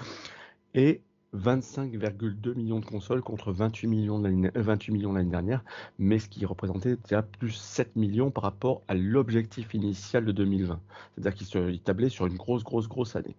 [0.75, 1.01] Et
[1.37, 5.63] 25,2 millions de consoles contre 28 millions l'année 28 millions l'année dernière,
[5.99, 10.81] mais ce qui représentait déjà plus 7 millions par rapport à l'objectif initial de 2020.
[11.15, 13.37] C'est-à-dire qu'il tablait sur une grosse, grosse, grosse année.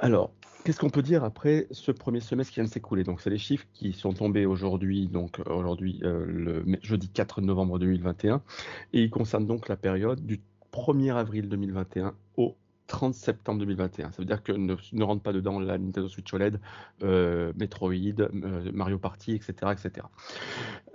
[0.00, 0.32] Alors,
[0.64, 3.04] qu'est-ce qu'on peut dire après ce premier semestre qui vient de s'écouler?
[3.04, 8.42] Donc, c'est les chiffres qui sont tombés aujourd'hui, donc aujourd'hui euh, jeudi 4 novembre 2021,
[8.92, 10.40] et ils concernent donc la période du
[10.72, 12.56] 1er avril 2021 au
[12.92, 14.12] 30 septembre 2021.
[14.12, 16.60] Ça veut dire que ne, ne rentre pas dedans la Nintendo Switch OLED,
[17.02, 19.72] euh, Metroid, euh, Mario Party, etc.
[19.72, 20.06] etc.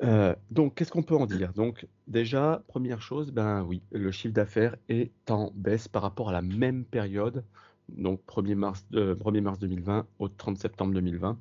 [0.03, 1.53] Euh, donc, qu'est-ce qu'on peut en dire?
[1.53, 6.33] Donc, déjà, première chose, ben oui, le chiffre d'affaires est en baisse par rapport à
[6.33, 7.43] la même période,
[7.89, 11.39] donc 1er mars, 1er mars 2020 au 30 septembre 2020,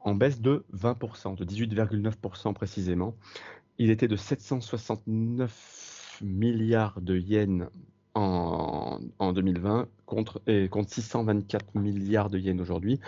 [0.00, 3.14] en baisse de 20%, de 18,9% précisément.
[3.76, 7.68] Il était de 769 milliards de yens
[8.16, 12.98] en, en 2020 contre, et contre 624 milliards de yens aujourd'hui.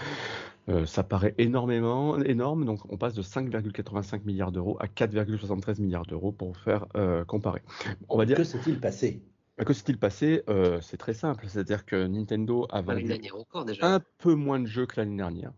[0.69, 6.05] Euh, ça paraît énormément énorme, donc on passe de 5,85 milliards d'euros à 4,73 milliards
[6.05, 7.63] d'euros pour faire euh, comparer.
[8.11, 8.37] On va dire.
[8.37, 9.23] Que s'est-il passé?
[9.57, 10.43] Que s'est-il passé?
[10.51, 13.05] Euh, C'est très simple, c'est-à-dire que Nintendo a vendu
[13.67, 13.95] déjà.
[13.95, 15.53] un peu moins de jeux que l'année dernière.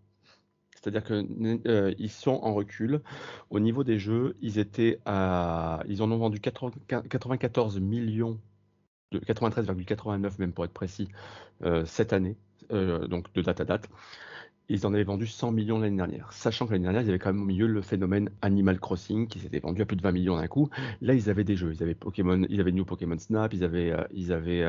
[0.76, 1.26] C'est-à-dire que
[1.68, 3.02] euh, ils sont en recul.
[3.50, 6.70] Au niveau des jeux, ils étaient à, ils en ont vendu 80,
[7.10, 8.38] 94 millions
[9.12, 11.08] de 93,89 même pour être précis,
[11.64, 12.36] euh, cette année,
[12.72, 13.88] euh, donc de date à date.
[14.72, 17.18] Ils en avaient vendu 100 millions l'année dernière, sachant que l'année dernière, il y avait
[17.18, 20.12] quand même au milieu le phénomène Animal Crossing qui s'était vendu à plus de 20
[20.12, 20.70] millions d'un coup.
[21.00, 23.90] Là, ils avaient des jeux, ils avaient Pokémon, ils avaient New Pokémon Snap, ils avaient,
[23.90, 24.64] euh, ils avaient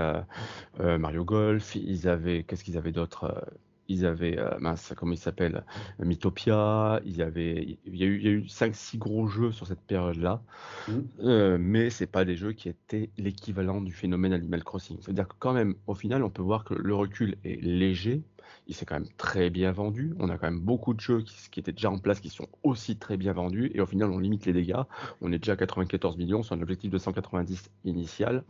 [0.79, 3.45] Mario Golf, ils avaient, qu'est-ce qu'ils avaient d'autre
[3.91, 5.63] ils avaient, euh, mince, comment il s'appelle,
[5.99, 9.51] Mythopia, il y avait, il y a eu, il y a eu 5-6 gros jeux
[9.51, 10.41] sur cette période-là,
[10.87, 10.91] Mm.
[11.23, 14.97] euh, mais c'est pas des jeux qui étaient l'équivalent du phénomène Animal Crossing.
[15.01, 18.21] C'est-à-dire que quand même, au final, on peut voir que le recul est léger,
[18.67, 21.49] il s'est quand même très bien vendu, on a quand même beaucoup de jeux qui,
[21.49, 24.19] qui étaient déjà en place qui sont aussi très bien vendus, et au final, on
[24.19, 24.81] limite les dégâts,
[25.21, 26.43] on est déjà à 94 millions.
[26.43, 28.43] Sur un objectif de 190 initial,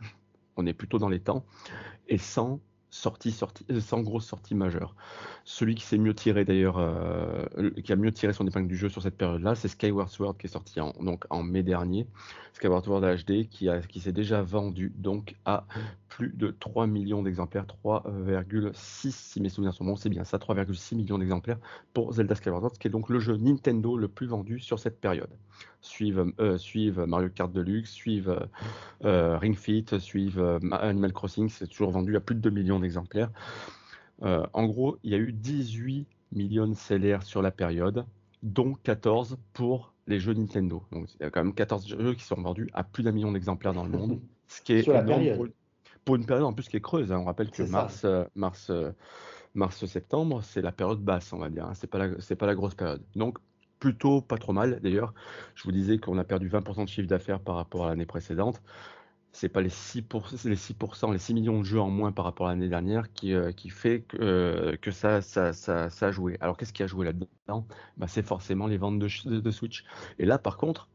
[0.57, 1.43] on est plutôt dans les temps,
[2.07, 2.59] et sans
[2.91, 4.95] sortie, sortie, euh, sans grosse sortie majeure.
[5.45, 8.89] Celui qui s'est mieux tiré d'ailleurs, euh, qui a mieux tiré son épingle du jeu
[8.89, 12.05] sur cette période-là, c'est Skyward Sword qui est sorti en, donc en mai dernier.
[12.53, 15.65] Skyward Sword HD qui, a, qui s'est déjà vendu donc à
[16.09, 20.95] plus de 3 millions d'exemplaires, 3,6 si mes souvenirs sont bons, c'est bien ça, 3,6
[20.95, 21.57] millions d'exemplaires
[21.93, 24.99] pour Zelda Skyward Sword, qui est donc le jeu Nintendo le plus vendu sur cette
[24.99, 25.29] période.
[25.79, 28.47] Suivent, euh, Mario Kart Deluxe, suivent
[29.01, 33.31] Ring Fit, suivent Animal Crossing, c'est toujours vendu à plus de 2 millions d'exemplaires.
[34.23, 38.05] Euh, en gros, il y a eu 18 millions de sellers sur la période,
[38.43, 40.83] dont 14 pour les jeux Nintendo.
[40.91, 43.31] Donc il y a quand même 14 jeux qui sont vendus à plus d'un million
[43.31, 45.37] d'exemplaires dans le monde, ce qui est Sur la énorme période.
[45.37, 45.47] pour,
[46.05, 47.11] pour une période en plus qui est creuse.
[47.11, 47.19] hein.
[47.19, 47.71] On rappelle que C'est ça.
[47.71, 48.91] mars, euh, mars, euh,
[49.53, 51.65] mars, septembre, c'est la période basse, on va dire.
[51.65, 51.73] hein.
[51.73, 53.01] C'est pas la, c'est pas la grosse période.
[53.15, 53.37] Donc
[53.79, 54.79] plutôt pas trop mal.
[54.81, 55.13] D'ailleurs,
[55.55, 58.61] je vous disais qu'on a perdu 20% de chiffre d'affaires par rapport à l'année précédente.
[59.33, 62.47] C'est pas les 6%, les 6%, les 6 millions de jeux en moins par rapport
[62.47, 66.37] à l'année dernière qui, euh, fait que, euh, ça, ça, ça, a joué.
[66.41, 67.65] Alors qu'est-ce qui a joué là-dedans?
[67.97, 69.85] Bah, C'est forcément les ventes de Switch.
[70.19, 70.89] Et là, par contre,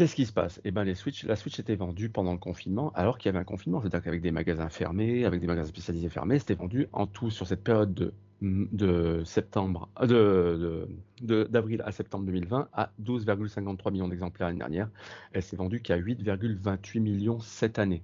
[0.00, 0.62] Qu'est-ce qui se passe?
[0.64, 3.82] Eh ben, la Switch était vendue pendant le confinement, alors qu'il y avait un confinement,
[3.82, 7.46] c'est-à-dire qu'avec des magasins fermés, avec des magasins spécialisés fermés, c'était vendu en tout sur
[7.46, 10.86] cette période de, septembre, euh,
[11.20, 14.88] d'avril à septembre 2020 à 12,53 millions d'exemplaires l'année dernière.
[15.34, 18.02] Elle s'est vendue qu'à 8,28 millions cette année.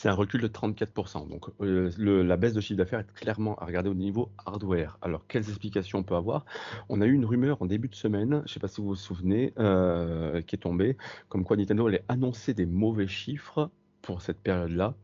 [0.00, 1.26] C'est un recul de 34%.
[1.26, 4.96] Donc euh, le- la baisse de chiffre d'affaires est clairement à regarder au niveau hardware.
[5.02, 6.44] Alors quelles explications on peut avoir?
[6.88, 8.86] On a eu une rumeur en début de semaine, je ne sais pas si vous
[8.86, 10.96] vous souvenez, euh, qui est tombée,
[11.28, 13.70] comme quoi Nintendo allait annoncer des mauvais chiffres
[14.00, 14.94] pour cette période-là.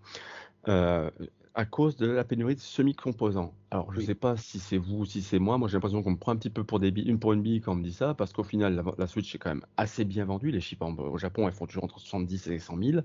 [0.68, 1.10] euh,
[1.56, 3.54] à cause de la pénurie de semi-composants.
[3.70, 4.06] Alors, je ne Oui.
[4.06, 5.56] sais pas si c'est vous ou si c'est moi.
[5.58, 7.42] Moi, j'ai l'impression qu'on me prend un petit peu pour, des billes, une, pour une
[7.42, 9.64] bille quand on me dit ça, parce qu'au final, la, la Switch est quand même
[9.76, 10.50] assez bien vendue.
[10.50, 13.02] Les chiffres en- au Japon, elles font toujours entre 70 et 100 000.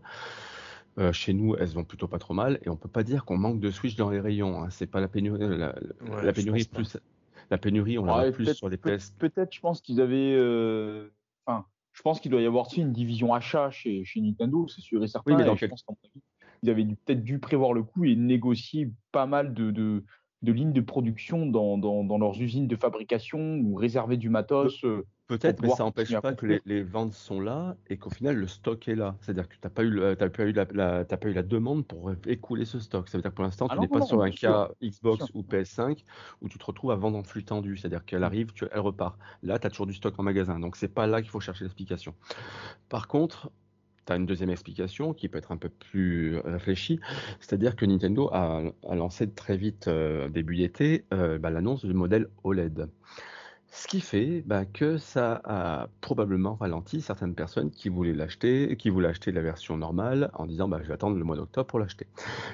[0.98, 3.38] Euh, chez nous, elles vont plutôt pas trop mal, et on peut pas dire qu'on
[3.38, 4.64] manque de Switch dans les rayons.
[4.64, 4.70] Hein.
[4.70, 6.98] C'est pas la pénurie, la, Ouais, pénurie plus,
[7.50, 9.12] la pénurie, on la Ouais, plus sur les PS.
[9.18, 10.36] Peut-être, je pense qu'ils avaient.
[10.36, 11.10] euh,
[11.46, 14.82] Enfin, je pense qu'il doit y avoir aussi une division achat chez, chez Nintendo, c'est
[14.82, 15.32] sûr et certain.
[15.32, 16.22] Oui, mais dans et je quel- pense qu'à mon avis,
[16.64, 20.04] ils avaient dû- peut-être dû prévoir le coup et négocier pas mal de, de,
[20.42, 24.84] de lignes de production dans, dans, dans leurs usines de fabrication ou réserver du matos.
[24.84, 28.48] euh, Peut-être, mais ça n'empêche pas que les, ventes sont là et qu'au final le
[28.48, 29.16] stock est là.
[29.22, 31.44] C'est-à-dire que tu n'as pas, eu t'as pas, eu la, la- t'as pas eu la
[31.44, 33.08] demande pour écouler ce stock.
[33.08, 34.72] Ça veut dire que pour l'instant, Ah tu non, n'es pas non, sur un cas
[34.82, 35.36] Xbox sûr.
[35.36, 36.04] ou PS5
[36.42, 37.78] où tu te retrouves à vendre en flux tendu.
[37.78, 39.20] C'est-à-dire qu'elle arrive, tu, elle repart.
[39.44, 40.60] Là, tu as toujours du stock en magasin.
[40.60, 42.16] Donc, c'est pas là qu'il faut chercher l'explication.
[42.90, 43.52] Par contre,
[44.08, 47.00] tu as une deuxième explication qui peut être un peu plus réfléchie.
[47.40, 51.94] C'est-à-dire que Nintendo a, a lancé très vite, euh, début d'été, euh, bah, l'annonce du
[51.94, 52.90] modèle OLED.
[53.72, 58.90] Ce qui fait bah, que ça a probablement ralenti certaines personnes qui voulaient l'acheter, qui
[58.90, 61.80] voulaient acheter la version normale en disant bah, je vais attendre le mois d'octobre pour
[61.80, 62.08] l'acheter.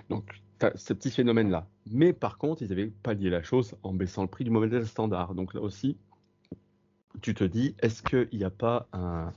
[0.10, 0.42] Donc
[0.76, 1.68] ce petit phénomène-là.
[1.92, 5.36] Mais par contre, ils avaient pallié la chose en baissant le prix du modèle standard.
[5.36, 5.98] Donc là aussi,
[7.22, 9.34] tu te dis est-ce qu'il n'y a pas un.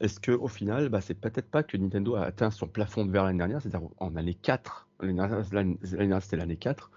[0.00, 3.10] Est-ce que au final, bah, c'est peut-être pas que Nintendo a atteint son plafond de
[3.10, 6.90] verre l'année dernière, c'est-à-dire en année 4, l'année dernière l'année dernière, c'était l'année 4,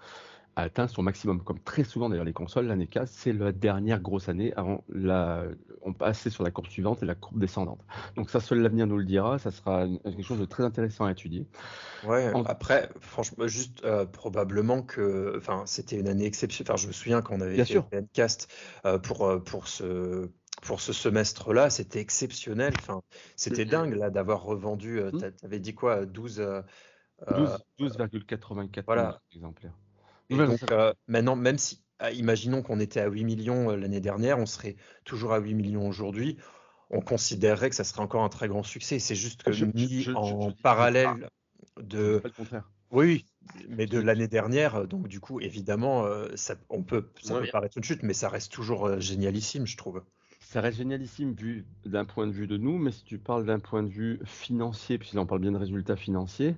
[0.56, 1.42] a atteint son maximum.
[1.42, 5.44] Comme très souvent d'ailleurs les consoles, l'année 4, c'est la dernière grosse année avant la,
[5.82, 7.80] on passait sur la courbe suivante et la courbe descendante.
[8.16, 11.12] Donc ça, seul l'avenir nous le dira, ça sera quelque chose de très intéressant à
[11.12, 11.46] étudier.
[12.02, 16.72] Ouais, En- après, franchement, juste euh, probablement que, enfin, c'était une année exceptionnelle.
[16.74, 17.82] Enfin, je me souviens qu'on avait Bien fait sûr.
[17.90, 18.48] le PNcast
[18.84, 20.30] euh, pour euh, pour ce
[20.62, 22.74] pour ce semestre-là, c'était exceptionnel.
[22.78, 23.02] Enfin,
[23.36, 24.98] c'était dingue là d'avoir revendu.
[25.00, 25.18] euh, Hmm.
[25.18, 26.62] t'a- T'avais dit quoi, 12 euh,
[27.26, 29.02] 12 12,84 voilà.
[29.02, 29.74] millions d'exemplaires.
[30.30, 33.76] Et Ouais, donc euh, maintenant, même si, ah, imaginons qu'on était à 8 millions euh,
[33.76, 36.38] l'année dernière, on serait toujours à 8 millions aujourd'hui.
[36.90, 38.98] On considérerait que ça serait encore un très grand succès.
[38.98, 41.28] C'est juste que Je- je- mis je- je- en parallèle
[41.80, 42.70] de pas le contraire.
[42.90, 43.24] Oui,
[43.68, 47.40] mais de l'année dernière, euh, donc du coup, évidemment, ça, on peut, ça Ouais.
[47.40, 50.02] peut paraître une chute, mais ça reste toujours génialissime, je trouve.
[50.40, 53.58] Ça reste génialissime vu d'un point de vue de nous, mais si tu parles d'un
[53.58, 56.54] point de vue financier, puis là on parle bien de résultats financiers,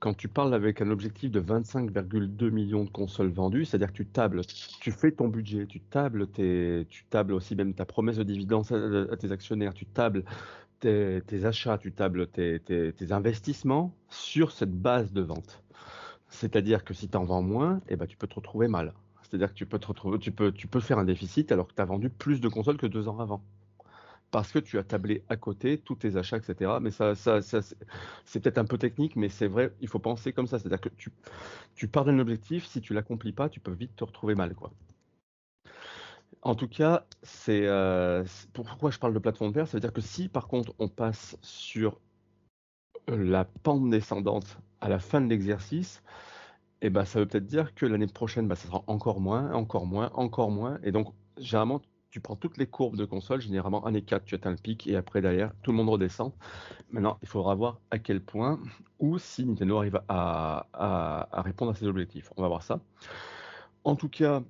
[0.00, 4.06] quand tu parles avec un objectif de 25,2 millions de consoles vendues, c'est-à-dire que tu
[4.06, 4.40] tables,
[4.80, 8.64] tu fais ton budget, tu tables, tes, tu tables aussi même ta promesse de dividende
[9.10, 10.24] à, tes actionnaires, tu tables
[10.80, 15.62] tes, achats, tu tables tes investissements sur cette base de vente.
[16.30, 18.94] C'est-à-dire que si tu en vends moins, eh ben, tu peux te retrouver mal.
[19.22, 21.74] C'est-à-dire que tu peux te retrouver, tu peux, tu peux faire un déficit alors que
[21.74, 23.42] tu as vendu plus de consoles que deux ans avant.
[24.30, 26.78] Parce que tu as tablé à côté tous tes achats, etc.
[26.80, 30.58] Mais ça, c'est peut-être un peu technique, mais c'est vrai, il faut penser comme ça.
[30.58, 31.10] C'est-à-dire que tu,
[31.74, 34.70] tu pars d'un objectif, si tu l'accomplis pas, tu peux vite te retrouver mal, quoi.
[36.42, 38.24] En tout cas, c'est euh,
[38.54, 39.68] pourquoi je parle de plateforme verte?
[39.68, 42.00] Ça veut dire que si par contre on passe sur
[43.08, 46.02] la pente descendante à la fin de l'exercice,
[46.82, 49.86] eh ben, ça veut peut-être dire que l'année prochaine, bah, ça sera encore moins, encore
[49.86, 50.78] moins, encore moins.
[50.82, 54.50] Et donc, généralement, tu prends toutes les courbes de console, généralement, année 4, tu atteins
[54.50, 56.32] le pic et après, derrière, tout le monde redescend.
[56.90, 58.58] Maintenant, il faudra voir à quel point
[58.98, 62.32] ou si Nintendo arrive à, répondre à ses objectifs.
[62.36, 62.80] On va voir ça.
[63.84, 64.42] En tout cas,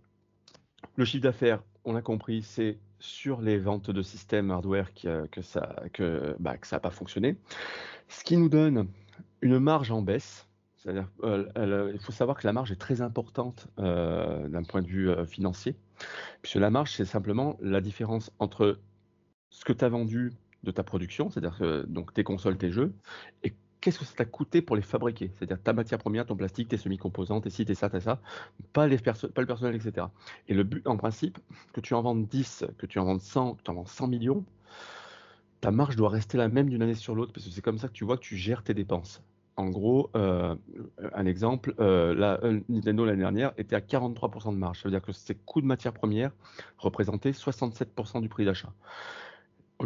[0.97, 5.77] le chiffre d'affaires, on a compris, c'est sur les ventes de systèmes hardware que, ça
[5.93, 7.37] que, bah, n'a pas fonctionné.
[8.09, 8.89] Ce qui nous donne
[9.43, 10.47] une marge en baisse.
[10.87, 15.11] Euh, il faut savoir que la marge est très importante euh, d'un point de vue
[15.11, 15.77] euh, financier,
[16.43, 18.79] puisque la marge, c'est simplement la différence entre
[19.51, 20.33] ce que tu as vendu
[20.63, 22.93] de ta production, c'est-à-dire donc tes consoles, tes jeux,
[23.43, 25.33] et qu'est-ce que ça t'a coûté pour les fabriquer?
[25.37, 28.21] C'est-à-dire ta matière première, ton plastique, tes semi-composants, tes ci, tes ça, tes ça,
[28.73, 30.09] pas, les pas le personnel, etc.
[30.49, 31.39] Et le but, en principe,
[31.73, 34.07] que tu en vendes 10, que tu en vendes 100, que tu en vendes 100
[34.09, 34.45] millions,
[35.61, 37.89] ta marge doit rester la même d'une année sur l'autre, parce que c'est comme ça
[37.89, 39.23] que tu vois que tu gères tes dépenses.
[39.57, 40.55] En gros, euh,
[41.15, 44.79] un exemple, euh, la, euh, Nintendo l'année dernière était à 43% de marge.
[44.79, 46.31] Ça veut dire que ses coûts de matière première
[46.79, 48.73] représentaient 67% du prix d'achat.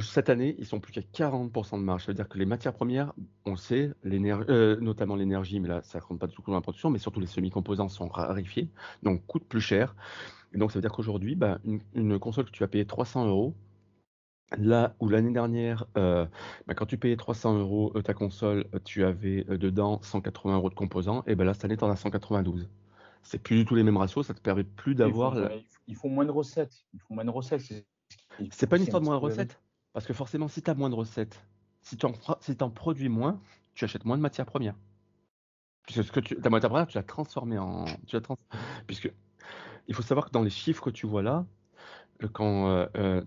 [0.01, 2.05] Cette année, ils sont plus qu'à 40% de marge.
[2.05, 3.13] Ça veut dire que les matières premières,
[3.47, 6.91] on sait, notamment l'énergie, mais là, ça ne compte pas du tout dans la production,
[6.91, 8.69] mais surtout les semi-composants sont raréfiés,
[9.05, 9.95] donc coûtent plus cher.
[10.53, 11.59] Et donc, ça veut dire qu'aujourd'hui, bah,
[11.95, 13.55] une, console que tu vas payer 300 euros,
[14.59, 16.27] Là où l'année dernière, euh,
[16.67, 20.75] bah, quand tu payais 300 euros euh, ta console, tu avais dedans 180 euros de
[20.75, 22.69] composants, et ben là cette année tu en as 192.
[23.23, 25.37] C'est plus du tout les mêmes ratios, ça te permet plus d'avoir.
[25.89, 26.85] Ils, font moins de recettes.
[26.93, 27.85] Ils font moins de recettes.
[28.51, 29.59] C'est pas une histoire de moins de recettes.
[29.93, 31.43] Parce que forcément, si tu as moins de recettes,
[31.83, 33.41] si tu en, si en produis moins,
[33.75, 34.77] tu achètes moins de matières premières.
[35.87, 37.85] Puisque ce que tu, ta matière première, tu l'as transformée en.
[38.07, 38.39] Tu trans,
[38.87, 39.13] puisque
[39.87, 41.45] il faut savoir que dans les chiffres que tu vois là, euh,
[42.33, 43.23] quand, euh, euh,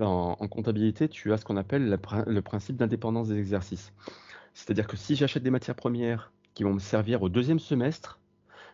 [0.00, 3.92] en comptabilité, tu as ce qu'on appelle le, principe d'indépendance des exercices.
[4.54, 8.20] C'est-à-dire que si j'achète des matières premières qui vont me servir au deuxième semestre,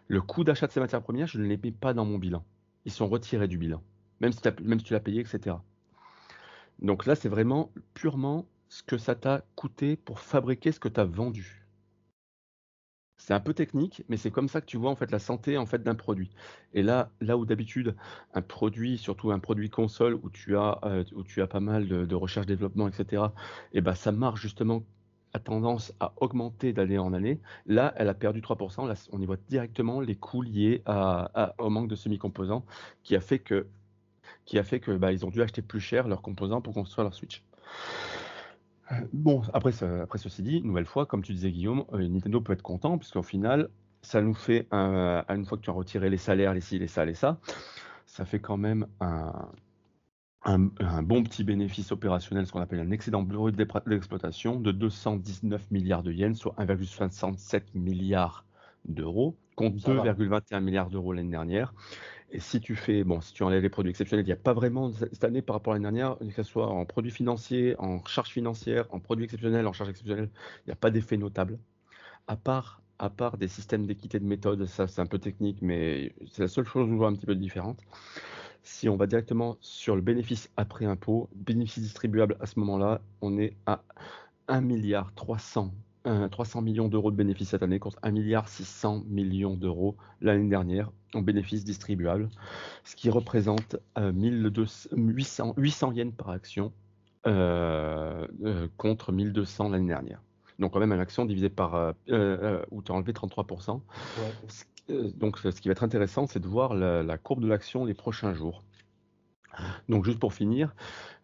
[0.08, 2.44] le coût d'achat de ces matières premières, je ne les mets pas dans mon bilan.
[2.84, 3.82] Ils sont retirés du bilan,
[4.20, 5.56] même si, même si tu l'as payé, etc.
[6.78, 11.00] Donc là, c'est vraiment purement ce que ça t'a coûté pour fabriquer ce que tu
[11.00, 11.65] as vendu.
[13.18, 15.56] C'est un peu technique, mais c'est comme ça que tu vois en fait la santé
[15.58, 16.30] en fait d'un produit.
[16.74, 17.96] Et là, là où d'habitude
[18.34, 22.14] un produit, surtout un produit console où tu as euh, tu as pas mal de,
[22.14, 23.24] recherche développement, etc.
[23.72, 24.82] Et eh ben ça marche justement
[25.32, 27.40] a tendance à augmenter d'année en année.
[27.66, 28.86] Là, elle a perdu 3%.
[28.88, 30.82] Là, on y voit directement les coûts liés
[31.58, 32.64] au manque de semi-composants
[33.02, 33.66] qui a fait que
[34.44, 34.64] qui a
[34.98, 37.42] bah, ils ont dû acheter plus cher leurs composants pour construire leur Switch.
[39.12, 42.62] Bon, après, après ceci dit, nouvelle fois, comme tu disais Guillaume, euh, Nintendo peut être
[42.62, 43.68] content puisqu'au final,
[44.02, 46.86] ça nous fait, un, une fois que tu as retiré les salaires, les ci, les
[46.86, 47.40] ça, les ça,
[48.06, 49.50] ça fait quand même un,
[50.44, 56.04] un, bon petit bénéfice opérationnel, ce qu'on appelle un excédent brut d'exploitation de 219 milliards
[56.04, 58.44] de yens, soit 1,67 milliards
[58.84, 61.74] d'euros, contre 2,21 milliards d'euros l'année dernière.
[62.30, 64.52] Et si tu fais, bon, si tu enlèves les produits exceptionnels, il n'y a pas
[64.52, 68.04] vraiment cette année par rapport à l'année dernière, que ce soit en produits financiers, en
[68.04, 70.30] charges financières, en produits exceptionnels, en charges exceptionnelles,
[70.64, 71.58] il n'y a pas d'effet notable.
[72.26, 76.14] À part, à part des systèmes d'équité de méthode, ça c'est un peu technique, mais
[76.32, 77.80] c'est la seule chose où on voit un petit peu différente.
[78.64, 83.38] Si on va directement sur le bénéfice après impôt, bénéfice distribuable à ce moment-là, on
[83.38, 83.82] est à
[84.48, 85.72] 1 milliard 300
[86.30, 90.90] 300 millions d'euros de bénéfices cette année contre 1 milliard 600 millions d'euros l'année dernière
[91.14, 92.28] en bénéfices distribuables,
[92.84, 94.88] ce qui représente 800,
[95.56, 96.72] euh, 800 yens par action
[97.26, 100.22] euh, euh, contre 1200 l'année dernière.
[100.58, 103.80] Donc quand même une action divisée par où tu as enlevé 33%.
[105.16, 107.94] donc ce qui va être intéressant, c'est de voir la, la courbe de l'action les
[107.94, 108.62] prochains jours.
[109.88, 110.74] Donc juste pour finir,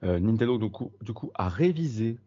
[0.03, 2.19] Nintendo du coup, du coup a révisé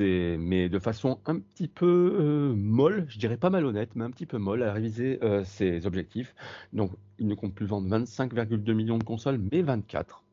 [0.00, 4.26] mais de façon un petit peu euh, molle, je dirais pas malhonnête, mais un petit
[4.26, 6.34] peu molle, à réviser euh, ses objectifs.
[6.72, 10.24] Donc, il ne compte plus vendre 25,2 millions de consoles, mais 24.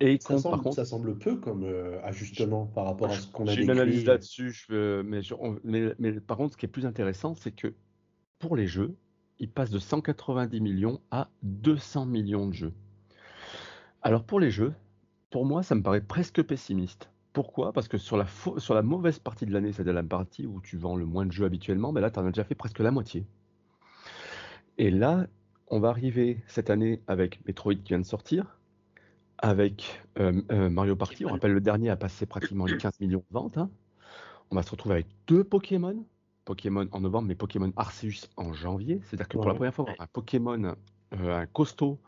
[0.00, 3.26] Et ça, semble, par contre, ça semble peu comme euh, ajustement par rapport à ce
[3.28, 5.20] qu'on a J'ai une analyse là-dessus, mais,
[5.62, 7.72] mais, mais, par contre, ce qui est plus intéressant, c'est que
[8.38, 8.94] pour les jeux,
[9.38, 12.72] il passe de 190 millions à 200 millions de jeux.
[14.02, 14.74] Alors pour les jeux,
[15.30, 17.72] pour moi, ça me paraît presque pessimiste Pourquoi?
[17.72, 18.26] Parce que sur la,
[18.58, 21.32] sur la mauvaise partie de l'année, c'est-à-dire la partie où tu vends le moins de
[21.32, 23.26] jeux habituellement, ben là, tu en as déjà fait presque la moitié.
[24.78, 25.26] Et là,
[25.66, 28.56] on va arriver cette année avec Metroid qui vient de sortir,
[29.38, 31.26] avec euh, euh, Mario Party.
[31.26, 33.58] On rappelle, le dernier a passé pratiquement les 15 millions de ventes.
[33.58, 33.68] Hein.
[34.52, 36.06] On va se retrouver avec deux Pokémon.
[36.44, 39.00] Pokémon en novembre, mais Pokémon Arceus en janvier.
[39.04, 40.76] C'est-à-dire que pour la première fois, un Pokémon
[41.14, 41.98] euh, un costaud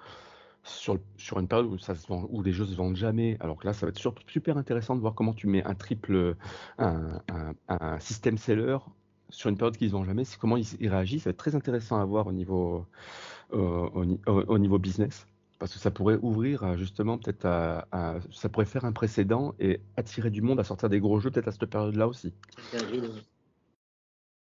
[0.66, 3.36] sur, sur une période où, ça se vend, les jeux se vendent jamais.
[3.40, 6.36] Alors que là, ça va être super intéressant de voir comment tu mets un triple,
[6.78, 7.20] un,
[7.68, 8.78] un, système seller
[9.28, 10.24] sur une période qui se vend jamais.
[10.24, 11.20] C'est comment il, réagit.
[11.20, 12.84] Ça va être très intéressant à voir au niveau,
[13.52, 13.90] au,
[14.26, 15.26] au, niveau business
[15.58, 20.30] parce que ça pourrait ouvrir justement peut-être à, ça pourrait faire un précédent et attirer
[20.30, 22.34] du monde à sortir des gros jeux peut-être à cette période-là aussi.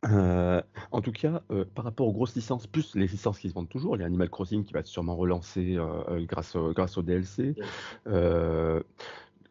[0.06, 0.62] Euh,
[0.92, 3.70] en tout cas, euh, par rapport aux grosses licences, plus les licences qui se vendent
[3.70, 6.98] toujours, il y a Animal Crossing qui va être sûrement relancé euh, grâce, au, grâce
[6.98, 7.56] au DLC,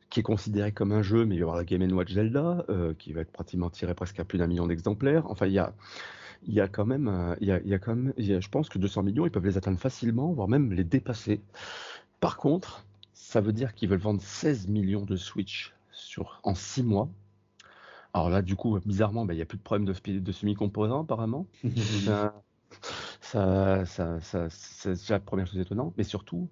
[0.09, 2.65] qui est considéré comme un jeu, mais il va y avoir la Game Watch Zelda,
[2.99, 5.29] qui va être pratiquement tiré presque à plus d'un million d'exemplaires.
[5.31, 5.75] Enfin, il y a,
[6.47, 8.69] il y a quand même, il y a, il y a quand même, je pense
[8.69, 11.43] que 200 millions, ils peuvent les atteindre facilement, voire même les dépasser.
[12.21, 16.85] Par contre, ça veut dire qu'ils veulent vendre 16 millions de Switch sur, en 6
[16.85, 17.09] mois.
[18.17, 21.03] Alors là, du coup, bizarrement, bah, il n'y a plus de problème de, de semi-composants
[21.03, 21.47] apparemment.
[23.21, 25.93] ça, ça, ça, c'est déjà la première chose étonnante.
[25.99, 26.49] Mais surtout,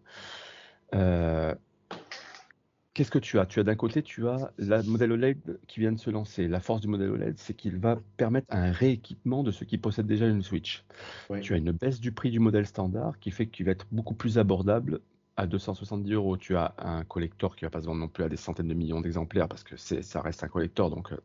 [0.95, 1.55] euh,
[2.93, 3.47] qu'est-ce que tu as?
[3.47, 6.49] Tu as d'un côté, tu as la modèle OLED qui vient de se lancer.
[6.49, 10.07] La force du modèle OLED, c'est qu'il va permettre un rééquipement de ceux qui possèdent
[10.07, 10.85] déjà une Switch.
[11.41, 14.15] Tu as une baisse du prix du modèle standard qui fait qu'il va être beaucoup
[14.15, 15.01] plus abordable
[15.37, 18.29] à 270 euros, tu as un collector qui va pas se vendre non plus à
[18.29, 21.17] des centaines de millions d'exemplaires parce que ça reste un collector, donc euh,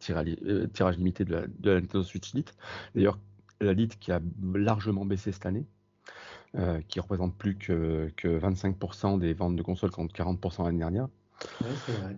[0.46, 2.54] euh, tirage, limité de la, de la, Nintendo Switch Lite.
[2.96, 3.20] D'ailleurs,
[3.62, 4.20] la Lite qui a
[4.54, 5.66] largement baissé cette année,
[6.56, 11.08] euh, qui représente plus que, que 25% des ventes de consoles contre 40% l'année dernière.
[11.62, 12.18] Ouais, c'est vrai.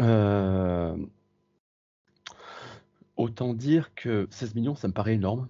[0.00, 0.96] Euh,
[3.16, 5.48] autant dire que 16 millions, ça me paraît énorme.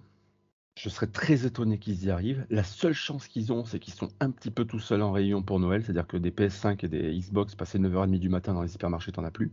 [0.77, 2.45] Je serais très étonné qu'ils y arrivent.
[2.51, 5.41] La seule chance qu'ils ont, c'est qu'ils sont un petit peu tout seuls en réunion
[5.41, 5.83] pour Noël.
[5.83, 9.23] C'est-à-dire que des PS5 et des Xbox passer 9h30 du matin dans les hypermarchés, t'en
[9.23, 9.51] as plus.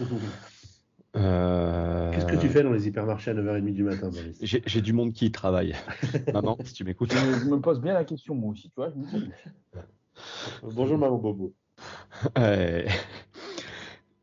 [1.16, 4.10] Euh, Qu'est-ce que tu fais dans les hypermarchés à 9h30 du matin,
[4.42, 5.76] J'ai du monde qui y travaille.
[6.34, 7.12] maman, si tu m'écoutes.
[7.12, 8.92] Je, me pose bien la question, moi aussi, tu vois.
[10.74, 11.54] Bonjour, maman Bobo.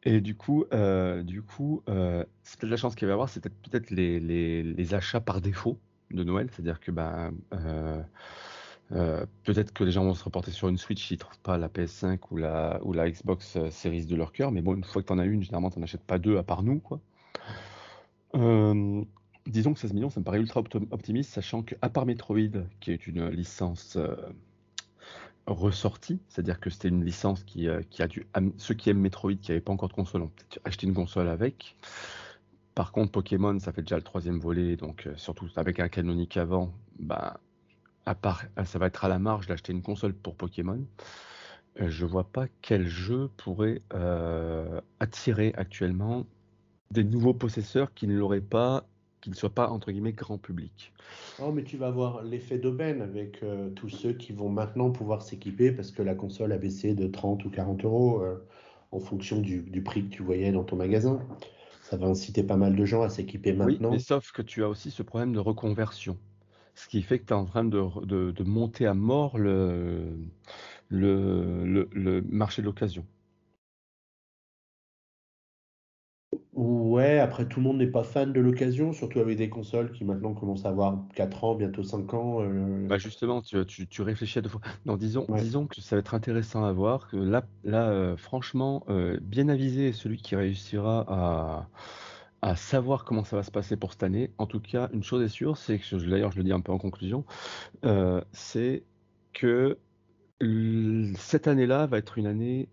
[0.03, 3.29] et du coup, euh, du coup euh, c'est peut-être la chance qu'il va y avoir,
[3.29, 5.79] c'est peut-être les, les, les achats par défaut
[6.13, 8.01] de Noël, c'est-à-dire que bah, euh,
[8.91, 11.67] euh, peut-être que les gens vont se reporter sur une Switch s'ils trouvent pas la
[11.67, 15.01] PS5 ou la, ou la Xbox euh, Series de leur cœur, mais bon, une fois
[15.01, 16.99] que tu en as une, généralement tu n'en achètes pas deux à part nous, quoi.
[19.45, 20.61] disons que 16 millions, ça me paraît ultra
[20.91, 23.97] optimiste, sachant qu'à part Metroid, qui est une licence
[25.47, 28.27] ressortie, c'est-à-dire que c'était une licence qui, qui a dû.
[28.57, 31.27] Ceux qui aiment Metroid, qui n'avaient pas encore de console, ont peut-être acheté une console
[31.27, 31.75] avec.
[32.75, 36.37] Par contre, Pokémon, ça fait déjà le troisième volet, donc euh, surtout avec un canonique
[36.37, 37.39] avant, bah,
[38.05, 40.85] à part, euh, ça va être à la marge d'acheter une console pour Pokémon.
[41.81, 43.81] Euh, je vois pas quel jeu pourrait
[44.99, 46.25] attirer actuellement
[46.91, 48.85] des nouveaux possesseurs qui ne l'auraient pas,
[49.19, 50.93] qui ne soient pas entre guillemets grand public.
[51.41, 53.43] Oh, mais tu vas voir l'effet d'aubaine avec
[53.75, 57.45] tous ceux qui vont maintenant pouvoir s'équiper parce que la console a baissé de 30
[57.45, 58.23] ou 40 euros
[58.91, 61.21] en fonction du, prix que tu voyais dans ton magasin
[61.91, 63.89] ça va inciter pas mal de gens à s'équiper maintenant.
[63.89, 66.17] Oui, mais sauf que tu as aussi ce problème de reconversion.
[66.73, 70.15] Ce qui fait que tu es en train de, de, monter à mort le,
[70.87, 73.05] le, le marché de l'occasion.
[76.91, 80.03] Ouais, après tout le monde n'est pas fan de l'occasion, surtout avec des consoles qui
[80.03, 82.41] maintenant commencent à avoir 4 ans, bientôt 5 ans.
[82.41, 82.85] Euh.
[82.85, 84.59] Bah justement, tu, tu, tu, réfléchis à deux fois.
[84.85, 88.83] Non, disons, disons que ça va être intéressant à voir, que là, là euh, franchement,
[88.89, 91.69] euh, bien avisé est celui qui réussira à,
[92.41, 94.29] à savoir comment ça va se passer pour cette année.
[94.37, 96.73] En tout cas, une chose est sûre, c'est que, d'ailleurs je le dis un peu
[96.73, 97.23] en conclusion,
[98.33, 98.83] c'est
[99.31, 99.77] que
[101.15, 102.67] cette année-là va être une année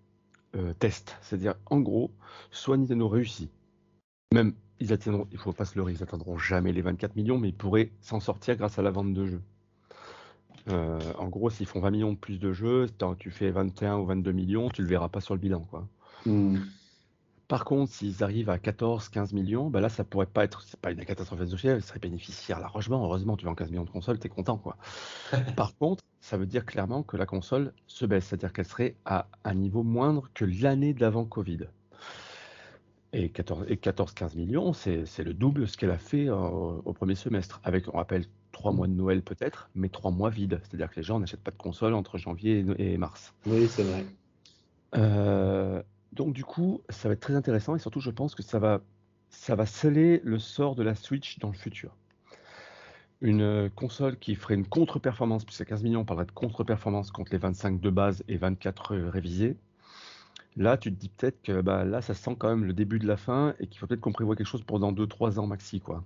[0.80, 1.16] test.
[1.20, 2.10] C'est-à-dire, en gros,
[2.50, 3.48] soit Nintendo réussit
[4.32, 7.48] même, ils atteindront, il faut pas se leurrer, ils atteindront jamais les 24 millions, mais
[7.48, 9.42] ils pourraient s'en sortir grâce à la vente de jeux.
[10.68, 12.86] Euh, en gros, s'ils font 20 millions de plus de jeux,
[13.18, 15.88] tu fais 21 ou 22 millions, tu le verras pas sur le bilan, quoi.
[16.26, 16.58] Hmm.
[17.46, 20.78] Par contre, s'ils arrivent à 14, 15 millions, bah là, ça pourrait pas être, c'est
[20.78, 23.02] pas une catastrophe sociale, ça serait bénéficiaire largement.
[23.02, 24.76] Heureusement, tu vends 15 millions de consoles, t'es content, quoi.
[25.56, 29.28] Par contre, ça veut dire clairement que la console se baisse, c'est-à-dire qu'elle serait à
[29.44, 31.60] un niveau moindre que l'année d'avant Covid.
[33.14, 37.96] Et 14-15 millions, c'est le double ce qu'elle a fait au premier semestre, avec, on
[37.96, 40.60] rappelle, trois mois de Noël peut-être, mais trois mois vides.
[40.62, 43.34] C'est-à-dire que les gens n'achètent pas de console entre janvier et, mars.
[43.46, 44.04] Oui, c'est vrai.
[44.96, 45.82] Euh,
[46.12, 48.80] donc du coup, ça va être très intéressant et surtout, je pense que ça va,
[49.30, 51.94] ça va sceller le sort de la Switch dans le futur.
[53.20, 57.32] Une euh, console qui ferait une contre-performance, puisque 15 millions, on parlerait de contre-performance contre
[57.32, 59.56] les 25 de base et 24 révisés.
[60.58, 63.06] Là, tu te dis peut-être que bah, là, ça sent quand même le début de
[63.06, 65.80] la fin et qu'il faut peut-être qu'on prévoit quelque chose pour dans 2-3 ans maxi.
[65.80, 66.02] quoi.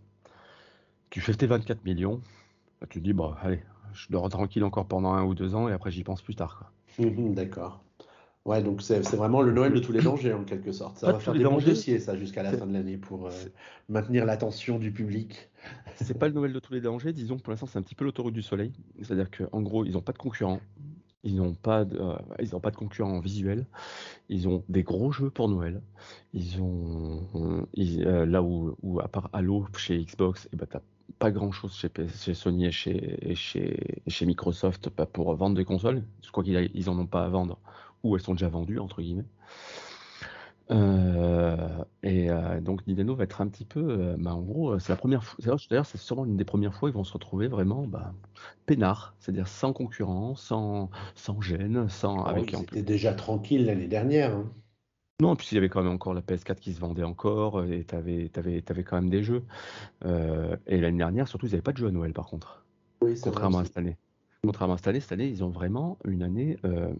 [1.09, 2.21] Tu fais tes 24 millions,
[2.81, 3.63] bah, tu te dis, bon, allez,
[3.95, 6.71] je dors tranquille encore pendant un ou deux ans et après j'y pense plus tard.
[6.99, 7.83] Mhm, d'accord.
[8.45, 10.99] Ouais, donc c'est vraiment le Noël de tous les dangers en quelque sorte.
[10.99, 13.31] Ça va faire des bons dossiers ça jusqu'à la fin de l'année pour euh,
[13.89, 15.51] maintenir l'attention du public.
[15.97, 18.05] C'est pas le Noël de tous les dangers, disons pour l'instant c'est un petit peu
[18.05, 18.73] l'autoroute du soleil.
[19.01, 20.61] C'est-à-dire qu'en gros ils n'ont pas de concurrents,
[21.25, 23.67] ils n'ont pas de, euh, ils pas de visuels.
[24.29, 25.83] Ils ont des gros jeux pour Noël.
[26.33, 30.81] Ils ont euh, là où, à part Halo chez Xbox, et eh ben t'as
[31.19, 32.73] pas grand chose chez, Sony et
[33.35, 36.03] chez, Microsoft pour vendre des consoles.
[36.25, 37.59] Je crois qu'ils ils en ont pas à vendre
[38.03, 39.27] ou elles sont déjà vendues entre guillemets.
[40.71, 44.93] Euh, et euh, donc Nintendo va être un petit peu, euh, bah, en gros, c'est
[44.93, 45.37] la première fois.
[45.71, 48.13] D'ailleurs, c'est sûrement une des premières fois où ils vont se retrouver vraiment bah,
[48.67, 52.25] peinards, c'est-à-dire sans concurrence, sans, sans gêne, sans.
[52.25, 54.35] Ah avec c'était déjà tranquille l'année dernière.
[54.35, 54.51] Hein.
[55.21, 57.85] Non, puis il y avait quand même encore la PS4 qui se vendait encore, et
[57.85, 59.45] tu avais, avais, quand même des jeux.
[60.05, 62.65] et l'année dernière, surtout, ils n'avaient pas de jeux à Noël par contre.
[63.03, 63.97] Oui, contrairement à cette année.
[64.45, 66.59] Contrairement à cette année, cette année, ils ont vraiment une année.
[66.65, 66.93] Euh,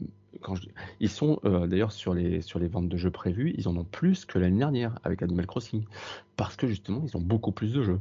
[0.43, 0.69] quand je,
[1.01, 3.85] ils sont euh, d'ailleurs sur les sur les ventes de jeux prévues, ils en ont
[3.85, 5.85] plus que l'année dernière avec Animal Crossing,
[6.37, 8.01] parce que justement, ils ont beaucoup plus de jeux.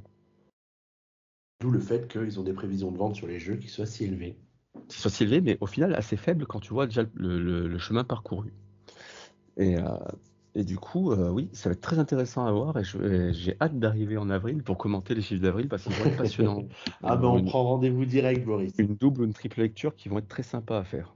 [1.62, 4.04] D'où le fait qu'ils ont des prévisions de vente sur les jeux qui soient si
[4.04, 4.36] élevées.
[4.88, 7.78] Qui soient si élevées, mais au final assez faibles quand tu vois déjà le, le,
[7.80, 8.54] chemin parcouru.
[9.58, 9.84] Et, euh,
[10.54, 12.84] et du coup, euh, oui, ça va être très intéressant à voir et
[13.34, 16.64] j'ai hâte d'arriver en avril pour commenter les chiffres d'avril parce qu'ils vont être passionnants.
[17.04, 18.74] ah ben on prend rendez-vous direct, Boris.
[18.78, 21.16] Une double ou une triple lecture qui vont être très sympas à faire.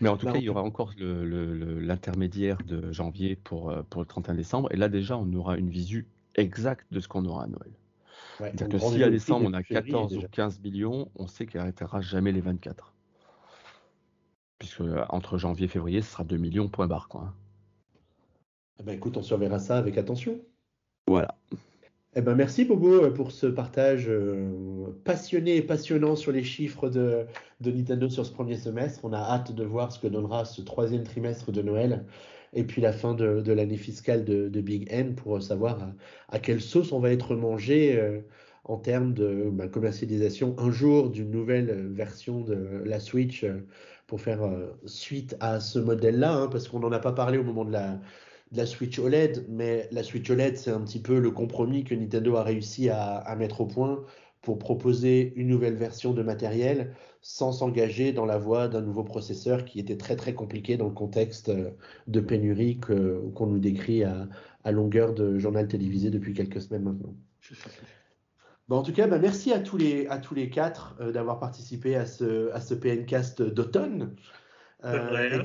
[0.00, 4.00] Mais en tout bah, cas, il y aura encore l'intermédiaire de janvier pour, euh, pour
[4.00, 4.68] le 31 décembre.
[4.72, 7.70] Et là, déjà, on aura une visu exacte de ce qu'on aura à Noël.
[8.38, 12.00] C'est-à-dire que si à décembre, on a 14 ou 15 millions, on sait qu'il n'arrêtera
[12.00, 12.94] jamais les 24.
[14.58, 17.08] Puisque euh, entre janvier et février, ce sera 2 millions, point barre.
[17.08, 17.32] Quoi.
[18.80, 20.40] Eh ben, écoute, on surveillera ça avec attention.
[21.06, 21.36] Voilà.
[22.16, 26.88] Eh ben, merci Bobo euh, pour ce partage euh, passionné et passionnant sur les chiffres
[26.88, 27.26] de,
[27.60, 29.00] Nintendo sur ce premier semestre.
[29.04, 32.06] On a hâte de voir ce que donnera ce troisième trimestre de Noël
[32.54, 35.92] et puis la fin de, l'année fiscale de, Big N pour savoir
[36.30, 38.20] à, quelle sauce on va être mangé euh,
[38.64, 43.44] en termes de bah, commercialisation un jour d'une nouvelle version de la Switch
[44.06, 44.40] pour faire
[44.86, 48.00] suite à ce modèle-là, hein, parce qu'on n'en a pas parlé au moment de la
[48.52, 51.94] de la Switch OLED, mais la Switch OLED, c'est un petit peu le compromis que
[51.94, 54.04] Nintendo a réussi à, mettre au point
[54.42, 59.64] pour proposer une nouvelle version de matériel sans s'engager dans la voie d'un nouveau processeur
[59.64, 61.52] qui était très très compliqué dans le contexte
[62.06, 64.28] de pénurie qu'on nous décrit à,
[64.72, 67.14] longueur de journal télévisé depuis quelques semaines maintenant.
[68.68, 71.40] Bon, en tout cas, bah, merci à tous les, à tous les quatre euh, d'avoir
[71.40, 74.14] participé à ce, à ce PNcast d'automne.
[74.84, 75.42] Euh,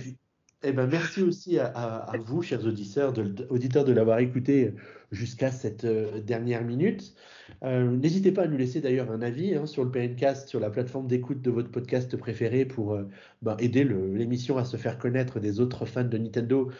[0.66, 4.74] eh ben, merci aussi à, vous, chers auditeurs, de, auditeurs, de l'avoir écouté
[5.12, 7.16] jusqu'à cette euh, dernière minute.
[7.64, 10.70] Euh, n'hésitez pas à nous laisser d'ailleurs un avis hein, sur le PNcast, sur la
[10.70, 13.04] plateforme d'écoute de votre podcast préféré pour euh,
[13.44, 16.72] ben, aider l'émission à se faire connaître des autres fans de Nintendo.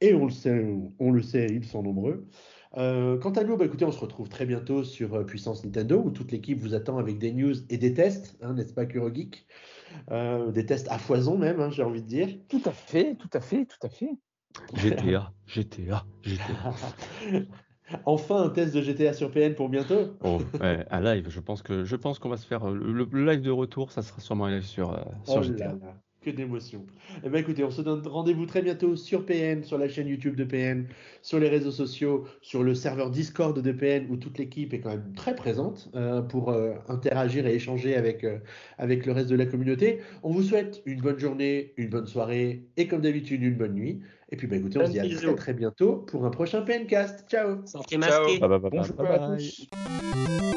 [0.00, 0.64] Et on le sait,
[0.98, 2.26] on le sait, ils sont nombreux.
[2.74, 6.32] quant à nous, bah, écoutez, on se retrouve très bientôt sur Puissance Nintendo où toute
[6.32, 9.46] l'équipe vous attend avec des news et des tests, hein, n'est-ce pas, Kurogeek
[10.10, 12.28] euh, des tests à foison même, hein, j'ai envie de dire.
[12.48, 14.10] Tout à fait, tout à fait, tout à fait.
[14.74, 16.74] GTA, GTA, GTA.
[18.06, 20.16] enfin un test de GTA sur PN pour bientôt.
[20.22, 23.40] Oh, un live, je pense que je pense qu'on va se faire euh, le, live
[23.40, 25.74] de retour, ça sera sûrement un live sur, euh, sur oh GTA
[26.24, 26.84] que d'émotion.
[27.24, 30.36] Eh ben écoutez, on se donne rendez-vous très bientôt sur PN, sur la chaîne YouTube
[30.36, 30.86] de PN,
[31.22, 34.90] sur les réseaux sociaux, sur le serveur Discord de PN où toute l'équipe est quand
[34.90, 38.38] même très présente euh, pour euh, interagir et échanger avec euh,
[38.78, 40.00] avec le reste de la communauté.
[40.22, 44.00] On vous souhaite une bonne journée, une bonne soirée et comme d'habitude une bonne nuit.
[44.30, 47.26] Et puis bah écoutez, on se dit à très très bientôt pour un prochain PNcast.
[47.28, 47.58] Ciao.
[47.66, 47.82] Ciao.
[48.40, 50.53] Bye bye bye bye.